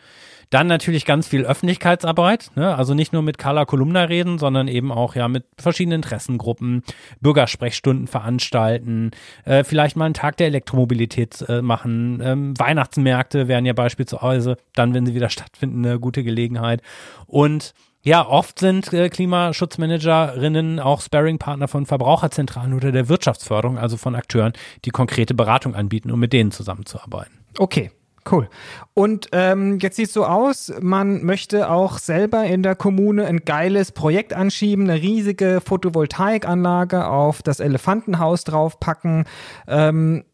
Dann 0.51 0.69
natürlich 0.69 1.05
ganz 1.05 1.27
viel 1.27 1.45
Öffentlichkeitsarbeit, 1.45 2.51
ne? 2.55 2.77
also 2.77 2.95
nicht 2.95 3.13
nur 3.13 3.23
mit 3.23 3.37
Carla 3.39 3.65
Kolumna 3.65 4.05
reden, 4.05 4.39
sondern 4.39 4.69
eben 4.69 4.93
auch 4.93 5.17
ja 5.17 5.27
mit 5.27 5.45
verschiedenen 5.59 5.97
Interessengruppen, 5.97 6.83
Bürgersprechstunden 7.21 8.07
veranstalten, 8.07 9.11
äh, 9.45 9.65
vielleicht 9.65 9.97
mal 9.97 10.05
einen 10.05 10.15
Tag 10.15 10.37
der 10.37 10.47
Elektromobilität 10.47 11.45
äh, 11.49 11.63
machen. 11.63 12.21
Ähm, 12.23 12.59
Weihnachtsmärkte 12.59 13.49
wären 13.49 13.67
ja 13.67 13.73
beispielsweise 13.73 14.57
dann, 14.75 14.95
wenn 14.95 15.05
sie 15.05 15.15
wieder 15.15 15.31
stattfinden, 15.37 15.85
eine 15.85 15.99
gute 15.99 16.23
Gelegenheit. 16.23 16.81
Und 17.27 17.75
Ja, 18.05 18.25
oft 18.25 18.61
sind 18.61 18.93
äh, 18.93 19.09
Klimaschutzmanagerinnen 19.09 20.79
auch 20.79 21.01
Sparringpartner 21.01 21.67
von 21.67 21.87
Verbraucherzentralen 21.87 22.73
oder 22.73 22.93
der 22.93 23.09
Wirtschaftsförderung, 23.09 23.79
also 23.79 23.97
von 23.97 24.15
Akteuren, 24.15 24.53
die 24.85 24.91
konkrete 24.91 25.35
Beratung 25.35 25.75
anbieten, 25.75 26.13
um 26.13 26.21
mit 26.21 26.33
denen 26.33 26.53
zusammenzuarbeiten. 26.53 27.41
Okay. 27.59 27.91
Cool. 28.31 28.49
Und 28.95 29.29
ähm, 29.33 29.79
jetzt 29.81 29.97
sieht 29.97 30.09
es 30.09 30.13
so 30.13 30.25
aus, 30.25 30.73
man 30.81 31.23
möchte 31.23 31.71
auch 31.71 31.99
selber 31.99 32.45
in 32.45 32.63
der 32.63 32.75
Kommune 32.75 33.27
ein 33.27 33.45
geiles 33.45 33.93
Projekt 33.93 34.33
anschieben, 34.33 34.91
eine 34.91 35.01
riesige 35.01 35.61
Photovoltaikanlage 35.65 37.07
auf 37.07 37.43
das 37.43 37.61
Elefantenhaus 37.61 38.45
draufpacken. 38.45 39.25
Ähm, 39.69 40.25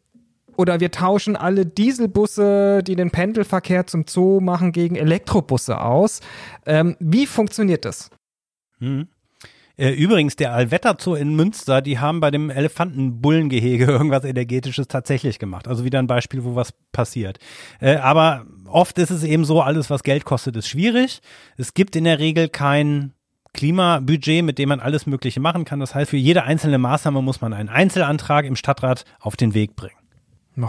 oder 0.56 0.80
wir 0.80 0.90
tauschen 0.90 1.36
alle 1.36 1.66
Dieselbusse, 1.66 2.82
die 2.82 2.96
den 2.96 3.10
Pendelverkehr 3.10 3.86
zum 3.86 4.04
Zoo 4.06 4.40
machen, 4.40 4.72
gegen 4.72 4.96
Elektrobusse 4.96 5.80
aus. 5.80 6.20
Ähm, 6.66 6.96
wie 6.98 7.26
funktioniert 7.26 7.84
das? 7.84 8.10
Hm. 8.78 9.08
Äh, 9.76 9.90
übrigens, 9.90 10.36
der 10.36 10.52
Allwetter 10.52 10.96
Zoo 10.98 11.14
in 11.14 11.34
Münster, 11.34 11.82
die 11.82 11.98
haben 11.98 12.20
bei 12.20 12.30
dem 12.30 12.50
Elefantenbullengehege 12.50 13.84
irgendwas 13.88 14.24
Energetisches 14.24 14.88
tatsächlich 14.88 15.38
gemacht. 15.38 15.68
Also 15.68 15.84
wieder 15.84 15.98
ein 15.98 16.06
Beispiel, 16.06 16.44
wo 16.44 16.54
was 16.54 16.72
passiert. 16.92 17.38
Äh, 17.80 17.96
aber 17.96 18.46
oft 18.66 18.98
ist 18.98 19.10
es 19.10 19.24
eben 19.24 19.44
so, 19.44 19.60
alles, 19.60 19.90
was 19.90 20.02
Geld 20.02 20.24
kostet, 20.24 20.56
ist 20.56 20.68
schwierig. 20.68 21.20
Es 21.56 21.74
gibt 21.74 21.96
in 21.96 22.04
der 22.04 22.18
Regel 22.18 22.48
kein 22.48 23.12
Klimabudget, 23.54 24.44
mit 24.44 24.58
dem 24.58 24.70
man 24.70 24.80
alles 24.80 25.06
Mögliche 25.06 25.40
machen 25.40 25.64
kann. 25.64 25.80
Das 25.80 25.94
heißt, 25.94 26.10
für 26.10 26.16
jede 26.16 26.44
einzelne 26.44 26.78
Maßnahme 26.78 27.20
muss 27.22 27.40
man 27.40 27.52
einen 27.52 27.68
Einzelantrag 27.68 28.46
im 28.46 28.56
Stadtrat 28.56 29.04
auf 29.20 29.36
den 29.36 29.54
Weg 29.54 29.76
bringen. 29.76 29.96
Oh. 30.58 30.68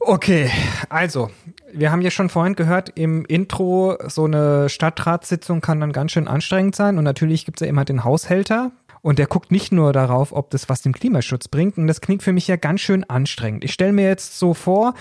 Okay, 0.00 0.50
also, 0.88 1.30
wir 1.72 1.90
haben 1.90 2.02
ja 2.02 2.10
schon 2.10 2.28
vorhin 2.28 2.54
gehört, 2.54 2.90
im 2.94 3.24
Intro, 3.24 3.96
so 4.06 4.24
eine 4.24 4.68
Stadtratssitzung 4.68 5.60
kann 5.60 5.80
dann 5.80 5.92
ganz 5.92 6.12
schön 6.12 6.28
anstrengend 6.28 6.76
sein. 6.76 6.98
Und 6.98 7.04
natürlich 7.04 7.44
gibt 7.44 7.60
es 7.60 7.66
ja 7.66 7.68
immer 7.68 7.84
den 7.84 8.04
Haushälter. 8.04 8.70
Und 9.02 9.18
der 9.18 9.26
guckt 9.26 9.50
nicht 9.50 9.72
nur 9.72 9.92
darauf, 9.92 10.32
ob 10.32 10.50
das 10.50 10.68
was 10.68 10.82
dem 10.82 10.92
Klimaschutz 10.92 11.48
bringt. 11.48 11.78
Und 11.78 11.86
das 11.86 12.00
klingt 12.00 12.22
für 12.22 12.32
mich 12.32 12.48
ja 12.48 12.56
ganz 12.56 12.80
schön 12.80 13.04
anstrengend. 13.04 13.64
Ich 13.64 13.72
stelle 13.72 13.92
mir 13.92 14.06
jetzt 14.06 14.38
so 14.38 14.54
vor, 14.54 14.94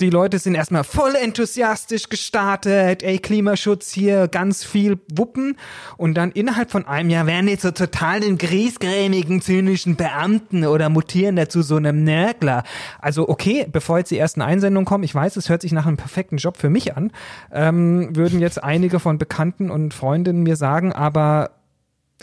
die 0.00 0.10
Leute 0.10 0.38
sind 0.38 0.54
erstmal 0.54 0.84
voll 0.84 1.14
enthusiastisch 1.14 2.10
gestartet, 2.10 3.02
ey, 3.02 3.18
Klimaschutz 3.18 3.90
hier, 3.92 4.28
ganz 4.28 4.62
viel 4.62 4.98
wuppen. 5.10 5.56
Und 5.96 6.14
dann 6.14 6.32
innerhalb 6.32 6.70
von 6.70 6.86
einem 6.86 7.08
Jahr 7.08 7.26
werden 7.26 7.46
die 7.46 7.56
so 7.56 7.70
total 7.70 8.20
den 8.20 8.36
griesgrämigen, 8.36 9.40
zynischen 9.40 9.96
Beamten 9.96 10.66
oder 10.66 10.90
mutieren 10.90 11.36
dazu 11.36 11.62
so 11.62 11.76
einem 11.76 12.04
Nörgler. 12.04 12.64
Also 13.00 13.26
okay, 13.28 13.66
bevor 13.70 13.98
jetzt 13.98 14.10
die 14.10 14.18
ersten 14.18 14.42
Einsendungen 14.42 14.84
kommen, 14.84 15.04
ich 15.04 15.14
weiß, 15.14 15.36
es 15.36 15.48
hört 15.48 15.62
sich 15.62 15.72
nach 15.72 15.86
einem 15.86 15.96
perfekten 15.96 16.36
Job 16.36 16.58
für 16.58 16.68
mich 16.68 16.94
an, 16.94 17.10
ähm, 17.50 18.14
würden 18.14 18.40
jetzt 18.40 18.62
einige 18.62 19.00
von 19.00 19.16
Bekannten 19.16 19.70
und 19.70 19.94
Freundinnen 19.94 20.42
mir 20.42 20.56
sagen, 20.56 20.92
aber 20.92 21.52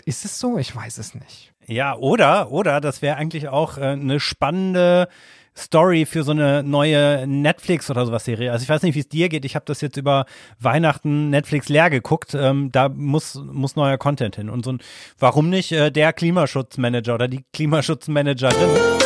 ist 0.04 0.24
es 0.24 0.38
so? 0.38 0.58
Ich 0.58 0.74
weiß 0.74 0.98
es 0.98 1.14
nicht. 1.14 1.53
Ja, 1.66 1.96
oder, 1.96 2.50
oder, 2.50 2.80
das 2.80 3.02
wäre 3.02 3.16
eigentlich 3.16 3.48
auch 3.48 3.78
äh, 3.78 3.82
eine 3.82 4.20
spannende 4.20 5.08
Story 5.56 6.04
für 6.04 6.24
so 6.24 6.32
eine 6.32 6.62
neue 6.62 7.26
Netflix 7.26 7.88
oder 7.90 8.04
sowas 8.06 8.24
Serie. 8.24 8.50
Also 8.50 8.64
ich 8.64 8.68
weiß 8.68 8.82
nicht, 8.82 8.96
wie 8.96 9.00
es 9.00 9.08
dir 9.08 9.28
geht. 9.28 9.44
Ich 9.44 9.54
habe 9.54 9.64
das 9.66 9.80
jetzt 9.80 9.96
über 9.96 10.26
Weihnachten 10.58 11.30
Netflix 11.30 11.68
leer 11.68 11.90
geguckt. 11.90 12.34
Ähm, 12.34 12.72
da 12.72 12.88
muss 12.88 13.36
muss 13.36 13.76
neuer 13.76 13.96
Content 13.96 14.36
hin 14.36 14.50
und 14.50 14.64
so 14.64 14.72
ein 14.72 14.78
warum 15.18 15.50
nicht 15.50 15.70
äh, 15.72 15.90
der 15.90 16.12
Klimaschutzmanager 16.12 17.14
oder 17.14 17.28
die 17.28 17.44
Klimaschutzmanagerin. 17.52 19.03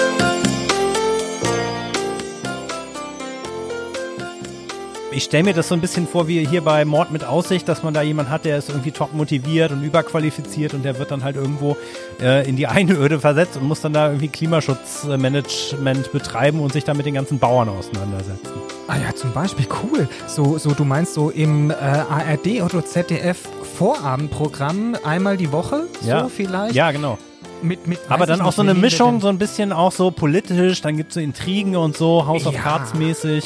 Ich 5.11 5.25
stelle 5.25 5.45
mir 5.45 5.55
das 5.55 5.69
so 5.69 5.75
ein 5.75 5.81
bisschen 5.81 6.07
vor 6.07 6.29
wie 6.29 6.47
hier 6.47 6.61
bei 6.61 6.85
Mord 6.85 7.11
mit 7.11 7.25
Aussicht, 7.25 7.67
dass 7.67 7.83
man 7.83 7.95
da 7.95 8.03
jemanden 8.03 8.31
hat, 8.31 8.45
der 8.45 8.59
ist 8.59 8.69
irgendwie 8.69 8.91
top 8.91 9.15
motiviert 9.15 9.73
und 9.73 9.83
überqualifiziert 9.83 10.75
und 10.75 10.85
der 10.85 10.99
wird 10.99 11.11
dann 11.11 11.25
halt 11.25 11.37
irgendwo 11.37 11.79
äh, 12.21 12.47
in 12.47 12.57
die 12.57 12.67
Einöde 12.67 13.19
versetzt 13.19 13.57
und 13.57 13.67
muss 13.67 13.81
dann 13.81 13.95
da 13.95 14.09
irgendwie 14.09 14.29
Klimaschutzmanagement 14.29 16.13
betreiben 16.13 16.61
und 16.61 16.75
sich 16.75 16.85
dann 16.85 16.99
mit 16.99 17.07
den 17.07 17.15
ganzen 17.15 17.39
Bauern 17.39 17.71
auseinandersetzen. 17.71 18.53
Ah 18.87 18.97
ja, 18.99 19.15
zum 19.15 19.33
Beispiel, 19.33 19.67
cool. 19.83 20.09
So, 20.27 20.59
so 20.59 20.73
du 20.73 20.85
meinst 20.85 21.15
so 21.15 21.31
im 21.31 21.71
äh, 21.71 21.75
ARD 21.75 22.63
oder 22.63 22.85
ZDF 22.85 23.49
Vorabendprogramm 23.79 24.95
einmal 25.05 25.39
die 25.39 25.53
Woche, 25.53 25.85
ja. 26.03 26.25
so 26.25 26.29
vielleicht? 26.29 26.75
Ja, 26.75 26.91
genau. 26.91 27.17
Mit, 27.63 27.87
mit, 27.87 27.99
Aber 28.09 28.27
dann 28.27 28.43
auch 28.43 28.53
so 28.53 28.63
eine 28.63 28.75
Mischung, 28.75 29.21
so 29.21 29.29
ein 29.29 29.39
bisschen 29.39 29.73
auch 29.73 29.91
so 29.91 30.11
politisch, 30.11 30.83
dann 30.83 30.99
gibt 30.99 31.11
es 31.11 31.15
so 31.15 31.21
Intrigen 31.21 31.77
und 31.77 31.97
so, 31.97 32.27
House 32.27 32.47
of 32.47 32.55
Ja. 32.55 32.61
Cards 32.61 32.95
mäßig. 32.95 33.45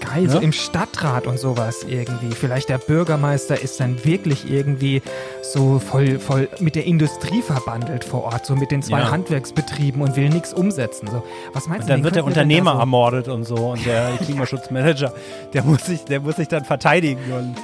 Geil, 0.00 0.28
so 0.28 0.38
Ne? 0.38 0.44
im 0.44 0.52
Stadtrat 0.52 1.26
und 1.26 1.38
sowas 1.38 1.84
irgendwie. 1.86 2.30
Vielleicht 2.34 2.68
der 2.68 2.78
Bürgermeister 2.78 3.60
ist 3.60 3.78
dann 3.80 4.04
wirklich 4.04 4.50
irgendwie 4.50 5.02
so 5.42 5.78
voll, 5.78 6.18
voll 6.18 6.48
mit 6.58 6.74
der 6.74 6.86
Industrie 6.86 7.42
verbandelt 7.42 8.04
vor 8.04 8.24
Ort, 8.24 8.46
so 8.46 8.56
mit 8.56 8.70
den 8.70 8.82
zwei 8.82 9.00
Ja. 9.00 9.10
Handwerksbetrieben 9.10 10.00
und 10.02 10.16
will 10.16 10.28
nichts 10.30 10.52
umsetzen. 10.54 11.06
So, 11.08 11.22
was 11.52 11.68
meinst 11.68 11.82
Und 11.84 11.88
du? 11.90 11.92
dann 11.94 12.04
wird 12.04 12.16
der 12.16 12.24
Unternehmer 12.24 12.72
so- 12.74 12.78
ermordet 12.80 13.28
und 13.28 13.44
so 13.44 13.54
und 13.72 13.84
der 13.86 14.10
Klimaschutzmanager, 14.24 15.12
der 15.52 15.62
muss 15.64 15.84
sich, 15.86 16.04
der 16.04 16.20
muss 16.20 16.36
sich 16.36 16.48
dann 16.48 16.64
verteidigen 16.64 17.20
und 17.32 17.56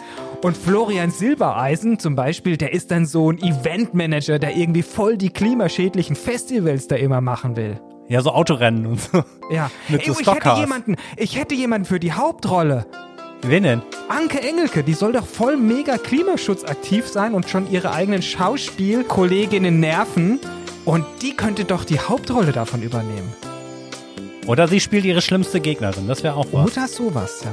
Und 0.44 0.56
Florian 0.56 1.10
Silbereisen 1.10 1.98
zum 1.98 2.14
Beispiel, 2.14 2.56
der 2.58 2.72
ist 2.74 2.90
dann 2.90 3.06
so 3.06 3.30
ein 3.32 3.38
Eventmanager, 3.38 4.38
der 4.38 4.54
irgendwie 4.56 4.82
voll 4.82 5.16
die 5.16 5.30
klimaschädlichen 5.30 6.14
Festivals 6.14 6.86
da 6.88 6.96
immer 6.96 7.20
machen 7.22 7.56
will. 7.56 7.80
Ja 8.08 8.20
so 8.20 8.32
Autorennen 8.32 8.86
und 8.86 9.00
so. 9.00 9.24
Ja, 9.50 9.70
Mit 9.88 10.02
Ey, 10.02 10.12
so 10.12 10.20
ich 10.20 10.26
hätte 10.26 10.54
jemanden, 10.58 10.96
ich 11.16 11.36
hätte 11.36 11.54
jemanden 11.54 11.86
für 11.86 12.00
die 12.00 12.12
Hauptrolle. 12.12 12.86
Wen 13.42 13.62
denn? 13.62 13.82
Anke 14.08 14.40
Engelke, 14.40 14.82
die 14.82 14.94
soll 14.94 15.12
doch 15.12 15.26
voll 15.26 15.56
mega 15.56 15.98
klimaschutzaktiv 15.98 17.06
sein 17.06 17.34
und 17.34 17.48
schon 17.48 17.70
ihre 17.70 17.92
eigenen 17.92 18.22
Schauspielkolleginnen 18.22 19.78
nerven. 19.78 20.40
Und 20.84 21.04
die 21.22 21.34
könnte 21.36 21.64
doch 21.64 21.84
die 21.84 21.98
Hauptrolle 21.98 22.52
davon 22.52 22.82
übernehmen. 22.82 23.32
Oder 24.46 24.68
sie 24.68 24.80
spielt 24.80 25.04
ihre 25.04 25.20
schlimmste 25.20 25.60
Gegnerin, 25.60 26.06
das 26.06 26.22
wäre 26.22 26.36
auch 26.36 26.46
was. 26.52 26.72
Oder 26.72 26.88
sowas, 26.88 27.42
ja. 27.44 27.52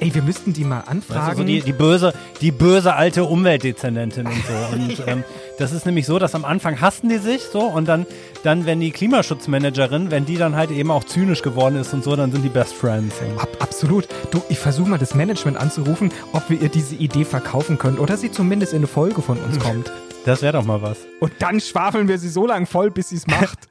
Ey, 0.00 0.14
wir 0.14 0.22
müssten 0.22 0.52
die 0.52 0.64
mal 0.64 0.78
Weißt 0.78 0.86
du, 0.86 0.90
anfragen. 0.92 1.36
so 1.38 1.44
die, 1.44 1.60
die 1.60 1.72
böse, 1.72 2.12
die 2.40 2.50
böse 2.50 2.94
alte 2.94 3.24
Umweltdezernentin 3.24 4.26
und 4.26 4.34
so. 4.46 4.74
Und 4.76 5.02
ähm, 5.08 5.24
das 5.58 5.72
ist 5.72 5.86
nämlich 5.86 6.06
so, 6.06 6.18
dass 6.18 6.34
am 6.34 6.44
Anfang 6.44 6.80
hassen 6.80 7.08
die 7.08 7.18
sich 7.18 7.42
so 7.42 7.60
und 7.60 7.86
dann, 7.86 8.06
dann, 8.42 8.66
wenn 8.66 8.80
die 8.80 8.90
Klimaschutzmanagerin, 8.90 10.10
wenn 10.10 10.26
die 10.26 10.36
dann 10.36 10.56
halt 10.56 10.70
eben 10.70 10.90
auch 10.90 11.04
zynisch 11.04 11.42
geworden 11.42 11.76
ist 11.76 11.92
und 11.94 12.04
so, 12.04 12.14
dann 12.16 12.32
sind 12.32 12.42
die 12.42 12.48
Best 12.48 12.74
Friends. 12.74 13.14
Ab, 13.38 13.48
absolut. 13.60 14.08
Du, 14.30 14.42
ich 14.48 14.58
versuche 14.58 14.88
mal 14.88 14.98
das 14.98 15.14
Management 15.14 15.56
anzurufen, 15.56 16.10
ob 16.32 16.48
wir 16.50 16.60
ihr 16.60 16.68
diese 16.68 16.94
Idee 16.94 17.24
verkaufen 17.24 17.78
können 17.78 17.98
oder 17.98 18.16
sie 18.16 18.30
zumindest 18.30 18.72
in 18.72 18.78
eine 18.78 18.86
Folge 18.86 19.22
von 19.22 19.38
uns 19.38 19.58
kommt. 19.64 19.90
das 20.24 20.42
wäre 20.42 20.54
doch 20.54 20.64
mal 20.64 20.82
was. 20.82 20.98
Und 21.20 21.32
dann 21.40 21.60
schwafeln 21.60 22.08
wir 22.08 22.18
sie 22.18 22.28
so 22.28 22.46
lange 22.46 22.66
voll, 22.66 22.90
bis 22.90 23.10
sie 23.10 23.16
es 23.16 23.26
macht. 23.28 23.68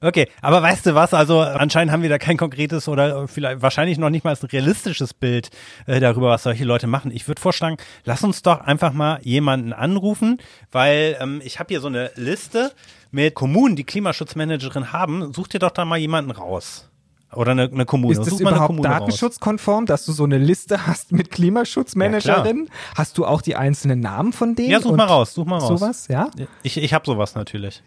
Okay, 0.00 0.28
aber 0.42 0.62
weißt 0.62 0.86
du 0.86 0.94
was? 0.94 1.14
Also 1.14 1.40
anscheinend 1.40 1.92
haben 1.92 2.02
wir 2.02 2.08
da 2.08 2.18
kein 2.18 2.36
konkretes 2.36 2.88
oder 2.88 3.28
vielleicht 3.28 3.62
wahrscheinlich 3.62 3.98
noch 3.98 4.10
nicht 4.10 4.24
mal 4.24 4.34
ein 4.34 4.46
realistisches 4.46 5.14
Bild 5.14 5.50
äh, 5.86 6.00
darüber, 6.00 6.30
was 6.30 6.42
solche 6.42 6.64
Leute 6.64 6.86
machen. 6.86 7.10
Ich 7.10 7.28
würde 7.28 7.40
vorschlagen, 7.40 7.76
lass 8.04 8.22
uns 8.22 8.42
doch 8.42 8.60
einfach 8.60 8.92
mal 8.92 9.20
jemanden 9.22 9.72
anrufen, 9.72 10.38
weil 10.72 11.16
ähm, 11.20 11.40
ich 11.44 11.58
habe 11.58 11.68
hier 11.68 11.80
so 11.80 11.88
eine 11.88 12.10
Liste 12.16 12.72
mit 13.10 13.34
Kommunen, 13.34 13.76
die 13.76 13.84
Klimaschutzmanagerin 13.84 14.92
haben. 14.92 15.32
Such 15.32 15.48
dir 15.48 15.60
doch 15.60 15.70
da 15.70 15.84
mal 15.84 15.98
jemanden 15.98 16.30
raus. 16.30 16.88
Oder 17.32 17.52
eine, 17.52 17.64
eine 17.64 17.84
Kommune. 17.84 18.12
Ist 18.12 18.20
das 18.20 18.30
Such 18.30 18.40
überhaupt 18.40 18.84
datenschutzkonform, 18.84 19.86
dass 19.86 20.04
du 20.04 20.12
so 20.12 20.24
eine 20.24 20.38
Liste 20.38 20.86
hast 20.86 21.12
mit 21.12 21.30
Klimaschutzmanagerin? 21.30 22.68
hast 22.96 23.18
du 23.18 23.26
auch 23.26 23.42
die 23.42 23.56
einzelnen 23.56 24.00
Namen 24.00 24.32
von 24.32 24.54
denen? 24.54 24.70
Ja, 24.70 24.80
such 24.80 24.96
mal 24.96 25.06
raus, 25.06 25.34
such 25.34 25.44
mal 25.44 25.58
raus. 25.58 25.80
Sowas, 25.80 26.08
ja? 26.08 26.30
Ich, 26.62 26.76
ich 26.76 26.94
habe 26.94 27.04
sowas 27.06 27.34
natürlich. 27.34 27.82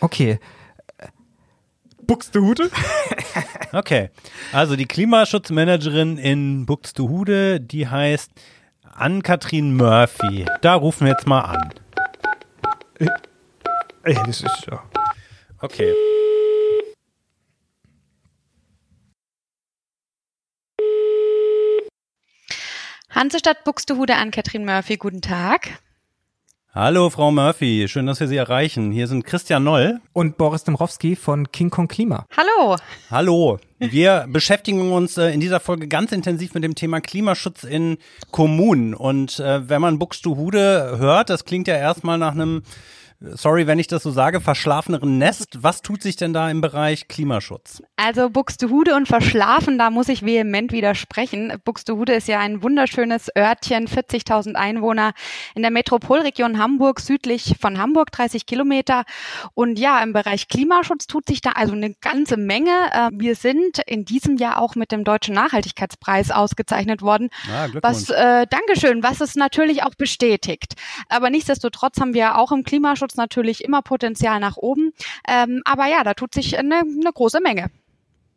Okay. 0.00 0.38
Buxtehude? 2.08 2.70
Okay, 3.70 4.08
also 4.50 4.76
die 4.76 4.86
Klimaschutzmanagerin 4.86 6.16
in 6.16 6.64
Buxtehude, 6.64 7.60
die 7.60 7.86
heißt 7.86 8.32
Ann-Kathrin 8.82 9.76
Murphy. 9.76 10.46
Da 10.62 10.74
rufen 10.74 11.04
wir 11.06 11.12
jetzt 11.12 11.26
mal 11.26 11.42
an. 11.42 11.74
Ey, 14.04 14.16
das 14.24 14.40
ist 14.40 14.66
ja. 14.70 14.82
Okay. 15.60 15.92
Hansestadt 23.10 23.64
Buxtehude 23.64 24.16
an 24.16 24.30
Katrin 24.30 24.64
Murphy, 24.64 24.96
guten 24.96 25.20
Tag. 25.20 25.78
Hallo, 26.80 27.10
Frau 27.10 27.32
Murphy. 27.32 27.88
Schön, 27.88 28.06
dass 28.06 28.20
wir 28.20 28.28
Sie 28.28 28.36
erreichen. 28.36 28.92
Hier 28.92 29.08
sind 29.08 29.24
Christian 29.24 29.64
Noll. 29.64 30.00
Und 30.12 30.36
Boris 30.36 30.62
Dembrowski 30.62 31.16
von 31.16 31.50
King 31.50 31.70
Kong 31.70 31.88
Klima. 31.88 32.24
Hallo. 32.36 32.76
Hallo. 33.10 33.58
Wir 33.80 34.26
beschäftigen 34.32 34.92
uns 34.92 35.18
äh, 35.18 35.32
in 35.32 35.40
dieser 35.40 35.58
Folge 35.58 35.88
ganz 35.88 36.12
intensiv 36.12 36.54
mit 36.54 36.62
dem 36.62 36.76
Thema 36.76 37.00
Klimaschutz 37.00 37.64
in 37.64 37.98
Kommunen. 38.30 38.94
Und 38.94 39.40
äh, 39.40 39.68
wenn 39.68 39.80
man 39.80 39.98
Buxtehude 39.98 40.98
hört, 40.98 41.30
das 41.30 41.44
klingt 41.44 41.66
ja 41.66 41.74
erstmal 41.74 42.16
nach 42.16 42.30
einem 42.34 42.62
sorry, 43.20 43.66
wenn 43.66 43.78
ich 43.78 43.88
das 43.88 44.02
so 44.02 44.10
sage, 44.10 44.40
verschlafeneren 44.40 45.18
Nest. 45.18 45.62
Was 45.62 45.82
tut 45.82 46.02
sich 46.02 46.16
denn 46.16 46.32
da 46.32 46.50
im 46.50 46.60
Bereich 46.60 47.08
Klimaschutz? 47.08 47.82
Also 47.96 48.30
Buxtehude 48.30 48.94
und 48.94 49.08
verschlafen, 49.08 49.78
da 49.78 49.90
muss 49.90 50.08
ich 50.08 50.24
vehement 50.24 50.70
widersprechen. 50.70 51.52
Buxtehude 51.64 52.14
ist 52.14 52.28
ja 52.28 52.38
ein 52.38 52.62
wunderschönes 52.62 53.28
Örtchen, 53.36 53.88
40.000 53.88 54.54
Einwohner 54.54 55.12
in 55.54 55.62
der 55.62 55.72
Metropolregion 55.72 56.58
Hamburg, 56.58 57.00
südlich 57.00 57.56
von 57.60 57.78
Hamburg, 57.78 58.12
30 58.12 58.46
Kilometer. 58.46 59.04
Und 59.54 59.78
ja, 59.78 60.00
im 60.02 60.12
Bereich 60.12 60.46
Klimaschutz 60.48 61.08
tut 61.08 61.26
sich 61.26 61.40
da 61.40 61.50
also 61.50 61.72
eine 61.72 61.94
ganze 61.94 62.36
Menge. 62.36 62.70
Äh, 62.92 63.10
wir 63.12 63.34
sind 63.34 63.80
in 63.86 64.04
diesem 64.04 64.36
Jahr 64.36 64.60
auch 64.60 64.76
mit 64.76 64.92
dem 64.92 65.02
Deutschen 65.02 65.34
Nachhaltigkeitspreis 65.34 66.30
ausgezeichnet 66.30 67.02
worden. 67.02 67.30
Ah, 67.52 67.66
was, 67.82 68.10
äh, 68.10 68.46
Dankeschön, 68.48 69.02
was 69.02 69.20
es 69.20 69.34
natürlich 69.34 69.82
auch 69.82 69.94
bestätigt. 69.96 70.74
Aber 71.08 71.30
nichtsdestotrotz 71.30 72.00
haben 72.00 72.14
wir 72.14 72.38
auch 72.38 72.52
im 72.52 72.62
Klimaschutz 72.62 73.07
natürlich 73.16 73.64
immer 73.64 73.82
Potenzial 73.82 74.40
nach 74.40 74.56
oben. 74.56 74.92
Ähm, 75.26 75.62
aber 75.64 75.86
ja, 75.86 76.04
da 76.04 76.14
tut 76.14 76.34
sich 76.34 76.58
eine, 76.58 76.80
eine 76.80 77.12
große 77.12 77.40
Menge. 77.40 77.70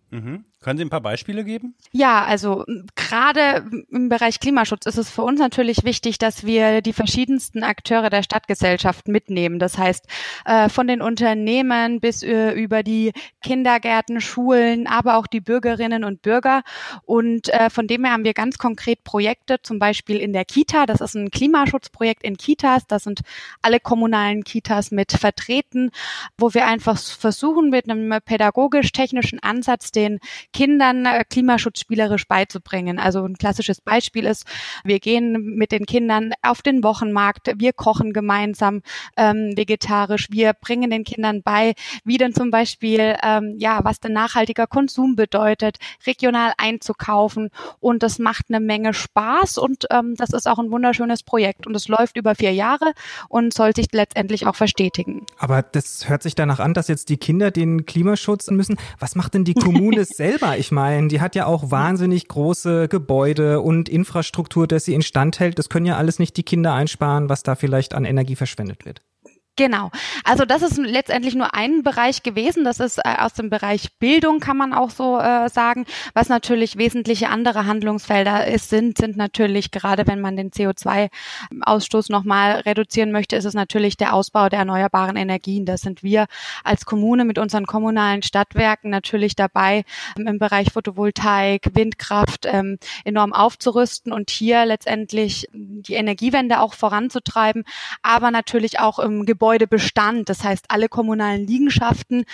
Mhm. 0.10 0.45
Können 0.63 0.78
Sie 0.78 0.86
ein 0.86 0.91
paar 0.91 1.02
Beispiele 1.02 1.43
geben? 1.43 1.74
Ja, 1.91 2.24
also 2.24 2.65
gerade 2.95 3.65
im 3.89 4.10
Bereich 4.10 4.39
Klimaschutz 4.39 4.86
ist 4.86 5.00
es 5.00 5.10
für 5.10 5.24
uns 5.24 5.39
natürlich 5.39 5.84
wichtig, 5.86 6.19
dass 6.19 6.45
wir 6.45 6.82
die 6.82 6.93
verschiedensten 6.93 7.63
Akteure 7.63 8.12
der 8.12 8.21
Stadtgesellschaft 8.21 9.08
mitnehmen. 9.08 9.58
Das 9.58 9.80
heißt, 9.80 10.06
äh, 10.45 10.69
von 10.69 10.86
den 10.86 11.02
Unternehmen 11.02 12.00
bis 12.00 12.21
äh, 12.21 12.52
über 12.52 12.84
die 12.84 13.12
Kindergärten, 13.41 14.21
Schulen, 14.21 14.86
aber 14.86 15.17
auch 15.17 15.26
die 15.26 15.41
Bürgerinnen 15.41 16.04
und 16.04 16.21
Bürger. 16.21 16.62
Und 17.06 17.50
äh, 17.50 17.71
von 17.71 17.88
dem 17.88 18.04
her 18.06 18.13
haben 18.13 18.24
wir 18.24 18.36
ganz 18.36 18.60
konkret 18.60 19.04
Projekte, 19.04 19.63
zum 19.63 19.80
Beispiel 19.80 20.17
in 20.17 20.32
der 20.32 20.45
Kita. 20.45 20.86
Das 20.86 21.02
ist 21.02 21.15
ein 21.15 21.32
Klimaschutzprojekt 21.32 22.21
in 22.21 22.38
Kitas. 22.38 22.86
Da 22.86 23.00
sind 23.00 23.21
alle 23.63 23.80
kommunalen 23.80 24.43
Kitas 24.43 24.91
mit 24.91 25.12
vertreten, 25.12 25.89
wo 26.38 26.54
wir 26.54 26.67
einfach 26.67 27.00
versuchen, 27.00 27.71
mit 27.71 27.89
einem 27.89 28.21
pädagogisch-technischen 28.24 29.39
Ansatz 29.39 29.91
den 29.91 30.19
Kindern 30.53 31.05
äh, 31.05 31.23
Klimaschutz 31.29 31.79
spielerisch 31.79 32.27
beizubringen. 32.27 32.99
Also 32.99 33.23
ein 33.23 33.37
klassisches 33.37 33.81
Beispiel 33.81 34.25
ist, 34.25 34.45
wir 34.83 34.99
gehen 34.99 35.55
mit 35.55 35.71
den 35.71 35.85
Kindern 35.85 36.33
auf 36.41 36.61
den 36.61 36.83
Wochenmarkt, 36.83 37.51
wir 37.57 37.73
kochen 37.73 38.13
gemeinsam 38.13 38.81
ähm, 39.17 39.53
vegetarisch, 39.55 40.27
wir 40.31 40.53
bringen 40.53 40.89
den 40.89 41.03
Kindern 41.03 41.41
bei, 41.43 41.73
wie 42.03 42.17
denn 42.17 42.33
zum 42.33 42.51
Beispiel, 42.51 43.15
ähm, 43.23 43.55
ja, 43.57 43.79
was 43.83 43.99
denn 43.99 44.13
nachhaltiger 44.13 44.67
Konsum 44.67 45.15
bedeutet, 45.15 45.77
regional 46.05 46.53
einzukaufen 46.57 47.49
und 47.79 48.03
das 48.03 48.19
macht 48.19 48.45
eine 48.49 48.59
Menge 48.59 48.93
Spaß 48.93 49.57
und 49.57 49.85
ähm, 49.91 50.15
das 50.17 50.31
ist 50.31 50.47
auch 50.47 50.59
ein 50.59 50.71
wunderschönes 50.71 51.23
Projekt 51.23 51.67
und 51.67 51.75
es 51.75 51.87
läuft 51.87 52.17
über 52.17 52.35
vier 52.35 52.53
Jahre 52.53 52.93
und 53.29 53.53
soll 53.53 53.75
sich 53.75 53.87
letztendlich 53.91 54.47
auch 54.47 54.55
verstetigen. 54.55 55.25
Aber 55.37 55.61
das 55.61 56.09
hört 56.09 56.23
sich 56.23 56.35
danach 56.35 56.59
an, 56.59 56.73
dass 56.73 56.87
jetzt 56.87 57.09
die 57.09 57.17
Kinder 57.17 57.51
den 57.51 57.85
Klimaschutz 57.85 58.49
müssen. 58.51 58.77
Was 58.99 59.15
macht 59.15 59.33
denn 59.33 59.43
die 59.43 59.53
Kommune 59.53 60.05
selber? 60.11 60.40
Selber, 60.41 60.58
ich 60.58 60.71
meine, 60.71 61.08
die 61.08 61.21
hat 61.21 61.36
ja 61.36 61.45
auch 61.45 61.71
wahnsinnig 61.71 62.27
große 62.27 62.88
Gebäude 62.88 63.62
und 63.62 63.89
Infrastruktur, 63.89 64.67
dass 64.67 64.86
sie 64.86 64.93
instand 64.93 65.39
hält. 65.39 65.60
Das 65.60 65.69
können 65.69 65.86
ja 65.86 65.97
alles 65.97 66.19
nicht 66.19 66.38
die 66.38 66.43
Kinder 66.43 66.73
einsparen, 66.73 67.30
was 67.30 67.43
da 67.43 67.56
vielleicht 67.56 67.93
an 67.93 68.06
Energie 68.06 68.36
verschwendet 68.36 68.86
wird. 68.86 69.01
Genau. 69.57 69.91
Also 70.23 70.45
das 70.45 70.61
ist 70.61 70.77
letztendlich 70.77 71.35
nur 71.35 71.53
ein 71.53 71.83
Bereich 71.83 72.23
gewesen. 72.23 72.63
Das 72.63 72.79
ist 72.79 72.99
äh, 72.99 73.17
aus 73.19 73.33
dem 73.33 73.49
Bereich 73.49 73.89
Bildung, 73.99 74.39
kann 74.39 74.55
man 74.55 74.73
auch 74.73 74.89
so 74.89 75.19
äh, 75.19 75.49
sagen. 75.49 75.85
Was 76.13 76.29
natürlich 76.29 76.77
wesentliche 76.77 77.27
andere 77.27 77.65
Handlungsfelder 77.65 78.47
ist, 78.47 78.69
sind, 78.69 78.97
sind 78.97 79.17
natürlich, 79.17 79.71
gerade 79.71 80.07
wenn 80.07 80.21
man 80.21 80.37
den 80.37 80.51
CO2-Ausstoß 80.51 82.11
nochmal 82.11 82.61
reduzieren 82.61 83.11
möchte, 83.11 83.35
ist 83.35 83.43
es 83.43 83.53
natürlich 83.53 83.97
der 83.97 84.13
Ausbau 84.13 84.47
der 84.47 84.59
erneuerbaren 84.59 85.17
Energien. 85.17 85.65
Da 85.65 85.77
sind 85.77 86.01
wir 86.01 86.27
als 86.63 86.85
Kommune 86.85 87.25
mit 87.25 87.37
unseren 87.37 87.65
kommunalen 87.65 88.23
Stadtwerken 88.23 88.89
natürlich 88.89 89.35
dabei, 89.35 89.83
ähm, 90.17 90.27
im 90.27 90.39
Bereich 90.39 90.71
Photovoltaik, 90.71 91.75
Windkraft 91.75 92.45
ähm, 92.45 92.77
enorm 93.03 93.33
aufzurüsten 93.33 94.13
und 94.13 94.29
hier 94.29 94.65
letztendlich 94.65 95.49
die 95.51 95.95
Energiewende 95.95 96.61
auch 96.61 96.73
voranzutreiben, 96.73 97.65
aber 98.01 98.31
natürlich 98.31 98.79
auch 98.79 98.97
im 98.97 99.25
Gebäude 99.25 99.40
Gebäudebestand, 99.41 100.30
das 100.30 100.43
heißt 100.43 100.65
alle 100.67 100.88
kommunalen 100.88 101.47
Liegenschaften, 101.47 102.25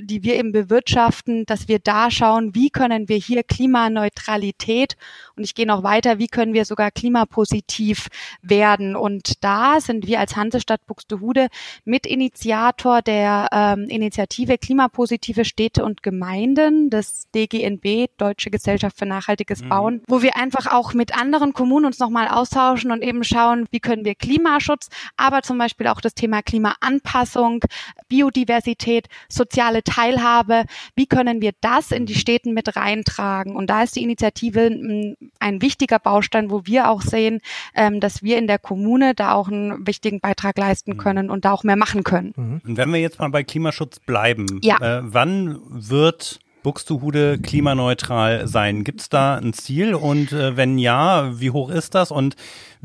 die 0.00 0.24
wir 0.24 0.34
eben 0.34 0.50
bewirtschaften, 0.50 1.46
dass 1.46 1.68
wir 1.68 1.78
da 1.78 2.10
schauen, 2.10 2.56
wie 2.56 2.70
können 2.70 3.08
wir 3.08 3.18
hier 3.18 3.44
Klimaneutralität 3.44 4.96
und 5.36 5.44
ich 5.44 5.54
gehe 5.54 5.66
noch 5.66 5.84
weiter, 5.84 6.18
wie 6.18 6.26
können 6.26 6.54
wir 6.54 6.64
sogar 6.64 6.90
klimapositiv 6.90 8.08
werden. 8.42 8.96
Und 8.96 9.44
da 9.44 9.80
sind 9.80 10.08
wir 10.08 10.18
als 10.18 10.34
Hansestadt 10.34 10.84
Buxtehude 10.86 11.46
Mitinitiator 11.84 13.00
der 13.00 13.46
ähm, 13.52 13.84
Initiative 13.88 14.58
Klimapositive 14.58 15.44
Städte 15.44 15.84
und 15.84 16.02
Gemeinden 16.02 16.90
des 16.90 17.30
DGNB, 17.32 18.08
Deutsche 18.16 18.50
Gesellschaft 18.50 18.98
für 18.98 19.06
nachhaltiges 19.06 19.62
mhm. 19.62 19.68
Bauen, 19.68 20.02
wo 20.08 20.20
wir 20.20 20.36
einfach 20.36 20.72
auch 20.72 20.94
mit 20.94 21.16
anderen 21.16 21.52
Kommunen 21.52 21.86
uns 21.86 22.00
nochmal 22.00 22.26
austauschen 22.26 22.90
und 22.90 23.02
eben 23.02 23.22
schauen, 23.22 23.66
wie 23.70 23.78
können 23.78 24.04
wir 24.04 24.16
Klimaschutz, 24.16 24.88
aber 25.16 25.42
zum 25.42 25.58
Beispiel 25.58 25.86
auch 25.86 26.00
das 26.00 26.14
Thema 26.14 26.42
Klima 26.42 26.55
Klimaanpassung, 26.56 27.60
Biodiversität, 28.08 29.08
soziale 29.28 29.82
Teilhabe. 29.82 30.64
Wie 30.94 31.06
können 31.06 31.42
wir 31.42 31.52
das 31.60 31.90
in 31.90 32.06
die 32.06 32.14
Städten 32.14 32.54
mit 32.54 32.76
reintragen? 32.76 33.54
Und 33.54 33.68
da 33.68 33.82
ist 33.82 33.96
die 33.96 34.02
Initiative 34.02 34.66
hm, 34.66 35.16
ein 35.38 35.60
wichtiger 35.60 35.98
Baustein, 35.98 36.50
wo 36.50 36.64
wir 36.64 36.88
auch 36.88 37.02
sehen, 37.02 37.40
ähm, 37.74 38.00
dass 38.00 38.22
wir 38.22 38.38
in 38.38 38.46
der 38.46 38.58
Kommune 38.58 39.14
da 39.14 39.32
auch 39.32 39.48
einen 39.48 39.86
wichtigen 39.86 40.20
Beitrag 40.20 40.56
leisten 40.56 40.92
mhm. 40.92 40.98
können 40.98 41.30
und 41.30 41.44
da 41.44 41.52
auch 41.52 41.62
mehr 41.62 41.76
machen 41.76 42.04
können. 42.04 42.32
Mhm. 42.36 42.60
Und 42.66 42.76
wenn 42.78 42.90
wir 42.90 43.00
jetzt 43.00 43.18
mal 43.18 43.28
bei 43.28 43.44
Klimaschutz 43.44 44.00
bleiben, 44.00 44.60
ja. 44.62 44.78
äh, 44.80 45.02
wann 45.04 45.60
wird 45.68 46.40
Buxtehude 46.66 47.38
klimaneutral 47.38 48.48
sein? 48.48 48.82
Gibt 48.82 49.00
es 49.00 49.08
da 49.08 49.36
ein 49.36 49.52
Ziel 49.52 49.94
und 49.94 50.32
äh, 50.32 50.56
wenn 50.56 50.78
ja, 50.78 51.38
wie 51.38 51.52
hoch 51.52 51.70
ist 51.70 51.94
das 51.94 52.10
und 52.10 52.34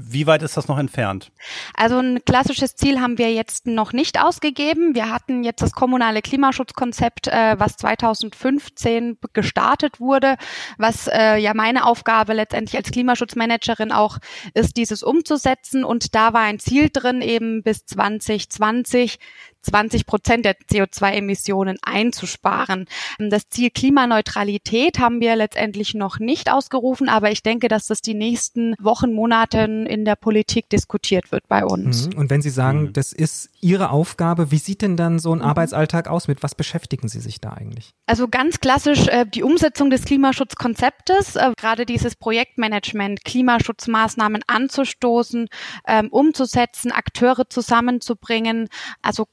wie 0.08 0.28
weit 0.28 0.42
ist 0.44 0.58
das 0.58 0.68
noch 0.68 0.78
entfernt? 0.78 1.32
Also 1.74 2.00
ein 2.00 2.24
klassisches 2.26 2.76
Ziel 2.76 3.00
haben 3.00 3.18
wir 3.18 3.34
jetzt 3.34 3.68
noch 3.68 3.94
nicht 3.94 4.22
ausgegeben. 4.22 4.96
Wir 4.96 5.10
hatten 5.10 5.44
jetzt 5.44 5.62
das 5.62 5.72
kommunale 5.72 6.22
Klimaschutzkonzept, 6.22 7.28
äh, 7.28 7.60
was 7.60 7.78
2015 7.78 9.18
gestartet 9.34 10.00
wurde, 10.00 10.38
was 10.78 11.08
äh, 11.08 11.38
ja 11.38 11.54
meine 11.54 11.86
Aufgabe 11.86 12.34
letztendlich 12.34 12.78
als 12.78 12.92
Klimaschutzmanagerin 12.92 13.92
auch 13.92 14.18
ist, 14.54 14.78
dieses 14.78 15.04
umzusetzen. 15.04 15.84
Und 15.84 16.16
da 16.16 16.34
war 16.34 16.42
ein 16.42 16.60
Ziel 16.60 16.90
drin, 16.92 17.22
eben 17.22 17.64
bis 17.64 17.86
2020 17.86 19.20
20 19.62 20.06
Prozent 20.06 20.46
der 20.46 20.58
CO2-Emissionen 20.58 21.78
einzusparen. 21.82 22.86
Das 23.20 23.50
Ziel 23.50 23.70
Klimaneutralität 23.70 25.00
haben 25.00 25.22
wir 25.22 25.36
letztendlich 25.36 25.94
noch 25.94 26.20
nicht 26.20 26.52
ausgerufen, 26.52 27.10
aber 27.10 27.32
ich 27.32 27.44
denke, 27.44 27.68
dass 27.68 27.88
das 27.88 28.02
die 28.02 28.14
nächsten 28.14 28.76
Wochen, 28.80 29.14
Monate 29.14 29.68
in 29.92 30.06
der 30.06 30.16
Politik 30.16 30.70
diskutiert 30.70 31.32
wird 31.32 31.48
bei 31.48 31.66
uns. 31.66 32.08
Mhm. 32.08 32.18
Und 32.18 32.30
wenn 32.30 32.42
Sie 32.42 32.50
sagen, 32.50 32.84
mhm. 32.84 32.94
das 32.94 33.14
ist 33.14 33.50
Ihre 33.60 33.92
Aufgabe, 33.92 34.52
wie 34.52 34.58
sieht 34.58 34.82
denn 34.82 34.98
dann 34.98 35.20
so 35.20 35.34
ein 35.34 35.40
mhm. 35.40 35.46
Arbeitsalltag 35.46 36.08
aus? 36.08 36.28
Mit 36.28 36.44
was 36.44 36.56
beschäftigen 36.56 37.08
Sie 37.08 37.20
sich 37.20 37.40
da 37.42 37.52
eigentlich? 37.52 37.94
Also 38.08 38.28
ganz 38.28 38.60
klassisch 38.60 39.08
äh, 39.08 39.26
die 39.26 39.44
Umsetzung 39.44 39.90
des 39.90 40.06
Klimaschutzkonzeptes, 40.06 41.36
äh, 41.36 41.52
gerade 41.58 41.86
dieses 41.86 42.16
Projektmanagement, 42.16 43.24
Klimaschutzmaßnahmen 43.26 44.42
anzustoßen, 44.48 45.48
ähm, 45.88 46.08
umzusetzen, 46.10 46.92
Akteure 46.92 47.50
zusammenzubringen. 47.50 48.68
Also 49.02 49.28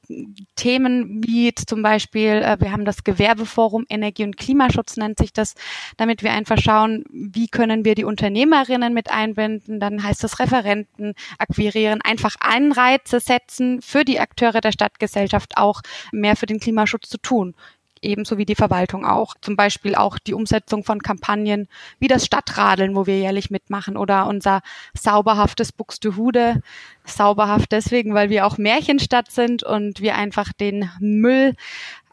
Themen 0.57 1.23
wie 1.25 1.47
jetzt 1.47 1.68
zum 1.68 1.83
Beispiel, 1.83 2.42
äh, 2.42 2.57
wir 2.61 2.73
haben 2.73 2.85
das 2.85 3.05
Gewerbeforum 3.05 3.85
Energie 3.88 4.25
und 4.25 4.37
Klimaschutz 4.37 4.97
nennt 4.97 5.18
sich 5.18 5.33
das, 5.33 5.55
damit 5.97 6.23
wir 6.23 6.33
einfach 6.33 6.59
schauen, 6.59 7.05
wie 7.11 7.49
können 7.49 7.85
wir 7.85 7.94
die 7.94 8.05
Unternehmerinnen 8.05 8.92
mit 8.94 9.11
einbinden. 9.11 9.81
Dann 9.81 10.03
heißt 10.03 10.25
es 10.25 10.38
Referenten 10.38 11.14
akquirieren, 11.38 12.01
einfach 12.03 12.37
Anreize 12.40 13.20
setzen 13.20 13.83
für 13.83 14.05
die 14.05 14.20
Akteure 14.20 14.61
der 14.61 14.72
Stadtgesellschaft 14.72 15.57
auch 15.57 15.83
mehr 16.12 16.37
für 16.37 16.46
den 16.46 16.61
Klimaschutz 16.61 17.09
zu 17.09 17.18
tun 17.18 17.55
ebenso 18.03 18.38
wie 18.38 18.44
die 18.44 18.55
Verwaltung 18.55 19.05
auch. 19.05 19.35
Zum 19.40 19.57
Beispiel 19.57 19.94
auch 19.94 20.18
die 20.18 20.35
Umsetzung 20.35 20.85
von 20.85 21.03
Kampagnen 21.03 21.68
wie 21.98 22.09
das 22.09 22.24
Stadtradeln, 22.24 22.94
wo 22.94 23.07
wir 23.07 23.18
jährlich 23.18 23.51
mitmachen 23.51 23.96
oder 23.96 24.27
unser 24.27 24.62
sauberhaftes 24.94 25.72
Buxtehude. 25.72 26.62
Sauberhaft 27.05 27.72
deswegen, 27.72 28.14
weil 28.14 28.31
wir 28.31 28.46
auch 28.46 28.59
Märchenstadt 28.59 29.31
sind 29.31 29.62
und 29.62 30.01
wir 30.01 30.14
einfach 30.16 30.53
den 30.53 30.90
Müll 31.01 31.55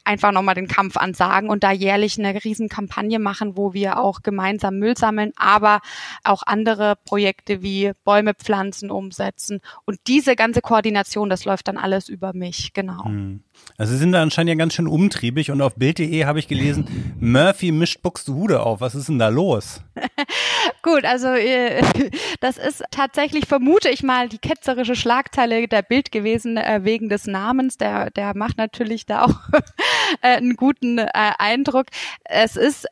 einfach 0.06 0.32
nochmal 0.32 0.56
den 0.56 0.68
Kampf 0.68 0.98
ansagen 0.98 1.50
und 1.50 1.64
da 1.64 1.72
jährlich 1.72 2.18
eine 2.20 2.44
Riesenkampagne 2.44 3.20
machen, 3.20 3.58
wo 3.58 3.74
wir 3.74 4.00
auch 4.00 4.22
gemeinsam 4.22 4.80
Müll 4.80 4.98
sammeln, 4.98 5.32
aber 5.36 5.82
auch 6.24 6.44
andere 6.46 6.96
Projekte 7.06 7.62
wie 7.62 7.92
Bäume 8.04 8.34
pflanzen 8.34 8.92
umsetzen. 8.92 9.62
Und 9.86 10.00
diese 10.08 10.36
ganze 10.36 10.62
Koordination, 10.62 11.30
das 11.30 11.46
läuft 11.46 11.68
dann 11.68 11.78
alles 11.78 12.10
über 12.10 12.34
mich, 12.34 12.74
genau. 12.74 13.06
Hm. 13.06 13.44
Also 13.78 13.92
Sie 13.92 14.00
sind 14.00 14.14
da 14.14 14.22
anscheinend 14.22 14.50
ja 14.50 14.56
ganz 14.56 14.74
schön 14.74 14.88
umtriebig 14.88 15.52
und 15.52 15.62
auf 15.62 15.76
Bild.de 15.76 16.26
habe 16.26 16.40
ich 16.40 16.48
gelesen, 16.48 17.16
Murphy 17.20 17.74
mischt 17.74 18.02
Buxtehude 18.02 18.62
auf. 18.62 18.80
Was 18.80 18.96
ist 18.96 19.10
denn 19.10 19.20
da 19.20 19.28
los? 19.28 19.82
Gut, 20.82 21.04
also 21.04 21.28
äh, 21.28 21.82
das 22.40 22.58
ist 22.58 22.84
tatsächlich, 22.92 23.48
vermute 23.48 23.90
ich 23.90 24.02
mal, 24.02 24.30
die 24.30 24.38
ketzerische 24.38 24.96
Schlagzeile 24.96 25.68
der 25.68 25.82
Bild 25.82 26.14
gewesen 26.14 26.56
äh, 26.56 26.82
wegen 26.84 27.10
des 27.10 27.28
Namens. 27.28 27.78
Der, 27.78 28.12
der 28.12 28.36
macht 28.36 28.58
natürlich 28.58 29.06
da 29.06 29.24
auch 29.24 29.40
äh, 30.22 30.38
einen 30.38 30.56
guten 30.56 31.00
Eindruck. 31.00 31.88
Es 32.24 32.56
ist 32.56 32.88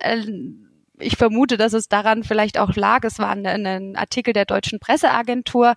ich 0.99 1.17
vermute, 1.17 1.57
dass 1.57 1.73
es 1.73 1.89
daran 1.89 2.23
vielleicht 2.23 2.57
auch 2.59 2.75
lag. 2.75 3.03
Es 3.03 3.19
war 3.19 3.29
ein, 3.29 3.45
ein 3.45 3.95
Artikel 3.95 4.33
der 4.33 4.45
deutschen 4.45 4.79
Presseagentur, 4.79 5.75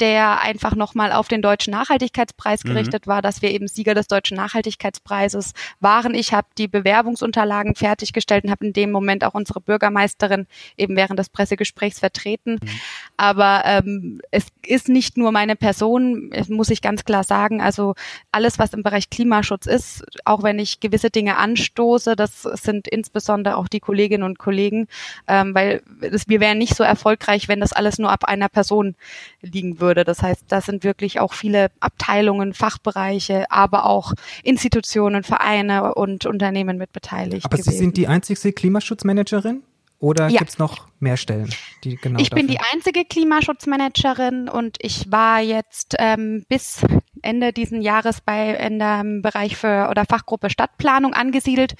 der 0.00 0.40
einfach 0.42 0.74
nochmal 0.74 1.12
auf 1.12 1.28
den 1.28 1.42
deutschen 1.42 1.72
Nachhaltigkeitspreis 1.72 2.64
mhm. 2.64 2.68
gerichtet 2.68 3.06
war, 3.06 3.22
dass 3.22 3.42
wir 3.42 3.50
eben 3.50 3.66
Sieger 3.66 3.94
des 3.94 4.06
deutschen 4.06 4.36
Nachhaltigkeitspreises 4.36 5.52
waren. 5.80 6.14
Ich 6.14 6.32
habe 6.32 6.48
die 6.56 6.68
Bewerbungsunterlagen 6.68 7.74
fertiggestellt 7.74 8.44
und 8.44 8.50
habe 8.50 8.66
in 8.66 8.72
dem 8.72 8.90
Moment 8.90 9.24
auch 9.24 9.34
unsere 9.34 9.60
Bürgermeisterin 9.60 10.46
eben 10.76 10.96
während 10.96 11.18
des 11.18 11.30
Pressegesprächs 11.30 11.98
vertreten. 11.98 12.58
Mhm. 12.62 12.68
Aber 13.16 13.62
ähm, 13.64 14.20
es 14.30 14.48
ist 14.66 14.88
nicht 14.88 15.16
nur 15.16 15.32
meine 15.32 15.56
Person, 15.56 16.30
muss 16.48 16.70
ich 16.70 16.82
ganz 16.82 17.04
klar 17.04 17.24
sagen. 17.24 17.60
Also 17.60 17.94
alles, 18.32 18.58
was 18.58 18.72
im 18.74 18.82
Bereich 18.82 19.10
Klimaschutz 19.10 19.66
ist, 19.66 20.04
auch 20.24 20.42
wenn 20.42 20.58
ich 20.58 20.80
gewisse 20.80 21.10
Dinge 21.10 21.36
anstoße, 21.36 22.16
das 22.16 22.42
sind 22.42 22.86
insbesondere 22.86 23.56
auch 23.56 23.68
die 23.68 23.80
Kolleginnen 23.80 24.22
und 24.24 24.38
Kollegen, 24.38 24.58
Kollegen, 24.68 24.88
ähm, 25.26 25.54
weil 25.54 25.82
das, 26.00 26.28
wir 26.28 26.40
wären 26.40 26.58
nicht 26.58 26.74
so 26.74 26.84
erfolgreich, 26.84 27.48
wenn 27.48 27.60
das 27.60 27.72
alles 27.72 27.98
nur 27.98 28.10
ab 28.10 28.24
einer 28.24 28.48
Person 28.48 28.94
liegen 29.40 29.80
würde. 29.80 30.04
Das 30.04 30.22
heißt, 30.22 30.44
da 30.48 30.60
sind 30.60 30.84
wirklich 30.84 31.20
auch 31.20 31.32
viele 31.32 31.70
Abteilungen, 31.80 32.54
Fachbereiche, 32.54 33.50
aber 33.50 33.86
auch 33.86 34.12
Institutionen, 34.42 35.22
Vereine 35.22 35.94
und 35.94 36.26
Unternehmen 36.26 36.78
mit 36.78 36.92
beteiligt. 36.92 37.44
Aber 37.44 37.56
gewesen. 37.56 37.70
Sie 37.70 37.78
sind 37.78 37.96
die 37.96 38.08
einzigste 38.08 38.52
Klimaschutzmanagerin? 38.52 39.62
Oder 40.00 40.28
ja. 40.28 40.38
gibt 40.38 40.50
es 40.50 40.58
noch 40.58 40.86
mehr 41.00 41.16
Stellen, 41.16 41.52
die 41.82 41.96
genau 41.96 42.20
Ich 42.20 42.30
bin 42.30 42.46
die 42.46 42.60
einzige 42.72 43.04
Klimaschutzmanagerin 43.04 44.48
und 44.48 44.76
ich 44.80 45.10
war 45.10 45.40
jetzt 45.40 45.96
ähm, 45.98 46.44
bis 46.48 46.82
Ende 47.22 47.52
diesen 47.52 47.82
Jahres 47.82 48.20
bei 48.20 48.54
in 48.54 48.78
dem 48.78 49.22
Bereich 49.22 49.56
für 49.56 49.88
oder 49.90 50.04
Fachgruppe 50.04 50.50
Stadtplanung 50.50 51.14
angesiedelt. 51.14 51.74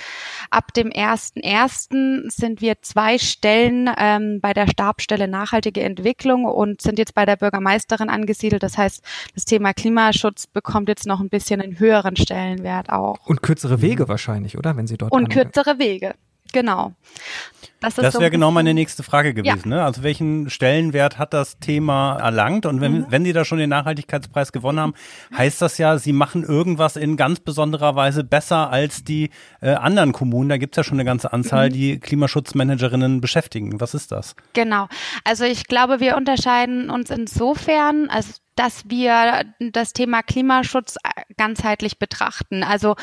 Ab 0.51 0.73
dem 0.75 0.91
1.1. 0.91 2.31
sind 2.31 2.61
wir 2.61 2.83
zwei 2.83 3.19
Stellen 3.19 3.91
ähm, 3.99 4.41
bei 4.41 4.53
der 4.53 4.69
Stabstelle 4.69 5.29
Nachhaltige 5.29 5.83
Entwicklung 5.83 6.45
und 6.45 6.81
sind 6.81 6.99
jetzt 6.99 7.15
bei 7.15 7.25
der 7.25 7.37
Bürgermeisterin 7.37 8.09
angesiedelt. 8.09 8.63
Das 8.63 8.79
heißt, 8.79 9.03
das 9.35 9.45
Thema 9.45 9.73
Klimaschutz 9.73 10.47
bekommt 10.47 10.89
jetzt 10.89 11.07
noch 11.07 11.21
ein 11.21 11.29
bisschen 11.29 11.61
einen 11.61 11.79
höheren 11.79 12.17
Stellenwert 12.17 12.91
auch. 12.91 13.19
Und 13.27 13.43
kürzere 13.43 13.83
Wege 13.83 14.09
wahrscheinlich, 14.09 14.59
oder? 14.59 14.77
Wenn 14.77 14.87
Sie 14.87 14.97
dort 14.97 15.13
Und 15.13 15.29
kürzere 15.31 15.79
Wege. 15.79 16.15
Genau. 16.53 16.93
Das, 17.81 17.95
das 17.95 18.15
wäre 18.15 18.25
so 18.25 18.31
genau 18.31 18.51
meine 18.51 18.75
nächste 18.75 19.03
Frage 19.03 19.35
gewesen. 19.35 19.71
Ja. 19.71 19.77
Ne? 19.77 19.85
Also 19.85 20.03
welchen 20.03 20.51
Stellenwert 20.51 21.19
hat 21.19 21.33
das 21.33 21.59
Thema 21.59 22.19
erlangt? 22.19 22.67
Und 22.67 22.81
wenn, 22.81 22.93
mhm. 22.93 23.07
wenn 23.11 23.25
Sie 23.25 23.33
da 23.33 23.45
schon 23.45 23.59
den 23.59 23.71
Nachhaltigkeitspreis 23.71 24.51
gewonnen 24.51 24.81
haben, 24.81 24.95
heißt 25.37 25.63
das 25.63 25.79
ja, 25.79 25.97
Sie 25.99 26.13
machen 26.13 26.43
irgendwas 26.43 26.97
in 26.97 27.17
ganz 27.17 27.39
besonderer 27.39 27.95
Weise 27.95 28.25
besser 28.25 28.71
als 28.71 29.05
die 29.05 29.31
äh, 29.61 29.71
anderen 29.71 30.13
Kommunen. 30.13 30.49
Da 30.49 30.57
gibt 30.57 30.75
es 30.75 30.77
ja 30.79 30.85
schon 30.85 30.99
eine 30.99 31.05
ganze 31.05 31.33
Anzahl, 31.33 31.69
mhm. 31.69 31.75
die 31.75 32.01
Klimaschutzmanagerinnen 32.01 33.21
beschäftigen. 33.21 33.81
Was 33.81 33.95
ist 33.95 34.11
das? 34.11 34.35
Genau. 34.55 34.89
Also 35.23 35.45
ich 35.45 35.67
glaube, 35.67 36.01
wir 36.01 36.17
unterscheiden 36.17 36.91
uns 36.91 37.11
insofern, 37.11 38.11
also 38.11 38.33
dass 38.59 38.89
wir 38.89 39.45
das 39.61 39.93
Thema 39.93 40.23
Klimaschutz 40.23 40.97
ganzheitlich 41.37 42.01
betrachten. 42.01 42.65
Also 42.65 42.97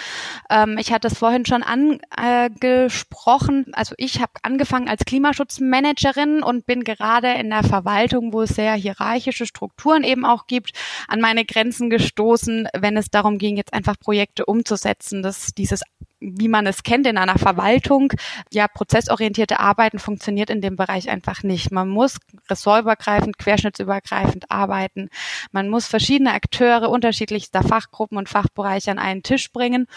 ähm, 0.50 0.78
ich 0.78 0.92
hatte 0.92 1.08
es 1.08 1.18
vorhin 1.18 1.46
schon 1.46 1.64
angesprochen. 1.64 3.68
also 3.74 3.96
ich 3.98 4.20
habe 4.20 4.34
angefangen 4.42 4.65
als 4.74 5.06
Klimaschutzmanagerin 5.06 6.44
und 6.44 6.66
bin 6.66 6.84
gerade 6.84 7.34
in 7.34 7.50
der 7.50 7.64
Verwaltung, 7.64 8.34
wo 8.34 8.42
es 8.42 8.56
sehr 8.56 8.74
hierarchische 8.74 9.46
Strukturen 9.46 10.04
eben 10.04 10.26
auch 10.26 10.48
gibt, 10.48 10.72
an 11.08 11.22
meine 11.22 11.46
Grenzen 11.46 11.90
gestoßen, 11.90 12.68
wenn 12.78 12.98
es 12.98 13.10
darum 13.10 13.38
ging, 13.38 13.58
jetzt 13.58 13.74
einfach 13.74 14.00
Projekte 14.00 14.46
umzusetzen. 14.46 15.22
dass 15.24 15.54
dieses 15.54 15.82
wie 16.20 16.48
man 16.48 16.66
es 16.66 16.84
kennt 16.84 17.08
in 17.08 17.18
einer 17.18 17.38
Verwaltung, 17.38 18.12
ja, 18.52 18.68
prozessorientierte 18.68 19.60
Arbeiten 19.60 20.00
funktioniert 20.00 20.50
in 20.50 20.62
dem 20.62 20.76
Bereich 20.76 21.10
einfach 21.10 21.44
nicht. 21.44 21.72
Man 21.72 21.90
muss 21.90 22.18
ressortübergreifend, 22.50 23.38
querschnittsübergreifend 23.38 24.50
arbeiten. 24.50 25.10
Man 25.52 25.70
muss 25.70 25.88
verschiedene 25.88 26.34
Akteure 26.34 26.90
unterschiedlichster 26.90 27.64
Fachgruppen 27.64 28.18
und 28.18 28.30
Fachbereiche 28.30 28.92
an 28.92 29.00
einen 29.00 29.24
Tisch 29.24 29.52
bringen. 29.52 29.88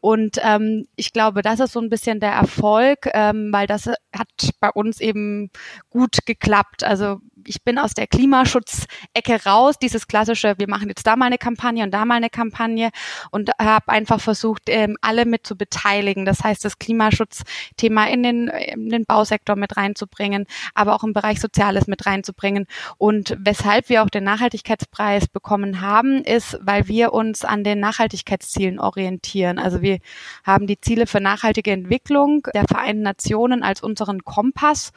Und 0.00 0.38
ähm, 0.42 0.88
ich 0.96 1.12
glaube, 1.12 1.42
das 1.42 1.60
ist 1.60 1.72
so 1.72 1.80
ein 1.80 1.90
bisschen 1.90 2.20
der 2.20 2.32
Erfolg, 2.32 3.08
ähm, 3.12 3.52
weil 3.52 3.66
das 3.66 3.86
hat 3.86 4.50
bei 4.60 4.70
uns 4.70 5.00
eben 5.00 5.50
gut 5.90 6.18
geklappt. 6.26 6.84
Also 6.84 7.20
ich 7.48 7.62
bin 7.64 7.78
aus 7.78 7.94
der 7.94 8.06
Klimaschutzecke 8.06 9.44
raus, 9.46 9.78
dieses 9.78 10.06
klassische, 10.06 10.54
wir 10.58 10.68
machen 10.68 10.88
jetzt 10.88 11.06
da 11.06 11.16
mal 11.16 11.26
eine 11.26 11.38
Kampagne 11.38 11.84
und 11.84 11.92
da 11.92 12.04
mal 12.04 12.16
eine 12.16 12.30
Kampagne 12.30 12.90
und 13.30 13.50
habe 13.60 13.88
einfach 13.88 14.20
versucht, 14.20 14.62
ähm, 14.68 14.96
alle 15.00 15.24
mit 15.24 15.46
zu 15.46 15.56
beteiligen. 15.56 16.24
Das 16.24 16.44
heißt, 16.44 16.64
das 16.64 16.78
Klimaschutzthema 16.78 18.06
in 18.06 18.22
den, 18.22 18.48
in 18.48 18.88
den 18.90 19.04
Bausektor 19.04 19.56
mit 19.56 19.76
reinzubringen, 19.76 20.46
aber 20.74 20.94
auch 20.94 21.04
im 21.04 21.12
Bereich 21.12 21.40
Soziales 21.40 21.86
mit 21.86 22.06
reinzubringen. 22.06 22.66
Und 22.98 23.36
weshalb 23.38 23.88
wir 23.88 24.02
auch 24.02 24.10
den 24.10 24.24
Nachhaltigkeitspreis 24.24 25.28
bekommen 25.28 25.80
haben, 25.80 26.22
ist, 26.22 26.58
weil 26.60 26.88
wir 26.88 27.12
uns 27.12 27.44
an 27.44 27.64
den 27.64 27.80
Nachhaltigkeitszielen 27.80 28.78
orientieren. 28.78 29.58
Also 29.58 29.82
wir 29.82 29.98
haben 30.44 30.66
die 30.66 30.80
Ziele 30.80 31.06
für 31.06 31.20
nachhaltige 31.20 31.70
Entwicklung 31.72 32.46
der 32.54 32.64
Vereinten 32.64 33.02
Nationen 33.02 33.62
als 33.62 33.82
unseren 33.82 34.24
Kompass 34.24 34.92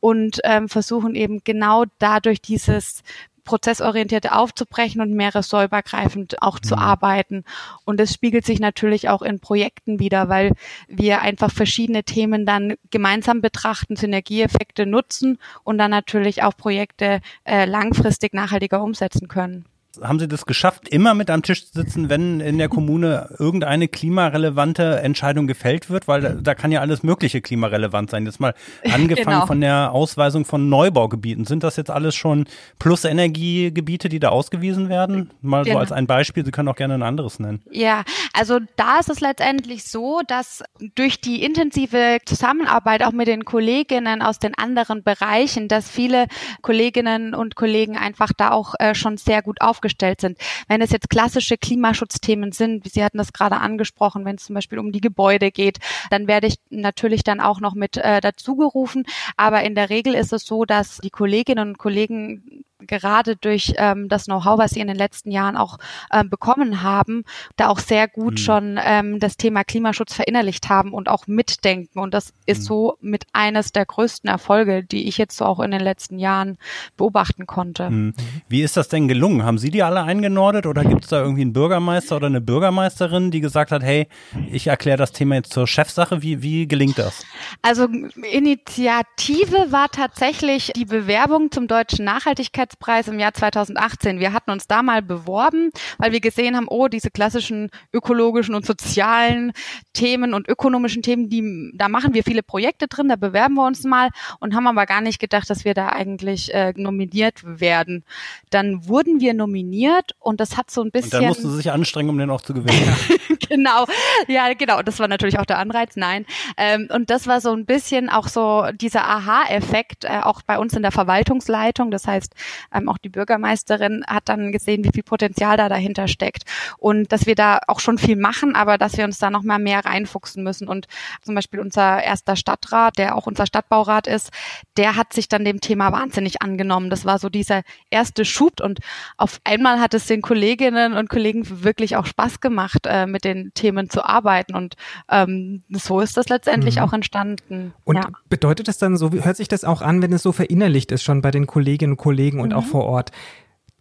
und 0.00 0.40
ähm, 0.44 0.68
versuchen 0.68 1.14
eben 1.14 1.40
genau 1.44 1.84
dadurch 1.98 2.40
dieses 2.40 3.02
prozessorientierte 3.48 4.32
aufzubrechen 4.32 5.00
und 5.00 5.14
mehr 5.14 5.34
ressortübergreifend 5.34 6.42
auch 6.42 6.58
zu 6.58 6.76
mhm. 6.76 6.82
arbeiten. 6.82 7.44
Und 7.86 7.98
das 7.98 8.12
spiegelt 8.12 8.44
sich 8.44 8.60
natürlich 8.60 9.08
auch 9.08 9.22
in 9.22 9.40
Projekten 9.40 9.98
wieder, 9.98 10.28
weil 10.28 10.52
wir 10.86 11.22
einfach 11.22 11.50
verschiedene 11.50 12.04
Themen 12.04 12.44
dann 12.44 12.74
gemeinsam 12.90 13.40
betrachten, 13.40 13.96
Synergieeffekte 13.96 14.84
nutzen 14.84 15.38
und 15.64 15.78
dann 15.78 15.90
natürlich 15.90 16.42
auch 16.42 16.58
Projekte 16.58 17.20
äh, 17.44 17.64
langfristig 17.64 18.34
nachhaltiger 18.34 18.82
umsetzen 18.82 19.28
können 19.28 19.64
haben 20.02 20.18
Sie 20.18 20.28
das 20.28 20.46
geschafft, 20.46 20.88
immer 20.88 21.14
mit 21.14 21.30
am 21.30 21.42
Tisch 21.42 21.66
zu 21.66 21.80
sitzen, 21.80 22.08
wenn 22.08 22.40
in 22.40 22.58
der 22.58 22.68
Kommune 22.68 23.34
irgendeine 23.38 23.88
klimarelevante 23.88 25.00
Entscheidung 25.00 25.46
gefällt 25.46 25.90
wird? 25.90 26.08
Weil 26.08 26.20
da, 26.20 26.28
da 26.30 26.54
kann 26.54 26.72
ja 26.72 26.80
alles 26.80 27.02
mögliche 27.02 27.40
klimarelevant 27.40 28.10
sein. 28.10 28.26
Jetzt 28.26 28.40
mal 28.40 28.54
angefangen 28.84 29.26
genau. 29.26 29.46
von 29.46 29.60
der 29.60 29.92
Ausweisung 29.92 30.44
von 30.44 30.68
Neubaugebieten. 30.68 31.44
Sind 31.44 31.64
das 31.64 31.76
jetzt 31.76 31.90
alles 31.90 32.14
schon 32.14 32.46
Plus-Energiegebiete, 32.78 34.08
die 34.08 34.20
da 34.20 34.28
ausgewiesen 34.28 34.88
werden? 34.88 35.30
Mal 35.40 35.64
genau. 35.64 35.76
so 35.76 35.80
als 35.80 35.92
ein 35.92 36.06
Beispiel. 36.06 36.44
Sie 36.44 36.50
können 36.50 36.68
auch 36.68 36.76
gerne 36.76 36.94
ein 36.94 37.02
anderes 37.02 37.38
nennen. 37.38 37.62
Ja, 37.70 38.04
also 38.32 38.58
da 38.76 38.98
ist 38.98 39.08
es 39.08 39.20
letztendlich 39.20 39.84
so, 39.84 40.20
dass 40.26 40.62
durch 40.94 41.20
die 41.20 41.42
intensive 41.42 42.18
Zusammenarbeit 42.26 43.02
auch 43.02 43.12
mit 43.12 43.26
den 43.26 43.44
Kolleginnen 43.44 44.22
aus 44.22 44.38
den 44.38 44.54
anderen 44.56 45.02
Bereichen, 45.02 45.68
dass 45.68 45.88
viele 45.88 46.26
Kolleginnen 46.62 47.34
und 47.34 47.56
Kollegen 47.56 47.96
einfach 47.96 48.32
da 48.36 48.50
auch 48.50 48.74
äh, 48.78 48.94
schon 48.94 49.16
sehr 49.16 49.42
gut 49.42 49.60
aufgestellt 49.60 49.77
aufgestellt 49.78 50.20
sind. 50.20 50.38
Wenn 50.66 50.82
es 50.82 50.90
jetzt 50.90 51.08
klassische 51.08 51.56
Klimaschutzthemen 51.56 52.52
sind, 52.52 52.84
wie 52.84 52.88
Sie 52.88 53.04
hatten 53.04 53.18
das 53.18 53.32
gerade 53.32 53.58
angesprochen, 53.58 54.24
wenn 54.24 54.36
es 54.36 54.44
zum 54.44 54.54
Beispiel 54.54 54.78
um 54.78 54.90
die 54.92 55.00
Gebäude 55.00 55.50
geht, 55.50 55.78
dann 56.10 56.26
werde 56.26 56.48
ich 56.48 56.56
natürlich 56.70 57.22
dann 57.22 57.40
auch 57.40 57.60
noch 57.60 57.74
mit 57.74 57.96
äh, 57.96 58.20
dazugerufen. 58.20 59.04
Aber 59.36 59.62
in 59.62 59.74
der 59.74 59.90
Regel 59.90 60.14
ist 60.14 60.32
es 60.32 60.44
so, 60.44 60.64
dass 60.64 60.98
die 60.98 61.10
Kolleginnen 61.10 61.68
und 61.68 61.78
Kollegen 61.78 62.64
gerade 62.80 63.36
durch 63.36 63.74
ähm, 63.76 64.08
das 64.08 64.24
Know-how, 64.24 64.58
was 64.58 64.72
sie 64.72 64.80
in 64.80 64.88
den 64.88 64.96
letzten 64.96 65.30
Jahren 65.30 65.56
auch 65.56 65.78
ähm, 66.12 66.30
bekommen 66.30 66.82
haben, 66.82 67.24
da 67.56 67.68
auch 67.68 67.78
sehr 67.78 68.08
gut 68.08 68.34
mhm. 68.34 68.38
schon 68.38 68.80
ähm, 68.82 69.18
das 69.18 69.36
Thema 69.36 69.64
Klimaschutz 69.64 70.14
verinnerlicht 70.14 70.68
haben 70.68 70.92
und 70.92 71.08
auch 71.08 71.26
mitdenken. 71.26 71.98
Und 71.98 72.14
das 72.14 72.32
ist 72.46 72.62
mhm. 72.62 72.66
so 72.66 72.98
mit 73.00 73.26
eines 73.32 73.72
der 73.72 73.86
größten 73.86 74.28
Erfolge, 74.30 74.84
die 74.84 75.08
ich 75.08 75.18
jetzt 75.18 75.36
so 75.36 75.44
auch 75.44 75.60
in 75.60 75.70
den 75.70 75.80
letzten 75.80 76.18
Jahren 76.18 76.58
beobachten 76.96 77.46
konnte. 77.46 77.90
Mhm. 77.90 78.14
Wie 78.48 78.62
ist 78.62 78.76
das 78.76 78.88
denn 78.88 79.08
gelungen? 79.08 79.44
Haben 79.44 79.58
Sie 79.58 79.70
die 79.70 79.82
alle 79.82 80.02
eingenordet 80.02 80.66
oder 80.66 80.84
gibt 80.84 81.04
es 81.04 81.10
da 81.10 81.20
irgendwie 81.20 81.42
einen 81.42 81.52
Bürgermeister 81.52 82.16
oder 82.16 82.26
eine 82.26 82.40
Bürgermeisterin, 82.40 83.30
die 83.30 83.40
gesagt 83.40 83.72
hat, 83.72 83.82
hey, 83.82 84.08
ich 84.50 84.68
erkläre 84.68 84.98
das 84.98 85.12
Thema 85.12 85.36
jetzt 85.36 85.52
zur 85.52 85.66
Chefsache? 85.66 86.22
Wie, 86.22 86.42
wie 86.42 86.68
gelingt 86.68 86.98
das? 86.98 87.24
Also 87.62 87.88
Initiative 88.30 89.72
war 89.72 89.88
tatsächlich 89.90 90.72
die 90.76 90.84
Bewerbung 90.84 91.50
zum 91.50 91.66
Deutschen 91.66 92.04
Nachhaltigkeits 92.04 92.67
Nobelpreis 92.68 93.08
im 93.08 93.18
Jahr 93.18 93.32
2018. 93.32 94.20
Wir 94.20 94.32
hatten 94.32 94.50
uns 94.50 94.66
da 94.66 94.82
mal 94.82 95.02
beworben, 95.02 95.70
weil 95.98 96.12
wir 96.12 96.20
gesehen 96.20 96.56
haben, 96.56 96.66
oh, 96.68 96.88
diese 96.88 97.10
klassischen 97.10 97.70
ökologischen 97.92 98.54
und 98.54 98.66
sozialen 98.66 99.52
Themen 99.92 100.34
und 100.34 100.48
ökonomischen 100.48 101.02
Themen, 101.02 101.28
die 101.28 101.72
da 101.74 101.88
machen 101.88 102.14
wir 102.14 102.24
viele 102.24 102.42
Projekte 102.42 102.88
drin, 102.88 103.08
da 103.08 103.16
bewerben 103.16 103.54
wir 103.54 103.66
uns 103.66 103.84
mal 103.84 104.10
und 104.40 104.54
haben 104.54 104.66
aber 104.66 104.86
gar 104.86 105.00
nicht 105.00 105.18
gedacht, 105.18 105.48
dass 105.50 105.64
wir 105.64 105.74
da 105.74 105.88
eigentlich 105.88 106.52
äh, 106.54 106.72
nominiert 106.76 107.40
werden. 107.44 108.04
Dann 108.50 108.86
wurden 108.86 109.20
wir 109.20 109.34
nominiert 109.34 110.12
und 110.18 110.40
das 110.40 110.56
hat 110.56 110.70
so 110.70 110.82
ein 110.82 110.90
bisschen. 110.90 111.18
Und 111.18 111.22
dann 111.22 111.28
mussten 111.28 111.50
sie 111.50 111.56
sich 111.56 111.70
anstrengen, 111.70 112.10
um 112.10 112.18
den 112.18 112.30
auch 112.30 112.42
zu 112.42 112.54
gewinnen. 112.54 112.96
genau, 113.48 113.86
ja, 114.26 114.52
genau. 114.54 114.82
Das 114.82 114.98
war 114.98 115.08
natürlich 115.08 115.38
auch 115.38 115.46
der 115.46 115.58
Anreiz. 115.58 115.96
Nein, 115.96 116.26
ähm, 116.56 116.88
und 116.92 117.10
das 117.10 117.26
war 117.26 117.40
so 117.40 117.52
ein 117.52 117.66
bisschen 117.66 118.08
auch 118.08 118.28
so 118.28 118.66
dieser 118.74 119.04
Aha-Effekt 119.04 120.04
äh, 120.04 120.20
auch 120.22 120.42
bei 120.42 120.58
uns 120.58 120.74
in 120.74 120.82
der 120.82 120.92
Verwaltungsleitung. 120.92 121.90
Das 121.90 122.06
heißt, 122.06 122.34
ähm, 122.74 122.88
auch 122.88 122.98
die 122.98 123.08
Bürgermeisterin 123.08 124.04
hat 124.06 124.28
dann 124.28 124.52
gesehen, 124.52 124.84
wie 124.84 124.90
viel 124.92 125.02
Potenzial 125.02 125.56
da 125.56 125.68
dahinter 125.68 126.08
steckt 126.08 126.44
und 126.78 127.12
dass 127.12 127.26
wir 127.26 127.34
da 127.34 127.60
auch 127.66 127.80
schon 127.80 127.98
viel 127.98 128.16
machen, 128.16 128.54
aber 128.54 128.78
dass 128.78 128.96
wir 128.96 129.04
uns 129.04 129.18
da 129.18 129.30
noch 129.30 129.42
mal 129.42 129.58
mehr 129.58 129.84
reinfuchsen 129.84 130.42
müssen. 130.42 130.68
Und 130.68 130.86
zum 131.22 131.34
Beispiel 131.34 131.60
unser 131.60 132.02
erster 132.02 132.36
Stadtrat, 132.36 132.98
der 132.98 133.16
auch 133.16 133.26
unser 133.26 133.46
Stadtbaurat 133.46 134.06
ist, 134.06 134.30
der 134.76 134.96
hat 134.96 135.12
sich 135.12 135.28
dann 135.28 135.44
dem 135.44 135.60
Thema 135.60 135.92
wahnsinnig 135.92 136.42
angenommen. 136.42 136.90
Das 136.90 137.04
war 137.04 137.18
so 137.18 137.28
dieser 137.28 137.62
erste 137.90 138.24
Schub 138.24 138.60
und 138.60 138.80
auf 139.16 139.40
einmal 139.44 139.80
hat 139.80 139.94
es 139.94 140.06
den 140.06 140.22
Kolleginnen 140.22 140.94
und 140.94 141.08
Kollegen 141.08 141.62
wirklich 141.62 141.96
auch 141.96 142.06
Spaß 142.06 142.40
gemacht, 142.40 142.86
äh, 142.86 143.06
mit 143.06 143.24
den 143.24 143.52
Themen 143.54 143.90
zu 143.90 144.04
arbeiten 144.04 144.54
und 144.54 144.74
ähm, 145.10 145.62
so 145.70 146.00
ist 146.00 146.16
das 146.16 146.28
letztendlich 146.28 146.76
mhm. 146.76 146.82
auch 146.82 146.92
entstanden. 146.92 147.72
Und 147.84 147.96
ja. 147.96 148.02
bedeutet 148.28 148.68
das 148.68 148.78
dann 148.78 148.96
so, 148.96 149.10
hört 149.10 149.36
sich 149.36 149.48
das 149.48 149.64
auch 149.64 149.82
an, 149.82 150.02
wenn 150.02 150.12
es 150.12 150.22
so 150.22 150.32
verinnerlicht 150.32 150.92
ist 150.92 151.02
schon 151.02 151.22
bei 151.22 151.30
den 151.30 151.46
Kolleginnen 151.46 151.92
und 151.92 151.96
Kollegen 151.98 152.40
und 152.48 152.58
mhm. 152.58 152.64
auch 152.64 152.66
vor 152.66 152.84
Ort? 152.84 153.12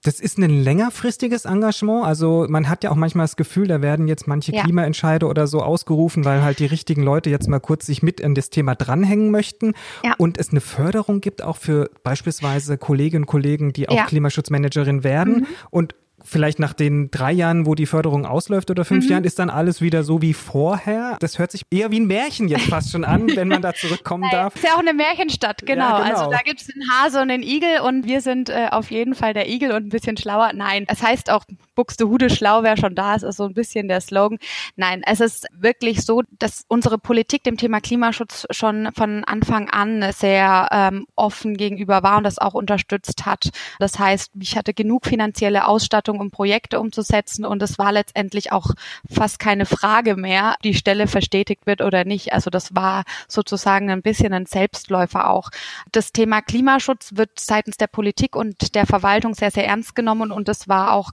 Das 0.04 0.20
ist 0.20 0.38
ein 0.38 0.50
längerfristiges 0.50 1.46
Engagement. 1.46 2.06
Also 2.06 2.46
man 2.48 2.70
hat 2.70 2.84
ja 2.84 2.92
auch 2.92 2.96
manchmal 2.96 3.26
das 3.26 3.36
Gefühl, 3.36 3.68
da 3.68 3.82
werden 3.82 4.08
jetzt 4.08 4.28
manche 4.28 4.54
ja. 4.54 4.64
Klimaentscheide 4.64 5.26
oder 5.26 5.48
so 5.48 5.62
ausgerufen, 5.62 6.24
weil 6.24 6.44
halt 6.44 6.60
die 6.60 6.66
richtigen 6.66 7.04
Leute 7.04 7.30
jetzt 7.30 7.50
mal 7.50 7.60
kurz 7.60 7.86
sich 7.86 8.04
mit 8.04 8.20
in 8.20 8.36
das 8.36 8.50
Thema 8.50 8.76
dranhängen 8.76 9.32
möchten. 9.32 9.74
Ja. 10.06 10.14
Und 10.18 10.38
es 10.38 10.52
eine 10.52 10.62
Förderung 10.62 11.20
gibt 11.20 11.44
auch 11.44 11.58
für 11.58 11.90
beispielsweise 12.04 12.78
Kolleginnen 12.78 13.24
und 13.24 13.28
Kollegen, 13.28 13.74
die 13.74 13.90
auch 13.90 13.96
ja. 13.96 14.06
Klimaschutzmanagerin 14.06 15.04
werden. 15.04 15.40
Mhm. 15.40 15.48
Und 15.72 15.96
vielleicht 16.24 16.60
nach 16.60 16.74
den 16.74 17.12
drei 17.12 17.32
Jahren, 17.32 17.66
wo 17.66 17.76
die 17.76 17.86
Förderung 17.86 18.26
ausläuft 18.26 18.72
oder 18.72 18.86
fünf 18.86 19.06
mhm. 19.06 19.12
Jahren, 19.12 19.24
ist 19.24 19.40
dann 19.40 19.50
alles 19.50 19.82
wieder 19.82 20.04
so 20.04 20.22
wie 20.22 20.34
vorher. 20.34 21.18
Das 21.20 21.40
hört 21.40 21.52
sich 21.52 21.64
eher 21.70 21.92
wie 21.92 22.00
ein 22.00 22.08
Märchen 22.08 22.48
jetzt 22.48 22.66
fast 22.66 22.92
schon 22.92 23.06
an, 23.06 23.28
wenn 23.36 23.48
man 23.48 23.62
da 23.62 23.74
zurückkommen 23.74 24.28
darf. 24.32 24.56
Ist 24.56 24.64
ja 24.64 24.76
auch 24.76 24.80
eine 24.80 24.94
Märchenstadt, 24.94 25.66
genau. 25.66 26.00
Ja, 26.00 26.04
genau. 26.04 26.20
Also 26.20 26.32
da 26.32 26.40
gibt 26.40 26.62
es 26.62 26.70
einen 26.74 26.90
Hase 26.90 27.22
und 27.22 27.32
einen 27.32 27.44
Igel 27.44 27.82
und 27.82 28.06
wir 28.06 28.22
sind 28.22 28.50
äh, 28.50 28.68
auf 28.72 28.92
jeden 28.92 29.16
Fall 29.16 29.34
der 29.34 29.50
Igel 29.50 29.72
und 29.72 29.86
ein 29.86 29.90
bisschen 29.90 30.18
schlauer. 30.18 30.52
Nein, 30.54 30.86
es 30.88 31.02
heißt 31.02 31.30
auch 31.30 31.46
Buxtehude 31.76 32.30
schlau, 32.30 32.64
wer 32.64 32.76
schon 32.76 32.96
da 32.96 33.16
ist, 33.16 33.24
ist 33.24 33.38
so 33.38 33.46
ein 33.46 33.54
bisschen 33.54 33.88
der 33.88 34.02
Slogan. 34.02 34.40
Nein, 34.76 35.04
es 35.06 35.20
ist 35.20 35.48
wirklich 35.54 36.04
so, 36.04 36.24
dass 36.40 36.66
unsere 36.68 36.98
Politik 36.98 37.44
dem 37.44 37.58
Thema 37.58 37.80
Klimaschutz 37.80 38.46
schon 38.52 38.90
von 38.94 39.24
Anfang 39.24 39.70
an 39.70 40.12
sehr 40.12 40.68
ähm, 40.72 41.06
offen 41.16 41.56
gegenüber 41.56 42.04
war 42.04 42.18
und 42.18 42.24
das 42.24 42.40
auch 42.40 42.54
unterstützt 42.54 43.26
hat. 43.26 43.50
Das 43.80 44.00
heißt, 44.00 44.32
ich 44.40 44.58
hatte 44.58 44.74
genug 44.74 45.06
finanzielle 45.06 45.68
Ausstattung, 45.68 46.17
um 46.20 46.32
Projekte 46.32 46.80
umzusetzen 46.80 47.46
und 47.46 47.62
es 47.62 47.78
war 47.78 47.92
letztendlich 47.92 48.52
auch 48.52 48.72
fast 49.10 49.40
keine 49.40 49.66
Frage 49.66 50.16
mehr, 50.16 50.56
die 50.64 50.74
Stelle 50.74 51.08
verstetigt 51.08 51.66
wird 51.66 51.82
oder 51.82 52.06
nicht. 52.06 52.34
Also 52.34 52.50
das 52.50 52.76
war 52.76 53.04
sozusagen 53.28 53.90
ein 53.90 54.02
bisschen 54.02 54.34
ein 54.34 54.46
Selbstläufer 54.46 55.30
auch. 55.30 55.50
Das 55.92 56.12
Thema 56.12 56.42
Klimaschutz 56.42 57.12
wird 57.16 57.40
seitens 57.40 57.78
der 57.78 57.88
Politik 57.88 58.36
und 58.36 58.76
der 58.76 58.86
Verwaltung 58.86 59.34
sehr, 59.34 59.52
sehr 59.52 59.68
ernst 59.68 59.96
genommen 59.96 60.32
und 60.32 60.50
es 60.50 60.68
war 60.68 60.94
auch 60.94 61.12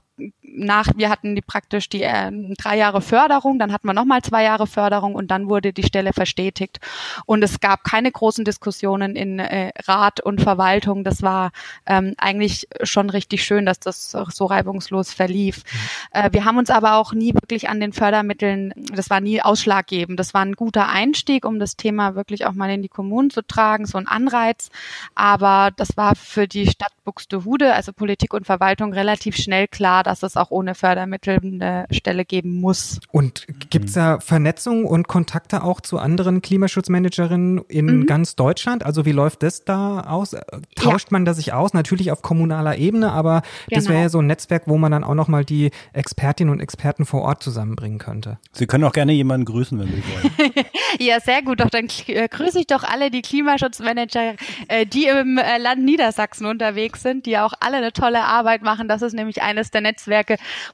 nach, 0.53 0.87
wir 0.95 1.09
hatten 1.09 1.35
die 1.35 1.41
praktisch 1.41 1.89
die 1.89 2.03
äh, 2.03 2.31
drei 2.57 2.77
Jahre 2.77 3.01
Förderung, 3.01 3.59
dann 3.59 3.71
hatten 3.71 3.87
wir 3.87 3.93
nochmal 3.93 4.21
zwei 4.21 4.43
Jahre 4.43 4.67
Förderung 4.67 5.15
und 5.15 5.31
dann 5.31 5.49
wurde 5.49 5.73
die 5.73 5.83
Stelle 5.83 6.13
verstetigt. 6.13 6.79
Und 7.25 7.43
es 7.43 7.59
gab 7.59 7.83
keine 7.83 8.11
großen 8.11 8.45
Diskussionen 8.45 9.15
in 9.15 9.39
äh, 9.39 9.71
Rat 9.85 10.19
und 10.21 10.41
Verwaltung. 10.41 11.03
Das 11.03 11.21
war 11.21 11.51
ähm, 11.85 12.13
eigentlich 12.17 12.67
schon 12.83 13.09
richtig 13.09 13.43
schön, 13.43 13.65
dass 13.65 13.79
das 13.79 14.11
so 14.11 14.45
reibungslos 14.45 15.13
verlief. 15.13 15.63
Mhm. 15.63 15.79
Äh, 16.11 16.29
wir 16.33 16.45
haben 16.45 16.57
uns 16.57 16.69
aber 16.69 16.95
auch 16.95 17.13
nie 17.13 17.33
wirklich 17.33 17.69
an 17.69 17.79
den 17.79 17.93
Fördermitteln, 17.93 18.73
das 18.75 19.09
war 19.09 19.21
nie 19.21 19.41
ausschlaggebend. 19.41 20.19
Das 20.19 20.33
war 20.33 20.41
ein 20.41 20.53
guter 20.53 20.89
Einstieg, 20.89 21.45
um 21.45 21.59
das 21.59 21.75
Thema 21.75 22.15
wirklich 22.15 22.45
auch 22.45 22.53
mal 22.53 22.69
in 22.69 22.81
die 22.81 22.89
Kommunen 22.89 23.29
zu 23.29 23.41
tragen, 23.41 23.85
so 23.85 23.97
ein 23.97 24.07
Anreiz. 24.07 24.69
Aber 25.15 25.71
das 25.75 25.97
war 25.97 26.15
für 26.15 26.47
die 26.47 26.67
Stadt 26.67 26.91
Buxtehude, 27.03 27.73
also 27.73 27.93
Politik 27.93 28.33
und 28.33 28.45
Verwaltung, 28.45 28.91
relativ 28.91 29.37
schnell 29.37 29.67
klar, 29.67 30.03
dass 30.03 30.23
es 30.23 30.34
auch 30.37 30.51
ohne 30.51 30.75
Fördermittel 30.75 31.39
eine 31.41 31.85
Stelle 31.91 32.25
geben 32.25 32.59
muss. 32.61 32.99
Und 33.11 33.45
gibt 33.69 33.85
es 33.85 33.93
da 33.93 34.19
Vernetzung 34.19 34.85
und 34.85 35.07
Kontakte 35.07 35.63
auch 35.63 35.81
zu 35.81 35.97
anderen 35.97 36.41
Klimaschutzmanagerinnen 36.41 37.59
in 37.67 37.85
mhm. 37.85 38.05
ganz 38.05 38.35
Deutschland? 38.35 38.85
Also 38.85 39.05
wie 39.05 39.11
läuft 39.11 39.43
das 39.43 39.65
da 39.65 40.01
aus? 40.01 40.35
Tauscht 40.75 41.07
ja. 41.07 41.11
man 41.11 41.25
da 41.25 41.33
sich 41.33 41.53
aus? 41.53 41.73
Natürlich 41.73 42.11
auf 42.11 42.21
kommunaler 42.21 42.77
Ebene, 42.77 43.11
aber 43.11 43.41
genau. 43.67 43.79
das 43.79 43.89
wäre 43.89 44.01
ja 44.01 44.09
so 44.09 44.19
ein 44.19 44.27
Netzwerk, 44.27 44.63
wo 44.65 44.77
man 44.77 44.91
dann 44.91 45.03
auch 45.03 45.15
nochmal 45.15 45.45
die 45.45 45.71
Expertinnen 45.93 46.51
und 46.51 46.59
Experten 46.59 47.05
vor 47.05 47.21
Ort 47.21 47.43
zusammenbringen 47.43 47.99
könnte. 47.99 48.37
Sie 48.51 48.67
können 48.67 48.83
auch 48.83 48.93
gerne 48.93 49.13
jemanden 49.13 49.45
grüßen, 49.45 49.79
wenn 49.79 49.87
Sie 49.87 50.03
wollen. 50.03 50.65
ja, 50.99 51.19
sehr 51.19 51.41
gut. 51.41 51.59
Doch 51.59 51.69
dann 51.69 51.87
äh, 52.07 52.27
grüße 52.27 52.59
ich 52.59 52.67
doch 52.67 52.83
alle 52.83 53.11
die 53.11 53.21
Klimaschutzmanager, 53.21 54.35
äh, 54.67 54.85
die 54.85 55.05
im 55.05 55.37
äh, 55.37 55.57
Land 55.57 55.83
Niedersachsen 55.83 56.45
unterwegs 56.45 57.01
sind, 57.01 57.25
die 57.25 57.37
auch 57.37 57.53
alle 57.59 57.77
eine 57.77 57.93
tolle 57.93 58.23
Arbeit 58.23 58.61
machen. 58.61 58.87
Das 58.87 59.01
ist 59.01 59.13
nämlich 59.13 59.41
eines 59.41 59.71
der 59.71 59.81
Netzwerke, 59.81 60.24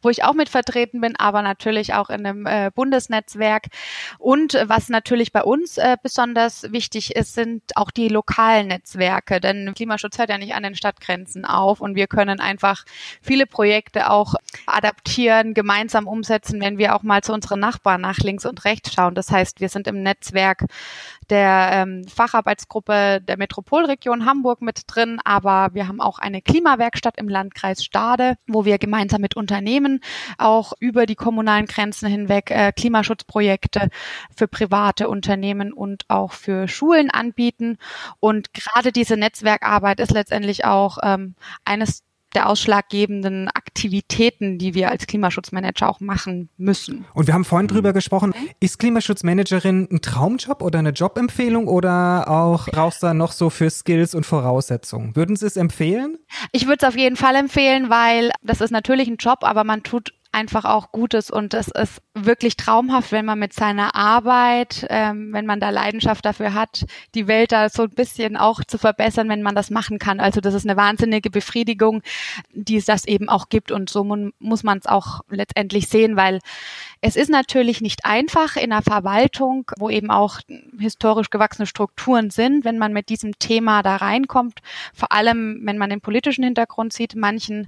wo 0.02 0.10
ich 0.10 0.24
auch 0.24 0.34
mit 0.34 0.50
vertreten 0.50 1.02
bin, 1.02 1.16
aber 1.18 1.42
natürlich 1.42 1.94
auch 1.94 2.10
in 2.10 2.26
einem 2.26 2.46
äh, 2.46 2.72
Bundesnetzwerk. 2.74 3.68
Und 4.20 4.54
was 4.66 4.90
natürlich 4.90 5.32
bei 5.32 5.44
uns 5.44 5.78
äh, 5.78 5.98
besonders 6.02 6.72
wichtig 6.72 7.16
ist, 7.16 7.34
sind 7.34 7.64
auch 7.76 7.92
die 7.92 8.08
lokalen 8.08 8.68
Netzwerke, 8.68 9.40
denn 9.40 9.74
Klimaschutz 9.74 10.18
hört 10.18 10.30
ja 10.30 10.38
nicht 10.38 10.54
an 10.54 10.64
den 10.64 10.76
Stadtgrenzen 10.76 11.46
auf 11.46 11.82
und 11.82 11.96
wir 11.96 12.08
können 12.08 12.40
einfach 12.40 12.84
viele 13.22 13.46
Projekte 13.46 14.10
auch 14.10 14.36
adaptieren, 14.66 15.54
gemeinsam 15.54 16.08
umsetzen, 16.08 16.62
wenn 16.62 16.78
wir 16.78 16.96
auch 16.96 17.04
mal 17.04 17.22
zu 17.22 17.34
unseren 17.34 17.60
Nachbarn 17.60 18.02
nach 18.02 18.18
links 18.20 18.46
und 18.46 18.66
rechts 18.66 18.94
schauen. 18.94 19.16
Das 19.16 19.32
heißt, 19.32 19.60
wir 19.60 19.70
sind 19.70 19.88
im 19.88 20.04
Netzwerk 20.04 20.66
der 21.30 21.70
ähm, 21.72 22.06
Facharbeitsgruppe 22.08 23.22
der 23.22 23.38
Metropolregion 23.38 24.26
Hamburg 24.26 24.62
mit 24.62 24.82
drin, 24.88 25.20
aber 25.24 25.70
wir 25.74 25.88
haben 25.88 26.02
auch 26.02 26.20
eine 26.20 26.42
Klimawerkstatt 26.42 27.18
im 27.18 27.30
Landkreis 27.30 27.84
Stade, 27.84 28.36
wo 28.48 28.66
wir 28.66 28.78
gemeinsam 28.78 29.22
mit 29.22 29.36
Unternehmen 29.42 30.00
auch 30.38 30.74
über 30.80 31.06
die 31.06 31.16
kommunalen 31.16 31.66
Grenzen 31.66 32.08
hinweg 32.08 32.52
äh, 32.52 32.72
Klimaschutzprojekte 32.72 33.90
für 34.36 34.48
private 34.48 35.10
Unternehmen 35.10 35.74
und 35.74 36.06
auch 36.08 36.32
für 36.32 36.68
Schulen 36.68 37.10
anbieten. 37.10 37.78
Und 38.20 38.54
gerade 38.54 38.92
diese 38.92 39.18
Netzwerkarbeit 39.18 40.00
ist 40.00 40.12
letztendlich 40.12 40.64
auch 40.64 41.00
ähm, 41.04 41.36
eines 41.66 42.04
der 42.36 42.48
ausschlaggebenden 42.48 43.48
Aktivitäten, 43.50 44.58
die 44.58 44.74
wir 44.74 44.90
als 44.90 45.08
Klimaschutzmanager 45.08 45.90
auch 45.90 46.00
machen 46.00 46.50
müssen. 46.58 47.06
Und 47.14 47.28
wir 47.28 47.34
haben 47.34 47.46
vorhin 47.46 47.68
drüber 47.68 47.94
gesprochen, 47.94 48.34
ist 48.60 48.80
Klimaschutzmanagerin 48.80 49.88
ein 49.92 50.02
Traumjob 50.02 50.62
oder 50.62 50.80
eine 50.80 50.92
Jobempfehlung 50.92 51.68
oder 51.68 52.30
auch 52.30 52.68
brauchst 52.68 53.04
du 53.04 53.14
noch 53.14 53.32
so 53.32 53.50
für 53.50 53.70
Skills 53.70 54.16
und 54.16 54.26
Voraussetzungen? 54.26 55.16
Würden 55.16 55.36
Sie 55.36 55.46
es 55.46 55.58
empfehlen? 55.58 56.18
Ich 56.52 56.68
würde 56.68 56.78
es 56.82 56.88
auf 56.88 56.98
jeden 56.98 57.16
Fall 57.16 57.36
empfehlen, 57.36 57.90
weil 57.90 58.32
das 58.42 58.62
ist 58.62 58.72
natürlich 58.72 59.08
ein 59.08 59.18
Job, 59.18 59.40
aber 59.42 59.64
man 59.64 59.84
tut 59.84 60.14
einfach 60.32 60.66
auch 60.66 60.92
Gutes. 60.92 61.30
Und 61.30 61.54
es 61.54 61.68
ist 61.68 62.02
wirklich 62.14 62.56
traumhaft, 62.56 63.12
wenn 63.12 63.26
man 63.26 63.40
mit 63.40 63.54
seiner 63.54 63.96
Arbeit, 63.96 64.86
ähm, 64.90 65.34
wenn 65.34 65.46
man 65.46 65.60
da 65.60 65.70
Leidenschaft 65.70 66.26
dafür 66.26 66.54
hat, 66.54 66.86
die 67.16 67.28
Welt 67.28 67.52
da 67.52 67.70
so 67.70 67.84
ein 67.84 67.90
bisschen 67.90 68.38
auch 68.38 68.64
zu 68.64 68.78
verbessern, 68.78 69.30
wenn 69.30 69.42
man 69.42 69.56
das 69.56 69.70
machen 69.70 70.00
kann. 70.00 70.20
Also 70.20 70.42
das 70.42 70.54
ist 70.54 70.66
eine 70.66 70.78
wahnsinnige 70.78 71.30
Befriedigung, 71.30 72.02
die 72.54 72.78
es 72.78 72.86
das 72.86 73.06
eben 73.06 73.30
auch 73.30 73.50
gibt. 73.50 73.72
Und 73.72 73.90
so 73.90 74.04
muss 74.40 74.64
man 74.64 74.78
es 74.78 74.86
auch 74.86 75.22
letztendlich 75.30 75.88
sehen, 75.90 76.16
weil 76.16 76.40
es 77.02 77.16
ist 77.16 77.30
natürlich 77.30 77.82
nicht 77.82 78.06
einfach 78.06 78.56
in 78.56 78.70
der 78.70 78.84
Verwaltung, 78.84 79.72
wo 79.80 79.90
eben 79.90 80.12
auch 80.12 80.40
historisch 80.80 81.30
gewachsene 81.30 81.66
Strukturen 81.66 82.30
sind, 82.30 82.64
wenn 82.64 82.78
man 82.78 82.94
mit 82.94 83.10
diesem 83.10 83.38
Thema 83.40 83.84
da 83.84 83.98
reinkommt, 83.98 84.60
vor 84.94 85.12
allem 85.12 85.62
wenn 85.64 85.78
man 85.78 85.90
den 85.90 86.02
politischen 86.02 86.44
Hintergrund 86.44 86.94
sieht, 86.94 87.16
manchen 87.16 87.68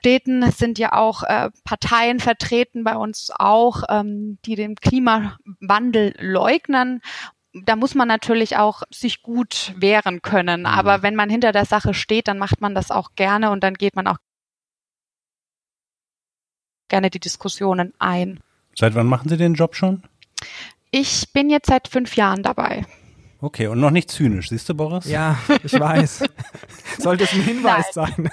Städten 0.00 0.50
sind 0.50 0.78
ja 0.78 0.92
auch 0.92 1.22
äh, 1.22 1.50
Parteien 1.64 2.20
vertreten 2.20 2.84
bei 2.84 2.96
uns 2.96 3.30
auch, 3.34 3.82
ähm, 3.88 4.38
die 4.44 4.54
den 4.54 4.76
Klimawandel 4.76 6.14
leugnen 6.18 7.00
da 7.64 7.76
muss 7.76 7.94
man 7.94 8.08
natürlich 8.08 8.56
auch 8.56 8.82
sich 8.90 9.22
gut 9.22 9.72
wehren 9.76 10.22
können. 10.22 10.60
Mhm. 10.60 10.66
Aber 10.66 11.02
wenn 11.02 11.14
man 11.14 11.30
hinter 11.30 11.52
der 11.52 11.64
Sache 11.64 11.94
steht, 11.94 12.28
dann 12.28 12.38
macht 12.38 12.60
man 12.60 12.74
das 12.74 12.90
auch 12.90 13.14
gerne 13.16 13.50
und 13.50 13.62
dann 13.62 13.74
geht 13.74 13.96
man 13.96 14.06
auch 14.06 14.18
gerne 16.88 17.10
die 17.10 17.20
Diskussionen 17.20 17.92
ein. 17.98 18.40
Seit 18.74 18.94
wann 18.94 19.06
machen 19.06 19.28
Sie 19.28 19.36
den 19.36 19.54
Job 19.54 19.74
schon? 19.74 20.02
Ich 20.90 21.32
bin 21.32 21.50
jetzt 21.50 21.68
seit 21.68 21.88
fünf 21.88 22.16
Jahren 22.16 22.42
dabei. 22.42 22.86
Okay, 23.40 23.68
und 23.68 23.78
noch 23.78 23.90
nicht 23.90 24.10
zynisch, 24.10 24.48
siehst 24.48 24.68
du, 24.68 24.74
Boris? 24.74 25.04
Ja, 25.06 25.38
ich 25.62 25.78
weiß. 25.78 26.24
Sollte 26.98 27.24
es 27.24 27.32
ein 27.32 27.42
Hinweis 27.42 27.86
sein. 27.92 28.30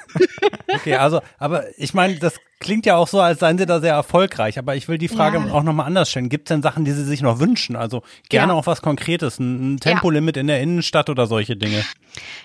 Okay, 0.67 0.95
also, 0.95 1.21
aber 1.37 1.65
ich 1.77 1.93
meine, 1.93 2.15
das 2.15 2.39
klingt 2.59 2.85
ja 2.85 2.95
auch 2.95 3.07
so, 3.07 3.19
als 3.19 3.39
seien 3.39 3.57
Sie 3.57 3.65
da 3.65 3.79
sehr 3.79 3.93
erfolgreich. 3.93 4.57
Aber 4.57 4.75
ich 4.75 4.87
will 4.87 4.97
die 4.97 5.07
Frage 5.07 5.37
Ja. 5.37 5.51
auch 5.53 5.63
nochmal 5.63 5.85
anders 5.87 6.09
stellen. 6.09 6.29
Gibt 6.29 6.49
es 6.49 6.53
denn 6.53 6.61
Sachen, 6.61 6.85
die 6.85 6.91
Sie 6.91 7.03
sich 7.03 7.21
noch 7.21 7.39
wünschen? 7.39 7.75
Also 7.75 8.01
gerne 8.29 8.53
Ja. 8.53 8.59
auch 8.59 8.65
was 8.67 8.81
Konkretes, 8.81 9.39
ein, 9.39 9.75
ein 9.75 9.79
Tempolimit 9.79 10.37
in 10.37 10.47
der 10.47 10.61
Innenstadt 10.61 11.09
oder 11.09 11.27
solche 11.27 11.55
Dinge. 11.55 11.83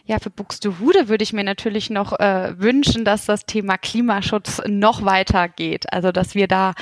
Ja, 0.05 0.19
für 0.19 0.31
Buxtehude 0.31 1.09
würde 1.09 1.23
ich 1.23 1.33
mir 1.33 1.45
natürlich 1.45 1.91
noch 1.91 2.19
äh, 2.19 2.55
wünschen, 2.59 3.05
dass 3.05 3.25
das 3.27 3.47
Thema 3.47 3.79
Klimaschutz 3.79 4.61
noch 4.67 5.05
weiter 5.05 5.49
geht. 5.49 5.93
Also, 5.93 6.11
dass 6.11 6.35
wir 6.35 6.49
da 6.49 6.73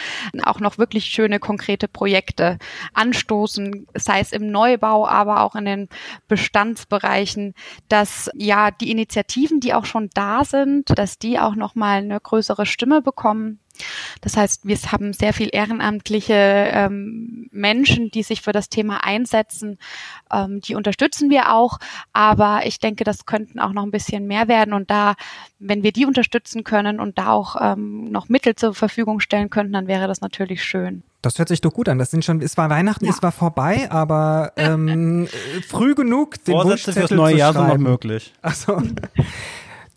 auch 0.44 0.60
noch 0.60 0.78
wirklich 0.78 1.04
schöne, 1.06 1.38
konkrete 1.38 1.86
Projekte 1.86 2.58
anstoßen, 2.94 3.86
sei 3.94 4.20
es 4.20 4.32
im 4.32 4.50
Neubau, 4.50 5.06
aber 5.06 5.42
auch 5.42 5.54
in 5.54 5.66
den 5.66 5.88
Bestandsbereichen, 6.28 7.54
dass 7.88 8.30
ja 8.34 8.70
die 8.70 8.90
Initiativen, 8.90 9.60
die 9.60 9.74
auch 9.74 9.84
schon 9.84 10.08
da 10.14 10.44
sind, 10.44 10.98
dass 10.98 11.18
die 11.18 11.38
auch 11.38 11.54
noch 11.54 11.74
mal 11.74 11.98
eine 11.98 12.18
größere 12.18 12.64
Stimme 12.66 13.02
bekommen. 13.02 13.17
Das 14.20 14.36
heißt, 14.36 14.66
wir 14.66 14.76
haben 14.90 15.12
sehr 15.12 15.32
viel 15.32 15.50
ehrenamtliche 15.52 16.34
ähm, 16.34 17.48
Menschen, 17.52 18.10
die 18.10 18.22
sich 18.22 18.42
für 18.42 18.52
das 18.52 18.68
Thema 18.68 19.04
einsetzen. 19.04 19.78
Ähm, 20.32 20.60
die 20.60 20.74
unterstützen 20.74 21.30
wir 21.30 21.52
auch, 21.54 21.78
aber 22.12 22.62
ich 22.64 22.80
denke, 22.80 23.04
das 23.04 23.26
könnten 23.26 23.60
auch 23.60 23.72
noch 23.72 23.84
ein 23.84 23.90
bisschen 23.90 24.26
mehr 24.26 24.48
werden. 24.48 24.74
Und 24.74 24.90
da, 24.90 25.14
wenn 25.58 25.82
wir 25.82 25.92
die 25.92 26.06
unterstützen 26.06 26.64
können 26.64 26.98
und 27.00 27.18
da 27.18 27.30
auch 27.30 27.56
ähm, 27.60 28.10
noch 28.10 28.28
Mittel 28.28 28.56
zur 28.56 28.74
Verfügung 28.74 29.20
stellen 29.20 29.50
könnten, 29.50 29.72
dann 29.74 29.86
wäre 29.86 30.08
das 30.08 30.20
natürlich 30.20 30.64
schön. 30.64 31.02
Das 31.22 31.38
hört 31.38 31.48
sich 31.48 31.60
doch 31.60 31.72
gut 31.72 31.88
an. 31.88 31.98
Das 31.98 32.10
sind 32.10 32.24
schon, 32.24 32.40
es 32.40 32.56
war 32.56 32.70
Weihnachten, 32.70 33.04
Ja. 33.04 33.12
es 33.12 33.22
war 33.22 33.32
vorbei, 33.32 33.88
aber 33.90 34.52
ähm, 34.56 35.26
äh, 35.26 35.62
früh 35.68 35.94
genug 35.94 36.42
den 36.44 36.52
Vorsätze 36.52 36.92
fürs 36.92 37.10
neue 37.10 37.34
zu 37.34 37.38
Jahr 37.38 37.52
sind 37.52 37.68
noch 37.68 37.78
möglich. 37.78 38.32
Achso. 38.42 38.82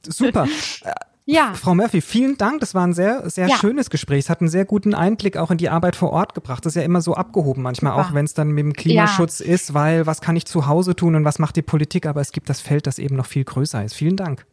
Super. 0.08 0.48
Ja, 1.32 1.54
Frau 1.54 1.74
Murphy, 1.74 2.02
vielen 2.02 2.38
Dank. 2.38 2.60
Das 2.60 2.76
war 2.76 2.86
ein 2.86 2.94
sehr, 2.94 3.30
sehr 3.30 3.48
Ja. 3.48 3.56
schönes 3.56 3.90
Gespräch. 3.90 4.20
Es 4.26 4.30
hat 4.30 4.42
einen 4.42 4.50
sehr 4.50 4.66
guten 4.66 4.94
Einblick 4.94 5.38
auch 5.38 5.50
in 5.50 5.58
die 5.58 5.70
Arbeit 5.70 5.96
vor 5.96 6.12
Ort 6.12 6.34
gebracht. 6.36 6.66
Das 6.66 6.72
ist 6.76 6.76
ja 6.76 6.86
immer 6.86 7.02
so 7.02 7.14
abgehoben 7.14 7.62
manchmal, 7.62 7.94
Super. 7.94 8.06
auch 8.10 8.14
wenn 8.14 8.26
es 8.26 8.34
dann 8.34 8.50
mit 8.50 8.66
dem 8.66 8.74
Klimaschutz 8.74 9.40
ist, 9.40 9.74
weil 9.74 10.06
was 10.06 10.20
kann 10.20 10.36
ich 10.36 10.46
zu 10.46 10.68
Hause 10.68 10.94
tun 10.94 11.16
und 11.16 11.24
was 11.24 11.40
macht 11.40 11.56
die 11.56 11.62
Politik? 11.62 12.06
Aber 12.06 12.20
es 12.20 12.34
gibt 12.34 12.50
das 12.50 12.60
Feld, 12.60 12.86
das 12.86 13.00
eben 13.00 13.16
noch 13.16 13.28
viel 13.28 13.46
größer 13.46 13.82
ist. 13.84 13.94
Vielen 13.94 14.18
Dank. 14.18 14.46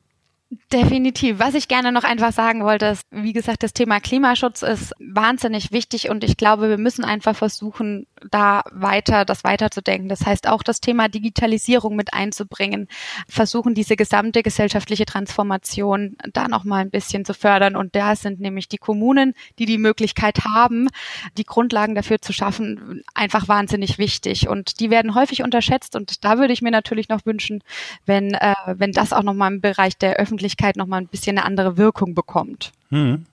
Definitiv. 0.73 1.39
Was 1.39 1.55
ich 1.55 1.69
gerne 1.69 1.93
noch 1.93 2.05
einfach 2.05 2.33
sagen 2.33 2.65
wollte, 2.65 2.87
ist, 2.87 3.03
wie 3.11 3.35
gesagt, 3.35 3.63
das 3.63 3.75
Thema 3.75 4.01
Klimaschutz 4.01 4.63
ist 4.63 4.95
wahnsinnig 4.99 5.73
wichtig 5.73 6.09
und 6.09 6.25
ich 6.25 6.39
glaube, 6.39 6.71
wir 6.71 6.79
müssen 6.79 7.05
einfach 7.05 7.37
versuchen, 7.37 8.07
da 8.31 8.63
weiter, 8.73 9.27
das 9.27 9.45
weiterzudenken. 9.45 10.09
Das 10.09 10.25
heißt 10.25 10.49
auch 10.49 10.63
das 10.63 10.81
Thema 10.81 11.09
Digitalisierung 11.09 11.97
mit 11.97 12.15
einzubringen, 12.15 12.89
versuchen 13.29 13.75
diese 13.75 13.95
gesamte 13.95 14.43
gesellschaftliche 14.43 15.05
Transformation 15.05 16.17
da 16.33 16.49
noch 16.49 16.65
mal 16.65 16.79
ein 16.81 16.91
bisschen 16.91 17.27
zu 17.27 17.35
fördern 17.35 17.77
und 17.77 17.95
da 17.95 18.17
sind 18.17 18.41
nämlich 18.41 18.69
die 18.69 18.79
Kommunen, 18.79 19.35
die 19.59 19.67
die 19.67 19.77
Möglichkeit 19.77 20.47
haben, 20.47 20.89
die 21.37 21.45
Grundlagen 21.45 21.95
dafür 21.95 22.23
zu 22.23 22.33
schaffen, 22.33 23.03
einfach 23.15 23.49
wahnsinnig 23.49 23.99
wichtig 23.99 24.49
und 24.49 24.81
die 24.81 24.89
werden 24.89 25.15
häufig 25.15 25.43
unterschätzt 25.43 25.95
und 25.95 26.25
da 26.25 26.39
würde 26.39 26.55
ich 26.55 26.63
mir 26.63 26.71
natürlich 26.71 27.11
noch 27.11 27.27
wünschen, 27.27 27.63
wenn, 28.07 28.33
äh, 28.33 28.55
wenn 28.67 28.93
das 28.93 29.13
auch 29.13 29.23
noch 29.23 29.35
mal 29.35 29.49
im 29.49 29.61
Bereich 29.61 29.99
der 29.99 30.19
Öffentlichkeit 30.39 30.77
noch 30.77 30.87
mal 30.87 30.99
ein 30.99 31.09
bisschen 31.09 31.37
eine 31.37 31.45
andere 31.45 31.77
Wirkung 31.77 32.15
bekommt. 32.15 32.71
Hm. 32.91 33.25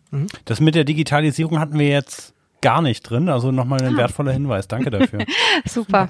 Das 0.46 0.60
mit 0.60 0.74
der 0.76 0.86
Digitalisierung 0.86 1.60
hatten 1.60 1.78
wir 1.78 1.88
jetzt 1.88 2.34
gar 2.62 2.82
nicht 2.82 3.04
drin. 3.04 3.30
Also 3.30 3.52
nochmal 3.52 3.82
ein 3.84 3.94
Ah. 3.94 3.98
wertvoller 3.98 4.32
Hinweis. 4.32 4.68
Danke 4.68 4.90
dafür. 4.90 5.20
Super. 5.66 6.10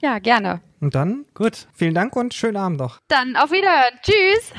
Ja, 0.00 0.20
gerne. 0.20 0.60
Und 0.80 0.94
dann 0.94 1.24
Gut. 1.34 1.66
vielen 1.74 1.94
Dank 1.94 2.14
und 2.14 2.34
schönen 2.34 2.56
Abend 2.56 2.78
noch. 2.78 3.00
Dann 3.08 3.34
auf 3.34 3.50
Wiederhören. 3.50 3.98
Tschüss. 4.02 4.52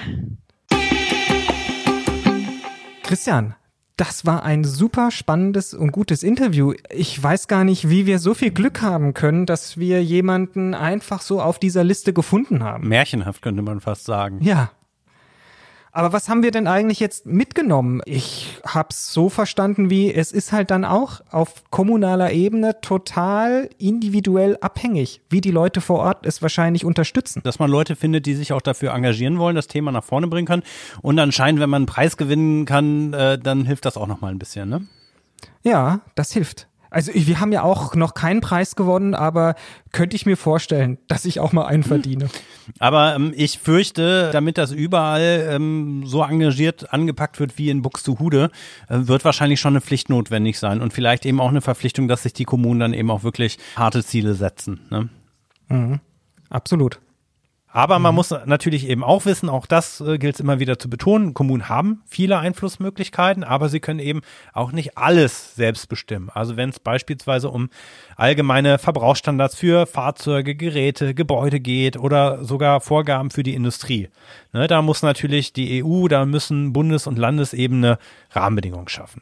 Christian, 3.03 3.55
das 3.95 4.25
war 4.25 4.43
ein 4.43 4.63
super 4.65 5.11
spannendes 5.11 5.73
und 5.73 5.91
gutes 5.93 6.23
Interview. 6.23 6.73
Ich 6.89 7.21
weiß 7.23 7.47
gar 7.47 7.63
nicht, 7.63 7.89
wie 7.89 8.05
wir 8.05 8.19
so 8.19 8.33
viel 8.33 8.51
Glück 8.51 8.81
haben 8.81 9.13
können, 9.13 9.45
dass 9.45 9.77
wir 9.77 10.03
jemanden 10.03 10.73
einfach 10.73 11.21
so 11.21 11.41
auf 11.41 11.57
dieser 11.57 11.83
Liste 11.85 12.11
gefunden 12.13 12.63
haben. 12.63 12.87
Märchenhaft 12.89 13.41
könnte 13.41 13.61
man 13.61 13.79
fast 13.79 14.03
sagen. 14.05 14.39
Ja. 14.41 14.71
Aber 15.99 16.13
was 16.13 16.29
haben 16.29 16.43
wir 16.43 16.51
denn 16.51 16.65
eigentlich 16.65 17.01
jetzt 17.01 17.25
mitgenommen? 17.25 18.01
Ich 18.05 18.57
hab's 18.65 19.11
so 19.11 19.27
verstanden, 19.27 19.89
wie 19.89 20.13
es 20.13 20.31
ist 20.31 20.53
halt 20.53 20.71
dann 20.71 20.85
auch 20.85 21.19
auf 21.29 21.69
kommunaler 21.71 22.31
Ebene 22.31 22.79
total 22.79 23.69
individuell 23.77 24.57
abhängig, 24.61 25.19
wie 25.29 25.41
die 25.41 25.51
Leute 25.51 25.81
vor 25.81 25.99
Ort 25.99 26.25
es 26.25 26.41
wahrscheinlich 26.41 26.85
unterstützen. 26.85 27.41
Dass 27.43 27.59
man 27.59 27.69
Leute 27.69 27.97
findet, 27.97 28.27
die 28.27 28.35
sich 28.35 28.53
auch 28.53 28.61
dafür 28.61 28.93
engagieren 28.93 29.39
wollen, 29.39 29.57
das 29.57 29.67
Thema 29.67 29.91
nach 29.91 30.05
vorne 30.05 30.27
bringen 30.27 30.47
können. 30.47 30.63
Und 31.01 31.19
anscheinend, 31.19 31.59
wenn 31.59 31.69
man 31.69 31.81
einen 31.81 31.87
Preis 31.87 32.15
gewinnen 32.15 32.63
kann, 32.63 33.11
äh, 33.11 33.37
dann 33.37 33.65
hilft 33.65 33.83
das 33.83 33.97
auch 33.97 34.07
nochmal 34.07 34.31
ein 34.31 34.39
bisschen, 34.39 34.69
ne? 34.69 34.87
Ja, 35.63 35.99
das 36.15 36.31
hilft. 36.31 36.68
Also 36.89 37.11
wir 37.13 37.39
haben 37.39 37.51
ja 37.51 37.63
auch 37.63 37.95
noch 37.95 38.13
keinen 38.13 38.41
Preis 38.41 38.75
gewonnen, 38.75 39.13
aber 39.13 39.55
könnte 39.91 40.15
ich 40.15 40.25
mir 40.25 40.37
vorstellen, 40.37 40.97
dass 41.07 41.25
ich 41.25 41.39
auch 41.39 41.53
mal 41.53 41.65
einen 41.65 41.83
verdiene. 41.83 42.29
Aber 42.79 43.15
ähm, 43.15 43.33
ich 43.35 43.59
fürchte, 43.59 44.29
damit 44.31 44.57
das 44.57 44.71
überall 44.71 45.47
ähm, 45.51 46.03
so 46.05 46.23
engagiert 46.23 46.93
angepackt 46.93 47.39
wird 47.39 47.57
wie 47.57 47.69
in 47.69 47.81
Buxtehude, 47.81 48.51
äh, 48.87 48.97
wird 49.01 49.25
wahrscheinlich 49.25 49.59
schon 49.59 49.73
eine 49.73 49.81
Pflicht 49.81 50.09
notwendig 50.09 50.59
sein 50.59 50.81
und 50.81 50.93
vielleicht 50.93 51.25
eben 51.25 51.39
auch 51.39 51.49
eine 51.49 51.61
Verpflichtung, 51.61 52.07
dass 52.07 52.23
sich 52.23 52.33
die 52.33 52.45
Kommunen 52.45 52.79
dann 52.79 52.93
eben 52.93 53.11
auch 53.11 53.23
wirklich 53.23 53.57
harte 53.75 54.03
Ziele 54.03 54.33
setzen. 54.33 54.79
Ne? 54.89 55.09
Absolut. 56.49 56.99
Aber 57.71 57.99
man 57.99 58.15
muss 58.15 58.31
natürlich 58.45 58.87
eben 58.89 59.03
auch 59.03 59.25
wissen, 59.25 59.47
auch 59.47 59.67
das 59.67 60.01
äh, 60.01 60.17
gilt 60.17 60.35
es 60.35 60.41
immer 60.41 60.59
wieder 60.59 60.79
zu 60.79 60.89
betonen, 60.89 61.35
Kommunen 61.35 61.69
haben 61.69 62.01
viele 62.07 62.39
Einflussmöglichkeiten, 62.39 63.43
aber 63.43 63.69
sie 63.69 63.79
können 63.79 63.99
eben 63.99 64.21
auch 64.53 64.71
nicht 64.71 64.97
alles 64.97 65.55
selbst 65.55 65.87
bestimmen. 65.87 66.31
Also 66.33 66.57
wenn 66.57 66.69
es 66.69 66.79
beispielsweise 66.79 67.49
um 67.49 67.69
allgemeine 68.15 68.79
Verbrauchsstandards 68.79 69.55
für 69.55 69.85
Fahrzeuge, 69.85 70.55
Geräte, 70.55 71.13
Gebäude 71.13 71.59
geht 71.59 71.97
oder 71.97 72.43
sogar 72.43 72.81
Vorgaben 72.81 73.29
für 73.29 73.43
die 73.43 73.53
Industrie. 73.53 74.09
Ne, 74.51 74.65
da 74.65 74.81
muss 74.81 75.03
natürlich 75.03 75.53
die 75.53 75.83
EU, 75.83 76.07
da 76.07 76.25
müssen 76.25 76.73
Bundes- 76.73 77.05
und 77.05 77.19
Landesebene 77.19 77.99
Rahmenbedingungen 78.31 78.89
schaffen. 78.89 79.21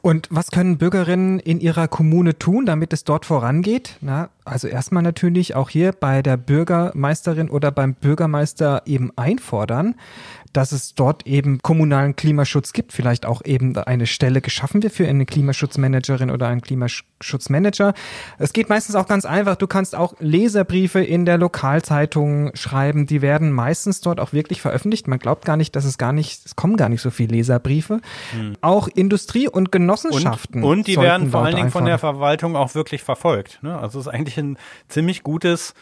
Und 0.00 0.28
was 0.30 0.50
können 0.50 0.78
Bürgerinnen 0.78 1.38
in 1.38 1.60
ihrer 1.60 1.86
Kommune 1.88 2.38
tun, 2.38 2.66
damit 2.66 2.92
es 2.92 3.04
dort 3.04 3.26
vorangeht? 3.26 3.96
Na, 4.00 4.30
also 4.44 4.68
erstmal 4.68 5.02
natürlich 5.02 5.54
auch 5.54 5.68
hier 5.68 5.92
bei 5.92 6.22
der 6.22 6.36
Bürgermeisterin 6.36 7.50
oder 7.50 7.70
beim 7.70 7.94
Bürgermeister 7.94 8.82
eben 8.86 9.12
einfordern, 9.16 9.94
dass 10.58 10.72
es 10.72 10.96
dort 10.96 11.24
eben 11.24 11.60
kommunalen 11.62 12.16
Klimaschutz 12.16 12.72
gibt, 12.72 12.92
vielleicht 12.92 13.26
auch 13.26 13.42
eben 13.44 13.76
eine 13.76 14.06
Stelle 14.06 14.40
geschaffen 14.40 14.82
wird 14.82 14.92
für 14.92 15.06
eine 15.06 15.24
Klimaschutzmanagerin 15.24 16.32
oder 16.32 16.48
einen 16.48 16.62
Klimaschutzmanager. 16.62 17.94
Es 18.38 18.52
geht 18.52 18.68
meistens 18.68 18.96
auch 18.96 19.06
ganz 19.06 19.24
einfach. 19.24 19.54
Du 19.54 19.68
kannst 19.68 19.94
auch 19.94 20.14
Leserbriefe 20.18 21.00
in 21.00 21.26
der 21.26 21.38
Lokalzeitung 21.38 22.50
schreiben. 22.54 23.06
Die 23.06 23.22
werden 23.22 23.52
meistens 23.52 24.00
dort 24.00 24.18
auch 24.18 24.32
wirklich 24.32 24.60
veröffentlicht. 24.60 25.06
Man 25.06 25.20
glaubt 25.20 25.44
gar 25.44 25.56
nicht, 25.56 25.76
dass 25.76 25.84
es 25.84 25.96
gar 25.96 26.12
nicht, 26.12 26.44
es 26.44 26.56
kommen 26.56 26.76
gar 26.76 26.88
nicht 26.88 27.02
so 27.02 27.10
viele 27.10 27.36
Leserbriefe. 27.36 28.00
Auch 28.60 28.88
Industrie 28.88 29.48
und 29.48 29.70
Genossenschaften. 29.70 30.64
Und, 30.64 30.78
und 30.78 30.86
die 30.88 30.96
werden 30.96 31.30
vor 31.30 31.44
allen 31.44 31.54
Dingen 31.54 31.70
von 31.70 31.84
der 31.84 32.00
Verwaltung 32.00 32.56
auch 32.56 32.74
wirklich 32.74 33.04
verfolgt. 33.04 33.60
Ne? 33.62 33.78
Also 33.78 34.00
es 34.00 34.08
ist 34.08 34.12
eigentlich 34.12 34.38
ein 34.38 34.58
ziemlich 34.88 35.22
gutes 35.22 35.74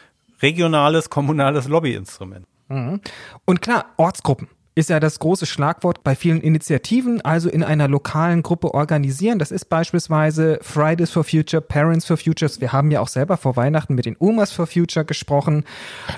regionales, 0.43 1.09
kommunales 1.09 1.67
Lobbyinstrument. 1.67 2.47
Und 2.69 3.63
klar, 3.63 3.87
Ortsgruppen 3.97 4.49
ist 4.77 4.91
ja 4.91 5.01
das 5.01 5.19
große 5.19 5.47
Schlagwort 5.47 6.05
bei 6.05 6.15
vielen 6.15 6.43
Initiativen, 6.43 7.23
also 7.23 7.49
in 7.49 7.65
einer 7.65 7.89
lokalen 7.89 8.43
Gruppe 8.43 8.75
organisieren. 8.75 9.39
Das 9.39 9.51
ist 9.51 9.71
beispielsweise 9.71 10.59
Fridays 10.61 11.11
for 11.11 11.25
Future, 11.25 11.63
Parents 11.63 12.05
for 12.05 12.19
Futures. 12.19 12.61
Wir 12.61 12.75
haben 12.75 12.91
ja 12.91 13.01
auch 13.01 13.09
selber 13.09 13.39
vor 13.39 13.57
Weihnachten 13.57 13.95
mit 13.95 14.05
den 14.05 14.17
Omas 14.19 14.53
for 14.53 14.67
Future 14.67 15.07
gesprochen. 15.07 15.65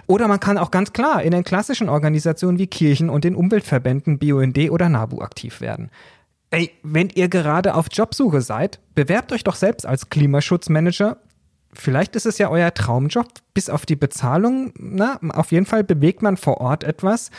Oder 0.09 0.26
man 0.26 0.40
kann 0.40 0.59
auch 0.59 0.72
ganz 0.72 0.92
klar 0.92 1.22
in 1.22 1.30
den 1.30 1.44
klassischen 1.44 1.88
Organisationen 1.88 2.59
wie 2.59 2.66
Kirchen 2.66 3.11
und 3.11 3.22
den 3.22 3.36
Umweltverbänden 3.36 4.18
BUND 4.18 4.59
oder 4.70 4.88
NABU 4.88 5.22
aktiv 5.22 5.61
werden. 5.61 5.90
Ey, 6.50 6.72
wenn 6.82 7.11
ihr 7.11 7.28
gerade 7.28 7.74
auf 7.74 7.86
Jobsuche 7.92 8.40
seid, 8.40 8.80
bewerbt 8.96 9.32
euch 9.32 9.44
doch 9.44 9.54
selbst 9.54 9.86
als 9.86 10.11
Klimaschutzmanager 10.11 11.18
Vielleicht 11.73 12.16
ist 12.16 12.27
es 12.27 12.39
ja 12.39 12.49
euer 12.51 12.73
Traumjob, 12.73 13.29
bis 13.55 13.69
auf 13.71 13.87
die 13.87 13.97
Bezahlung. 13.97 14.73
Na, 14.79 15.19
auf 15.31 15.53
jeden 15.53 15.66
Fall 15.66 15.85
bewegt 15.85 16.23
man 16.23 16.37
vor 16.37 16.61
Ort 16.61 16.83
etwas. 16.83 17.31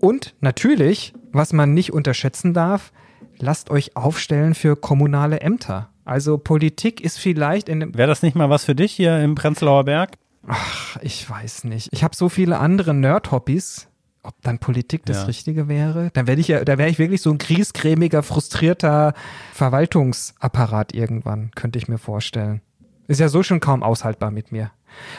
Und 0.00 0.34
natürlich, 0.40 1.12
was 1.32 1.52
man 1.52 1.74
nicht 1.74 1.92
unterschätzen 1.92 2.54
darf, 2.54 2.92
lasst 3.38 3.70
euch 3.70 3.96
aufstellen 3.96 4.54
für 4.54 4.76
kommunale 4.76 5.40
Ämter. 5.40 5.90
Also 6.04 6.38
Politik 6.38 7.00
ist 7.00 7.18
vielleicht 7.18 7.68
in 7.68 7.80
dem. 7.80 7.94
Wäre 7.94 8.08
das 8.08 8.22
nicht 8.22 8.36
mal 8.36 8.50
was 8.50 8.64
für 8.64 8.74
dich 8.74 8.92
hier 8.92 9.20
im 9.20 9.34
Prenzlauer 9.34 9.84
Berg? 9.84 10.12
Ach, 10.46 10.98
ich 11.00 11.28
weiß 11.28 11.64
nicht. 11.64 11.88
Ich 11.92 12.04
habe 12.04 12.14
so 12.14 12.28
viele 12.28 12.58
andere 12.58 12.94
Nerd-Hobbys. 12.94 13.88
Ob 14.22 14.40
dann 14.40 14.58
Politik 14.58 15.04
das 15.04 15.18
Ja. 15.18 15.24
Richtige 15.24 15.68
wäre? 15.68 16.10
Dann 16.14 16.26
werde 16.26 16.40
ich 16.40 16.48
ja, 16.48 16.64
da 16.64 16.78
wäre 16.78 16.88
ich 16.88 16.98
wirklich 16.98 17.20
so 17.20 17.30
ein 17.30 17.36
griesgrämiger, 17.36 18.22
frustrierter 18.22 19.12
Verwaltungsapparat 19.52 20.94
irgendwann, 20.94 21.50
könnte 21.54 21.78
ich 21.78 21.88
mir 21.88 21.98
vorstellen. 21.98 22.62
Ist 23.06 23.20
ja 23.20 23.28
so 23.28 23.42
schon 23.42 23.60
kaum 23.60 23.82
aushaltbar 23.82 24.30
mit 24.30 24.52
mir. 24.52 24.70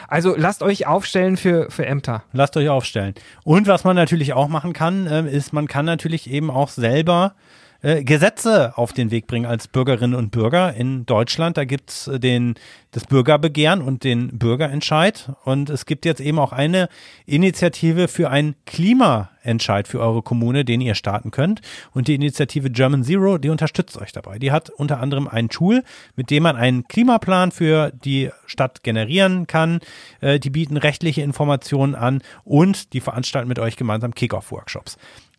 Also 0.08 0.34
lasst 0.36 0.62
euch 0.62 0.86
aufstellen 0.86 1.36
für, 1.36 1.70
für 1.70 1.86
Ämter. 1.86 2.24
Lasst 2.32 2.56
euch 2.56 2.68
aufstellen. 2.68 3.14
Und 3.44 3.66
was 3.66 3.84
man 3.84 3.96
natürlich 3.96 4.32
auch 4.32 4.48
machen 4.48 4.72
kann, 4.72 5.06
äh, 5.06 5.30
ist, 5.30 5.52
man 5.52 5.68
kann 5.68 5.84
natürlich 5.84 6.30
eben 6.30 6.50
auch 6.50 6.68
selber 6.68 7.34
äh, 7.82 8.04
Gesetze 8.04 8.76
auf 8.76 8.92
den 8.92 9.10
Weg 9.10 9.26
bringen 9.26 9.46
als 9.46 9.68
Bürgerinnen 9.68 10.14
und 10.14 10.30
Bürger 10.30 10.74
in 10.74 11.06
Deutschland. 11.06 11.56
Da 11.56 11.64
gibt's 11.64 12.08
äh, 12.08 12.18
den, 12.18 12.54
das 12.90 13.04
Bürgerbegehren 13.04 13.82
und 13.82 14.04
den 14.04 14.38
Bürgerentscheid. 14.38 15.30
Und 15.44 15.70
es 15.70 15.86
gibt 15.86 16.04
jetzt 16.04 16.20
eben 16.20 16.38
auch 16.38 16.52
eine 16.52 16.88
Initiative 17.26 18.08
für 18.08 18.30
einen 18.30 18.54
Klimaentscheid 18.64 19.88
für 19.88 20.00
eure 20.00 20.22
Kommune, 20.22 20.64
den 20.64 20.80
ihr 20.80 20.94
starten 20.94 21.30
könnt. 21.30 21.60
Und 21.92 22.08
die 22.08 22.14
Initiative 22.14 22.70
German 22.70 23.04
Zero, 23.04 23.38
die 23.38 23.50
unterstützt 23.50 23.98
euch 23.98 24.12
dabei. 24.12 24.38
Die 24.38 24.52
hat 24.52 24.70
unter 24.70 25.00
anderem 25.00 25.28
ein 25.28 25.48
Tool, 25.48 25.82
mit 26.16 26.30
dem 26.30 26.44
man 26.44 26.56
einen 26.56 26.88
Klimaplan 26.88 27.52
für 27.52 27.92
die 27.92 28.30
Stadt 28.46 28.82
generieren 28.82 29.46
kann. 29.46 29.80
Äh, 30.20 30.40
die 30.40 30.50
bieten 30.50 30.76
rechtliche 30.76 31.22
Informationen 31.22 31.94
an 31.94 32.22
und 32.44 32.92
die 32.92 33.00
veranstalten 33.00 33.48
mit 33.48 33.58
euch 33.58 33.76
gemeinsam 33.76 34.14
Kick-Off-Workshops. 34.14 34.96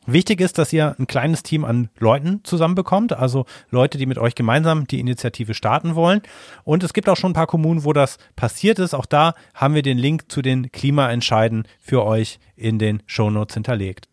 Wichtig 0.08 0.40
ist, 0.40 0.58
dass 0.58 0.72
ihr 0.72 0.96
ein 0.98 1.06
kleines 1.06 1.44
Team 1.44 1.66
an 1.66 1.90
Leuten 2.00 2.40
zusammenbekommt, 2.44 3.12
also 3.12 3.46
Leute, 3.70 3.98
die 3.98 4.06
mit 4.06 4.18
euch 4.18 4.36
gemeinsam 4.36 4.88
die 4.88 5.02
Initiative 5.02 5.54
starten 5.54 5.96
wollen. 5.96 6.22
Und 6.64 6.84
es 6.84 6.94
gibt 6.94 7.10
auch 7.10 7.18
schon 7.18 7.32
ein 7.32 7.36
paar 7.36 7.46
Kommunen, 7.46 7.84
wo 7.84 7.92
das 7.92 8.18
passiert 8.38 8.80
ist. 8.80 8.94
Auch 8.94 9.06
da 9.06 9.36
haben 9.54 9.76
wir 9.76 9.82
den 9.82 9.98
Link 9.98 10.32
zu 10.32 10.42
den 10.42 10.72
Klimaentscheiden 10.72 11.68
für 11.82 12.06
euch 12.06 12.40
in 12.56 12.80
den 12.80 13.04
Shownotes 13.06 13.54
hinterlegt. 13.54 14.08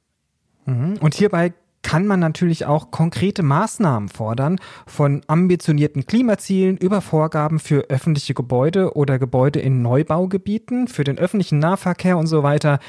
Mhm. 0.67 0.97
Und 1.01 1.15
hierbei 1.15 1.53
kann 1.83 2.09
man 2.09 2.19
natürlich 2.19 2.67
auch 2.67 2.91
konkrete 2.91 3.45
Maßnahmen 3.45 4.09
fordern, 4.09 4.59
von 4.87 5.23
ambitionierten 5.29 6.07
Klimazielen 6.07 6.77
über 6.77 7.03
Vorgaben 7.03 7.61
für 7.61 7.91
öffentliche 7.91 8.35
Gebäude 8.35 8.97
oder 8.97 9.21
Gebäude 9.21 9.61
in 9.61 9.83
Neubaugebieten, 9.83 10.89
für 10.89 11.05
den 11.05 11.19
öffentlichen 11.19 11.61
Nahverkehr 11.61 12.19
und 12.19 12.27
so 12.27 12.43
weiter. 12.43 12.81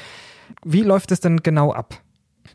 Wie 0.64 0.82
läuft 0.82 1.12
es 1.12 1.20
denn 1.20 1.42
genau 1.42 1.72
ab? 1.72 2.00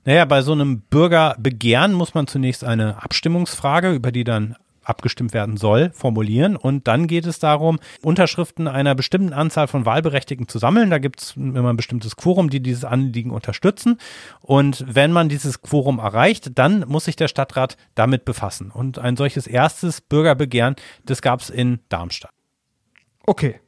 Naja, 0.06 0.26
bei 0.26 0.42
so 0.42 0.52
einem 0.52 0.82
Bürgerbegehren 0.82 1.94
muss 1.94 2.14
man 2.14 2.28
zunächst 2.28 2.64
eine 2.64 3.02
Abstimmungsfrage, 3.04 3.92
über 3.92 4.12
die 4.12 4.24
dann 4.24 4.56
abgestimmt 4.84 5.34
werden 5.34 5.58
soll, 5.58 5.92
formulieren. 5.94 6.56
Und 6.56 6.88
dann 6.88 7.08
geht 7.08 7.26
es 7.26 7.40
darum, 7.40 7.80
Unterschriften 8.02 8.68
einer 8.68 8.96
bestimmten 8.96 9.34
Anzahl 9.34 9.68
von 9.68 9.86
Wahlberechtigten 9.86 10.48
zu 10.48 10.60
sammeln. 10.60 10.90
Da 10.90 10.98
gibt 10.98 11.22
es 11.22 11.36
immer 11.36 11.70
ein 11.70 11.78
bestimmtes 11.78 12.16
Quorum, 12.16 12.50
die 12.50 12.62
dieses 12.62 12.84
Anliegen 12.84 13.32
unterstützen. 13.32 13.98
Und 14.42 14.84
wenn 14.88 15.12
man 15.12 15.30
dieses 15.30 15.62
Quorum 15.62 16.00
erreicht, 16.00 16.58
dann 16.58 16.86
muss 16.88 17.06
sich 17.06 17.16
der 17.16 17.28
Stadtrat 17.28 17.78
damit 17.96 18.26
befassen. 18.26 18.72
Und 18.72 19.00
ein 19.00 19.18
solches 19.18 19.48
erstes 19.48 20.02
Bürgerbegehren, 20.02 20.76
das 21.06 21.22
gab 21.22 21.42
es 21.42 21.50
in 21.50 21.80
Darmstadt. 21.90 22.32
Okay, 23.26 23.60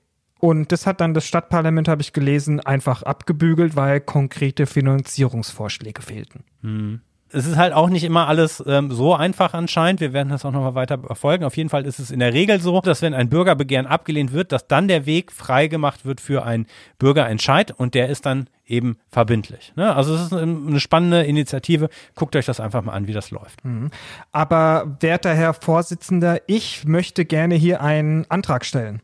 und 0.43 0.73
das 0.73 0.85
hat 0.85 0.99
dann 0.99 1.13
das 1.13 1.25
Stadtparlament, 1.25 1.87
habe 1.87 2.01
ich 2.01 2.11
gelesen, 2.11 2.59
einfach 2.59 3.01
abgebügelt, 3.03 3.77
weil 3.77 4.01
konkrete 4.01 4.65
Finanzierungsvorschläge 4.65 6.01
fehlten. 6.01 6.43
Hm. 6.61 6.99
Es 7.29 7.47
ist 7.47 7.55
halt 7.55 7.71
auch 7.71 7.87
nicht 7.87 8.03
immer 8.03 8.27
alles 8.27 8.61
ähm, 8.67 8.91
so 8.91 9.15
einfach 9.15 9.53
anscheinend. 9.53 10.01
Wir 10.01 10.11
werden 10.11 10.27
das 10.27 10.43
auch 10.43 10.51
nochmal 10.51 10.75
weiter 10.75 10.99
verfolgen. 10.99 11.45
Auf 11.45 11.55
jeden 11.55 11.69
Fall 11.69 11.85
ist 11.85 11.97
es 11.97 12.11
in 12.11 12.19
der 12.19 12.33
Regel 12.33 12.59
so, 12.59 12.81
dass 12.81 13.01
wenn 13.01 13.13
ein 13.13 13.29
Bürgerbegehren 13.29 13.87
abgelehnt 13.87 14.33
wird, 14.33 14.51
dass 14.51 14.67
dann 14.67 14.89
der 14.89 15.05
Weg 15.05 15.31
freigemacht 15.31 16.03
wird 16.03 16.19
für 16.19 16.43
einen 16.43 16.67
Bürgerentscheid 16.99 17.71
und 17.71 17.93
der 17.93 18.09
ist 18.09 18.25
dann 18.25 18.49
eben 18.65 18.97
verbindlich. 19.07 19.71
Ne? 19.77 19.95
Also 19.95 20.13
es 20.13 20.23
ist 20.23 20.33
eine 20.33 20.81
spannende 20.81 21.23
Initiative. 21.23 21.87
Guckt 22.15 22.35
euch 22.35 22.45
das 22.45 22.59
einfach 22.59 22.81
mal 22.81 22.91
an, 22.91 23.07
wie 23.07 23.13
das 23.13 23.31
läuft. 23.31 23.63
Mhm. 23.63 23.91
Aber 24.33 24.97
werter 24.99 25.33
Herr 25.33 25.53
Vorsitzender, 25.53 26.41
ich 26.47 26.83
möchte 26.83 27.23
gerne 27.23 27.55
hier 27.55 27.79
einen 27.79 28.29
Antrag 28.29 28.65
stellen. 28.65 29.01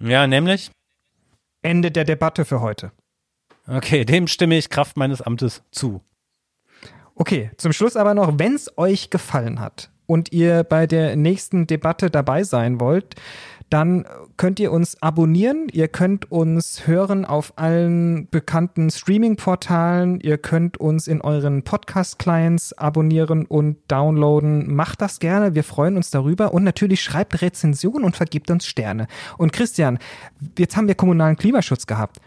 Ja, 0.00 0.26
nämlich? 0.26 0.70
Ende 1.62 1.90
der 1.90 2.04
Debatte 2.04 2.44
für 2.44 2.60
heute. 2.60 2.92
Okay, 3.66 4.04
dem 4.04 4.26
stimme 4.28 4.56
ich 4.56 4.70
Kraft 4.70 4.96
meines 4.96 5.20
Amtes 5.20 5.62
zu. 5.70 6.02
Okay, 7.14 7.50
zum 7.56 7.72
Schluss 7.72 7.96
aber 7.96 8.14
noch, 8.14 8.38
wenn 8.38 8.54
es 8.54 8.78
euch 8.78 9.10
gefallen 9.10 9.60
hat 9.60 9.90
und 10.06 10.32
ihr 10.32 10.62
bei 10.62 10.86
der 10.86 11.16
nächsten 11.16 11.66
Debatte 11.66 12.10
dabei 12.10 12.44
sein 12.44 12.80
wollt, 12.80 13.16
dann 13.70 14.06
könnt 14.36 14.60
ihr 14.60 14.72
uns 14.72 15.02
abonnieren, 15.02 15.68
ihr 15.70 15.88
könnt 15.88 16.30
uns 16.30 16.86
hören 16.86 17.24
auf 17.24 17.52
allen 17.56 18.28
bekannten 18.30 18.90
Streaming-Portalen, 18.90 20.20
ihr 20.20 20.38
könnt 20.38 20.78
uns 20.78 21.06
in 21.06 21.20
euren 21.20 21.62
Podcast-Clients 21.62 22.72
abonnieren 22.72 23.44
und 23.44 23.78
downloaden. 23.88 24.74
Macht 24.74 25.02
das 25.02 25.18
gerne, 25.18 25.54
wir 25.54 25.64
freuen 25.64 25.96
uns 25.96 26.10
darüber 26.10 26.54
und 26.54 26.64
natürlich 26.64 27.02
schreibt 27.02 27.42
Rezensionen 27.42 28.04
und 28.04 28.16
vergibt 28.16 28.50
uns 28.50 28.66
Sterne. 28.66 29.06
Und 29.36 29.52
Christian, 29.52 29.98
jetzt 30.58 30.76
haben 30.76 30.88
wir 30.88 30.94
kommunalen 30.94 31.36
Klimaschutz 31.36 31.86
gehabt. 31.86 32.18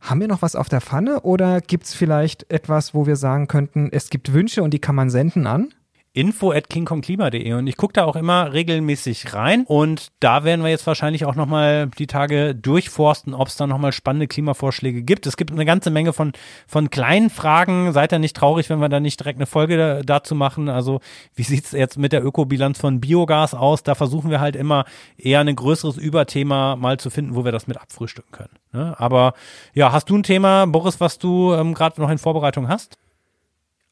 Haben 0.00 0.20
wir 0.20 0.28
noch 0.28 0.42
was 0.42 0.56
auf 0.56 0.68
der 0.68 0.80
Pfanne 0.80 1.20
oder 1.20 1.60
gibt 1.60 1.84
es 1.84 1.94
vielleicht 1.94 2.50
etwas, 2.50 2.92
wo 2.92 3.06
wir 3.06 3.16
sagen 3.16 3.46
könnten, 3.46 3.88
es 3.92 4.10
gibt 4.10 4.32
Wünsche 4.32 4.62
und 4.62 4.74
die 4.74 4.80
kann 4.80 4.96
man 4.96 5.10
senden 5.10 5.46
an? 5.46 5.72
Info 6.14 6.52
at 6.52 6.68
kingkongklima.de 6.68 7.54
und 7.54 7.66
ich 7.66 7.76
gucke 7.76 7.94
da 7.94 8.04
auch 8.04 8.16
immer 8.16 8.52
regelmäßig 8.52 9.32
rein 9.32 9.64
und 9.66 10.08
da 10.20 10.44
werden 10.44 10.62
wir 10.62 10.70
jetzt 10.70 10.86
wahrscheinlich 10.86 11.24
auch 11.24 11.34
nochmal 11.34 11.88
die 11.98 12.06
Tage 12.06 12.54
durchforsten, 12.54 13.32
ob 13.32 13.48
es 13.48 13.56
da 13.56 13.66
nochmal 13.66 13.92
spannende 13.92 14.26
Klimavorschläge 14.26 15.02
gibt. 15.02 15.26
Es 15.26 15.38
gibt 15.38 15.52
eine 15.52 15.64
ganze 15.64 15.90
Menge 15.90 16.12
von, 16.12 16.32
von 16.66 16.90
kleinen 16.90 17.30
Fragen. 17.30 17.92
Seid 17.92 18.12
ihr 18.12 18.18
nicht 18.18 18.36
traurig, 18.36 18.68
wenn 18.68 18.80
wir 18.80 18.90
da 18.90 19.00
nicht 19.00 19.20
direkt 19.20 19.38
eine 19.38 19.46
Folge 19.46 19.76
da, 19.78 20.02
dazu 20.02 20.34
machen. 20.34 20.68
Also 20.68 21.00
wie 21.34 21.44
sieht's 21.44 21.72
jetzt 21.72 21.98
mit 21.98 22.12
der 22.12 22.24
Ökobilanz 22.24 22.78
von 22.78 23.00
Biogas 23.00 23.54
aus? 23.54 23.82
Da 23.82 23.94
versuchen 23.94 24.30
wir 24.30 24.40
halt 24.40 24.56
immer 24.56 24.84
eher 25.16 25.40
ein 25.40 25.56
größeres 25.56 25.96
Überthema 25.96 26.76
mal 26.76 26.98
zu 26.98 27.08
finden, 27.08 27.34
wo 27.34 27.44
wir 27.44 27.52
das 27.52 27.66
mit 27.66 27.78
abfrühstücken 27.78 28.32
können. 28.32 28.58
Ne? 28.72 28.94
Aber 28.98 29.32
ja, 29.72 29.92
hast 29.92 30.10
du 30.10 30.18
ein 30.18 30.22
Thema, 30.22 30.66
Boris, 30.66 31.00
was 31.00 31.18
du 31.18 31.54
ähm, 31.54 31.72
gerade 31.72 32.00
noch 32.00 32.10
in 32.10 32.18
Vorbereitung 32.18 32.68
hast? 32.68 32.98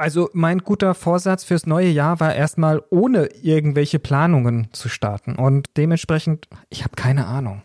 Also 0.01 0.31
mein 0.33 0.61
guter 0.61 0.95
Vorsatz 0.95 1.45
fürs 1.45 1.67
neue 1.67 1.89
Jahr 1.91 2.21
war 2.21 2.35
erstmal 2.35 2.83
ohne 2.89 3.27
irgendwelche 3.43 3.99
Planungen 3.99 4.69
zu 4.73 4.89
starten. 4.89 5.35
Und 5.35 5.69
dementsprechend, 5.77 6.49
ich 6.71 6.85
habe 6.85 6.97
keine 6.97 7.27
Ahnung. 7.27 7.61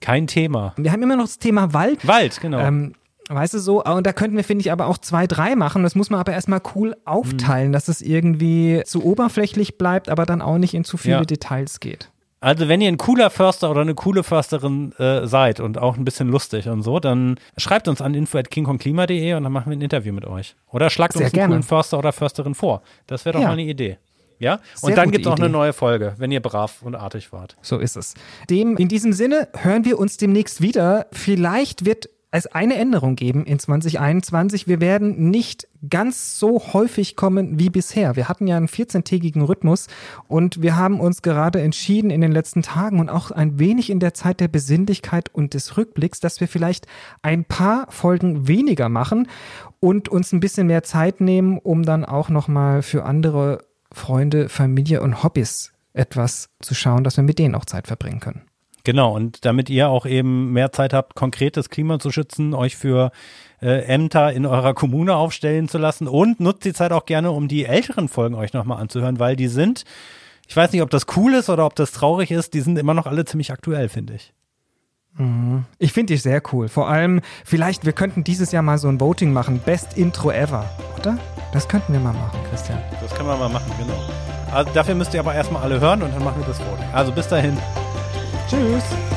Kein 0.00 0.28
Thema. 0.28 0.74
Wir 0.76 0.92
haben 0.92 1.02
immer 1.02 1.16
noch 1.16 1.24
das 1.24 1.40
Thema 1.40 1.72
Wald. 1.74 2.06
Wald, 2.06 2.40
genau. 2.40 2.60
Ähm, 2.60 2.92
weißt 3.28 3.54
du 3.54 3.58
so, 3.58 3.82
und 3.82 4.06
da 4.06 4.12
könnten 4.12 4.36
wir, 4.36 4.44
finde 4.44 4.62
ich, 4.62 4.70
aber 4.70 4.86
auch 4.86 4.96
zwei, 4.96 5.26
drei 5.26 5.56
machen. 5.56 5.82
Das 5.82 5.96
muss 5.96 6.08
man 6.08 6.20
aber 6.20 6.32
erstmal 6.32 6.60
cool 6.76 6.94
aufteilen, 7.04 7.70
mhm. 7.70 7.72
dass 7.72 7.88
es 7.88 8.00
irgendwie 8.00 8.82
zu 8.86 9.04
oberflächlich 9.04 9.76
bleibt, 9.76 10.08
aber 10.08 10.24
dann 10.24 10.40
auch 10.40 10.58
nicht 10.58 10.74
in 10.74 10.84
zu 10.84 10.96
viele 10.96 11.16
ja. 11.16 11.24
Details 11.24 11.80
geht. 11.80 12.11
Also 12.42 12.66
wenn 12.66 12.80
ihr 12.80 12.88
ein 12.88 12.98
cooler 12.98 13.30
Förster 13.30 13.70
oder 13.70 13.82
eine 13.82 13.94
coole 13.94 14.24
Försterin 14.24 14.92
äh, 14.98 15.28
seid 15.28 15.60
und 15.60 15.78
auch 15.78 15.96
ein 15.96 16.04
bisschen 16.04 16.28
lustig 16.28 16.68
und 16.68 16.82
so, 16.82 16.98
dann 16.98 17.38
schreibt 17.56 17.86
uns 17.86 18.02
an 18.02 18.14
info@kingkongklima.de 18.14 19.34
und 19.34 19.44
dann 19.44 19.52
machen 19.52 19.70
wir 19.70 19.76
ein 19.76 19.80
Interview 19.80 20.12
mit 20.12 20.26
euch. 20.26 20.56
Oder 20.72 20.90
schlagt 20.90 21.12
Sehr 21.12 21.20
uns 21.20 21.26
einen 21.26 21.38
gerne. 21.38 21.48
coolen 21.52 21.62
Förster 21.62 21.98
oder 22.00 22.12
Försterin 22.12 22.56
vor. 22.56 22.82
Das 23.06 23.24
wäre 23.24 23.34
doch 23.34 23.42
ja. 23.42 23.46
mal 23.46 23.52
eine 23.52 23.62
Idee. 23.62 23.98
Ja? 24.40 24.58
Sehr 24.74 24.88
und 24.88 24.96
dann 24.96 25.12
gibt 25.12 25.24
es 25.24 25.30
auch 25.30 25.38
eine 25.38 25.48
neue 25.48 25.72
Folge, 25.72 26.14
wenn 26.18 26.32
ihr 26.32 26.42
brav 26.42 26.82
und 26.82 26.96
artig 26.96 27.32
wart. 27.32 27.56
So 27.62 27.78
ist 27.78 27.96
es. 27.96 28.14
Dem, 28.50 28.76
in 28.76 28.88
diesem 28.88 29.12
Sinne 29.12 29.46
hören 29.56 29.84
wir 29.84 30.00
uns 30.00 30.16
demnächst 30.16 30.60
wieder. 30.60 31.06
Vielleicht 31.12 31.84
wird 31.84 32.08
es 32.32 32.46
eine 32.46 32.76
Änderung 32.76 33.14
geben 33.14 33.44
in 33.44 33.58
2021. 33.58 34.66
Wir 34.66 34.80
werden 34.80 35.30
nicht 35.30 35.68
ganz 35.88 36.38
so 36.38 36.72
häufig 36.72 37.14
kommen 37.14 37.58
wie 37.58 37.68
bisher. 37.68 38.16
Wir 38.16 38.28
hatten 38.28 38.46
ja 38.46 38.56
einen 38.56 38.68
14-tägigen 38.68 39.42
Rhythmus 39.42 39.86
und 40.28 40.62
wir 40.62 40.76
haben 40.76 40.98
uns 40.98 41.20
gerade 41.20 41.60
entschieden 41.60 42.10
in 42.10 42.22
den 42.22 42.32
letzten 42.32 42.62
Tagen 42.62 43.00
und 43.00 43.10
auch 43.10 43.30
ein 43.30 43.58
wenig 43.58 43.90
in 43.90 44.00
der 44.00 44.14
Zeit 44.14 44.40
der 44.40 44.48
Besinnlichkeit 44.48 45.28
und 45.34 45.52
des 45.52 45.76
Rückblicks, 45.76 46.20
dass 46.20 46.40
wir 46.40 46.48
vielleicht 46.48 46.86
ein 47.20 47.44
paar 47.44 47.86
Folgen 47.90 48.48
weniger 48.48 48.88
machen 48.88 49.28
und 49.78 50.08
uns 50.08 50.32
ein 50.32 50.40
bisschen 50.40 50.66
mehr 50.66 50.82
Zeit 50.82 51.20
nehmen, 51.20 51.58
um 51.58 51.82
dann 51.82 52.04
auch 52.04 52.30
nochmal 52.30 52.80
für 52.80 53.04
andere 53.04 53.58
Freunde, 53.92 54.48
Familie 54.48 55.02
und 55.02 55.22
Hobbys 55.22 55.72
etwas 55.92 56.48
zu 56.62 56.74
schauen, 56.74 57.04
dass 57.04 57.18
wir 57.18 57.24
mit 57.24 57.38
denen 57.38 57.54
auch 57.54 57.66
Zeit 57.66 57.86
verbringen 57.86 58.20
können. 58.20 58.42
Genau, 58.84 59.14
und 59.14 59.44
damit 59.44 59.70
ihr 59.70 59.88
auch 59.88 60.06
eben 60.06 60.52
mehr 60.52 60.72
Zeit 60.72 60.92
habt, 60.92 61.14
konkretes 61.14 61.70
Klima 61.70 61.98
zu 61.98 62.10
schützen, 62.10 62.52
euch 62.52 62.76
für 62.76 63.12
äh, 63.60 63.84
Ämter 63.84 64.32
in 64.32 64.44
eurer 64.44 64.74
Kommune 64.74 65.14
aufstellen 65.14 65.68
zu 65.68 65.78
lassen 65.78 66.08
und 66.08 66.40
nutzt 66.40 66.64
die 66.64 66.72
Zeit 66.72 66.92
auch 66.92 67.06
gerne, 67.06 67.30
um 67.30 67.46
die 67.46 67.64
älteren 67.64 68.08
Folgen 68.08 68.34
euch 68.34 68.52
nochmal 68.52 68.80
anzuhören, 68.80 69.20
weil 69.20 69.36
die 69.36 69.48
sind, 69.48 69.84
ich 70.48 70.56
weiß 70.56 70.72
nicht, 70.72 70.82
ob 70.82 70.90
das 70.90 71.06
cool 71.16 71.34
ist 71.34 71.48
oder 71.48 71.64
ob 71.64 71.76
das 71.76 71.92
traurig 71.92 72.32
ist, 72.32 72.54
die 72.54 72.60
sind 72.60 72.76
immer 72.76 72.94
noch 72.94 73.06
alle 73.06 73.24
ziemlich 73.24 73.52
aktuell, 73.52 73.88
finde 73.88 74.14
ich. 74.14 74.32
Mhm. 75.16 75.64
Ich 75.78 75.92
finde 75.92 76.14
die 76.14 76.18
sehr 76.18 76.42
cool. 76.52 76.68
Vor 76.68 76.88
allem, 76.88 77.20
vielleicht, 77.44 77.84
wir 77.84 77.92
könnten 77.92 78.24
dieses 78.24 78.50
Jahr 78.50 78.62
mal 78.62 78.78
so 78.78 78.88
ein 78.88 79.00
Voting 79.00 79.32
machen. 79.32 79.60
Best 79.64 79.96
Intro 79.96 80.30
ever, 80.30 80.68
oder? 80.98 81.18
Das 81.52 81.68
könnten 81.68 81.92
wir 81.92 82.00
mal 82.00 82.14
machen, 82.14 82.40
Christian. 82.48 82.80
Das 83.00 83.14
können 83.14 83.28
wir 83.28 83.36
mal 83.36 83.50
machen, 83.50 83.70
genau. 83.78 84.00
Also 84.50 84.72
dafür 84.72 84.94
müsst 84.94 85.14
ihr 85.14 85.20
aber 85.20 85.34
erstmal 85.34 85.62
alle 85.62 85.80
hören 85.80 86.02
und 86.02 86.14
dann 86.14 86.24
machen 86.24 86.40
wir 86.40 86.46
das 86.46 86.60
Voting. 86.60 86.88
Also 86.92 87.12
bis 87.12 87.28
dahin. 87.28 87.56
Tschüss. 88.52 89.11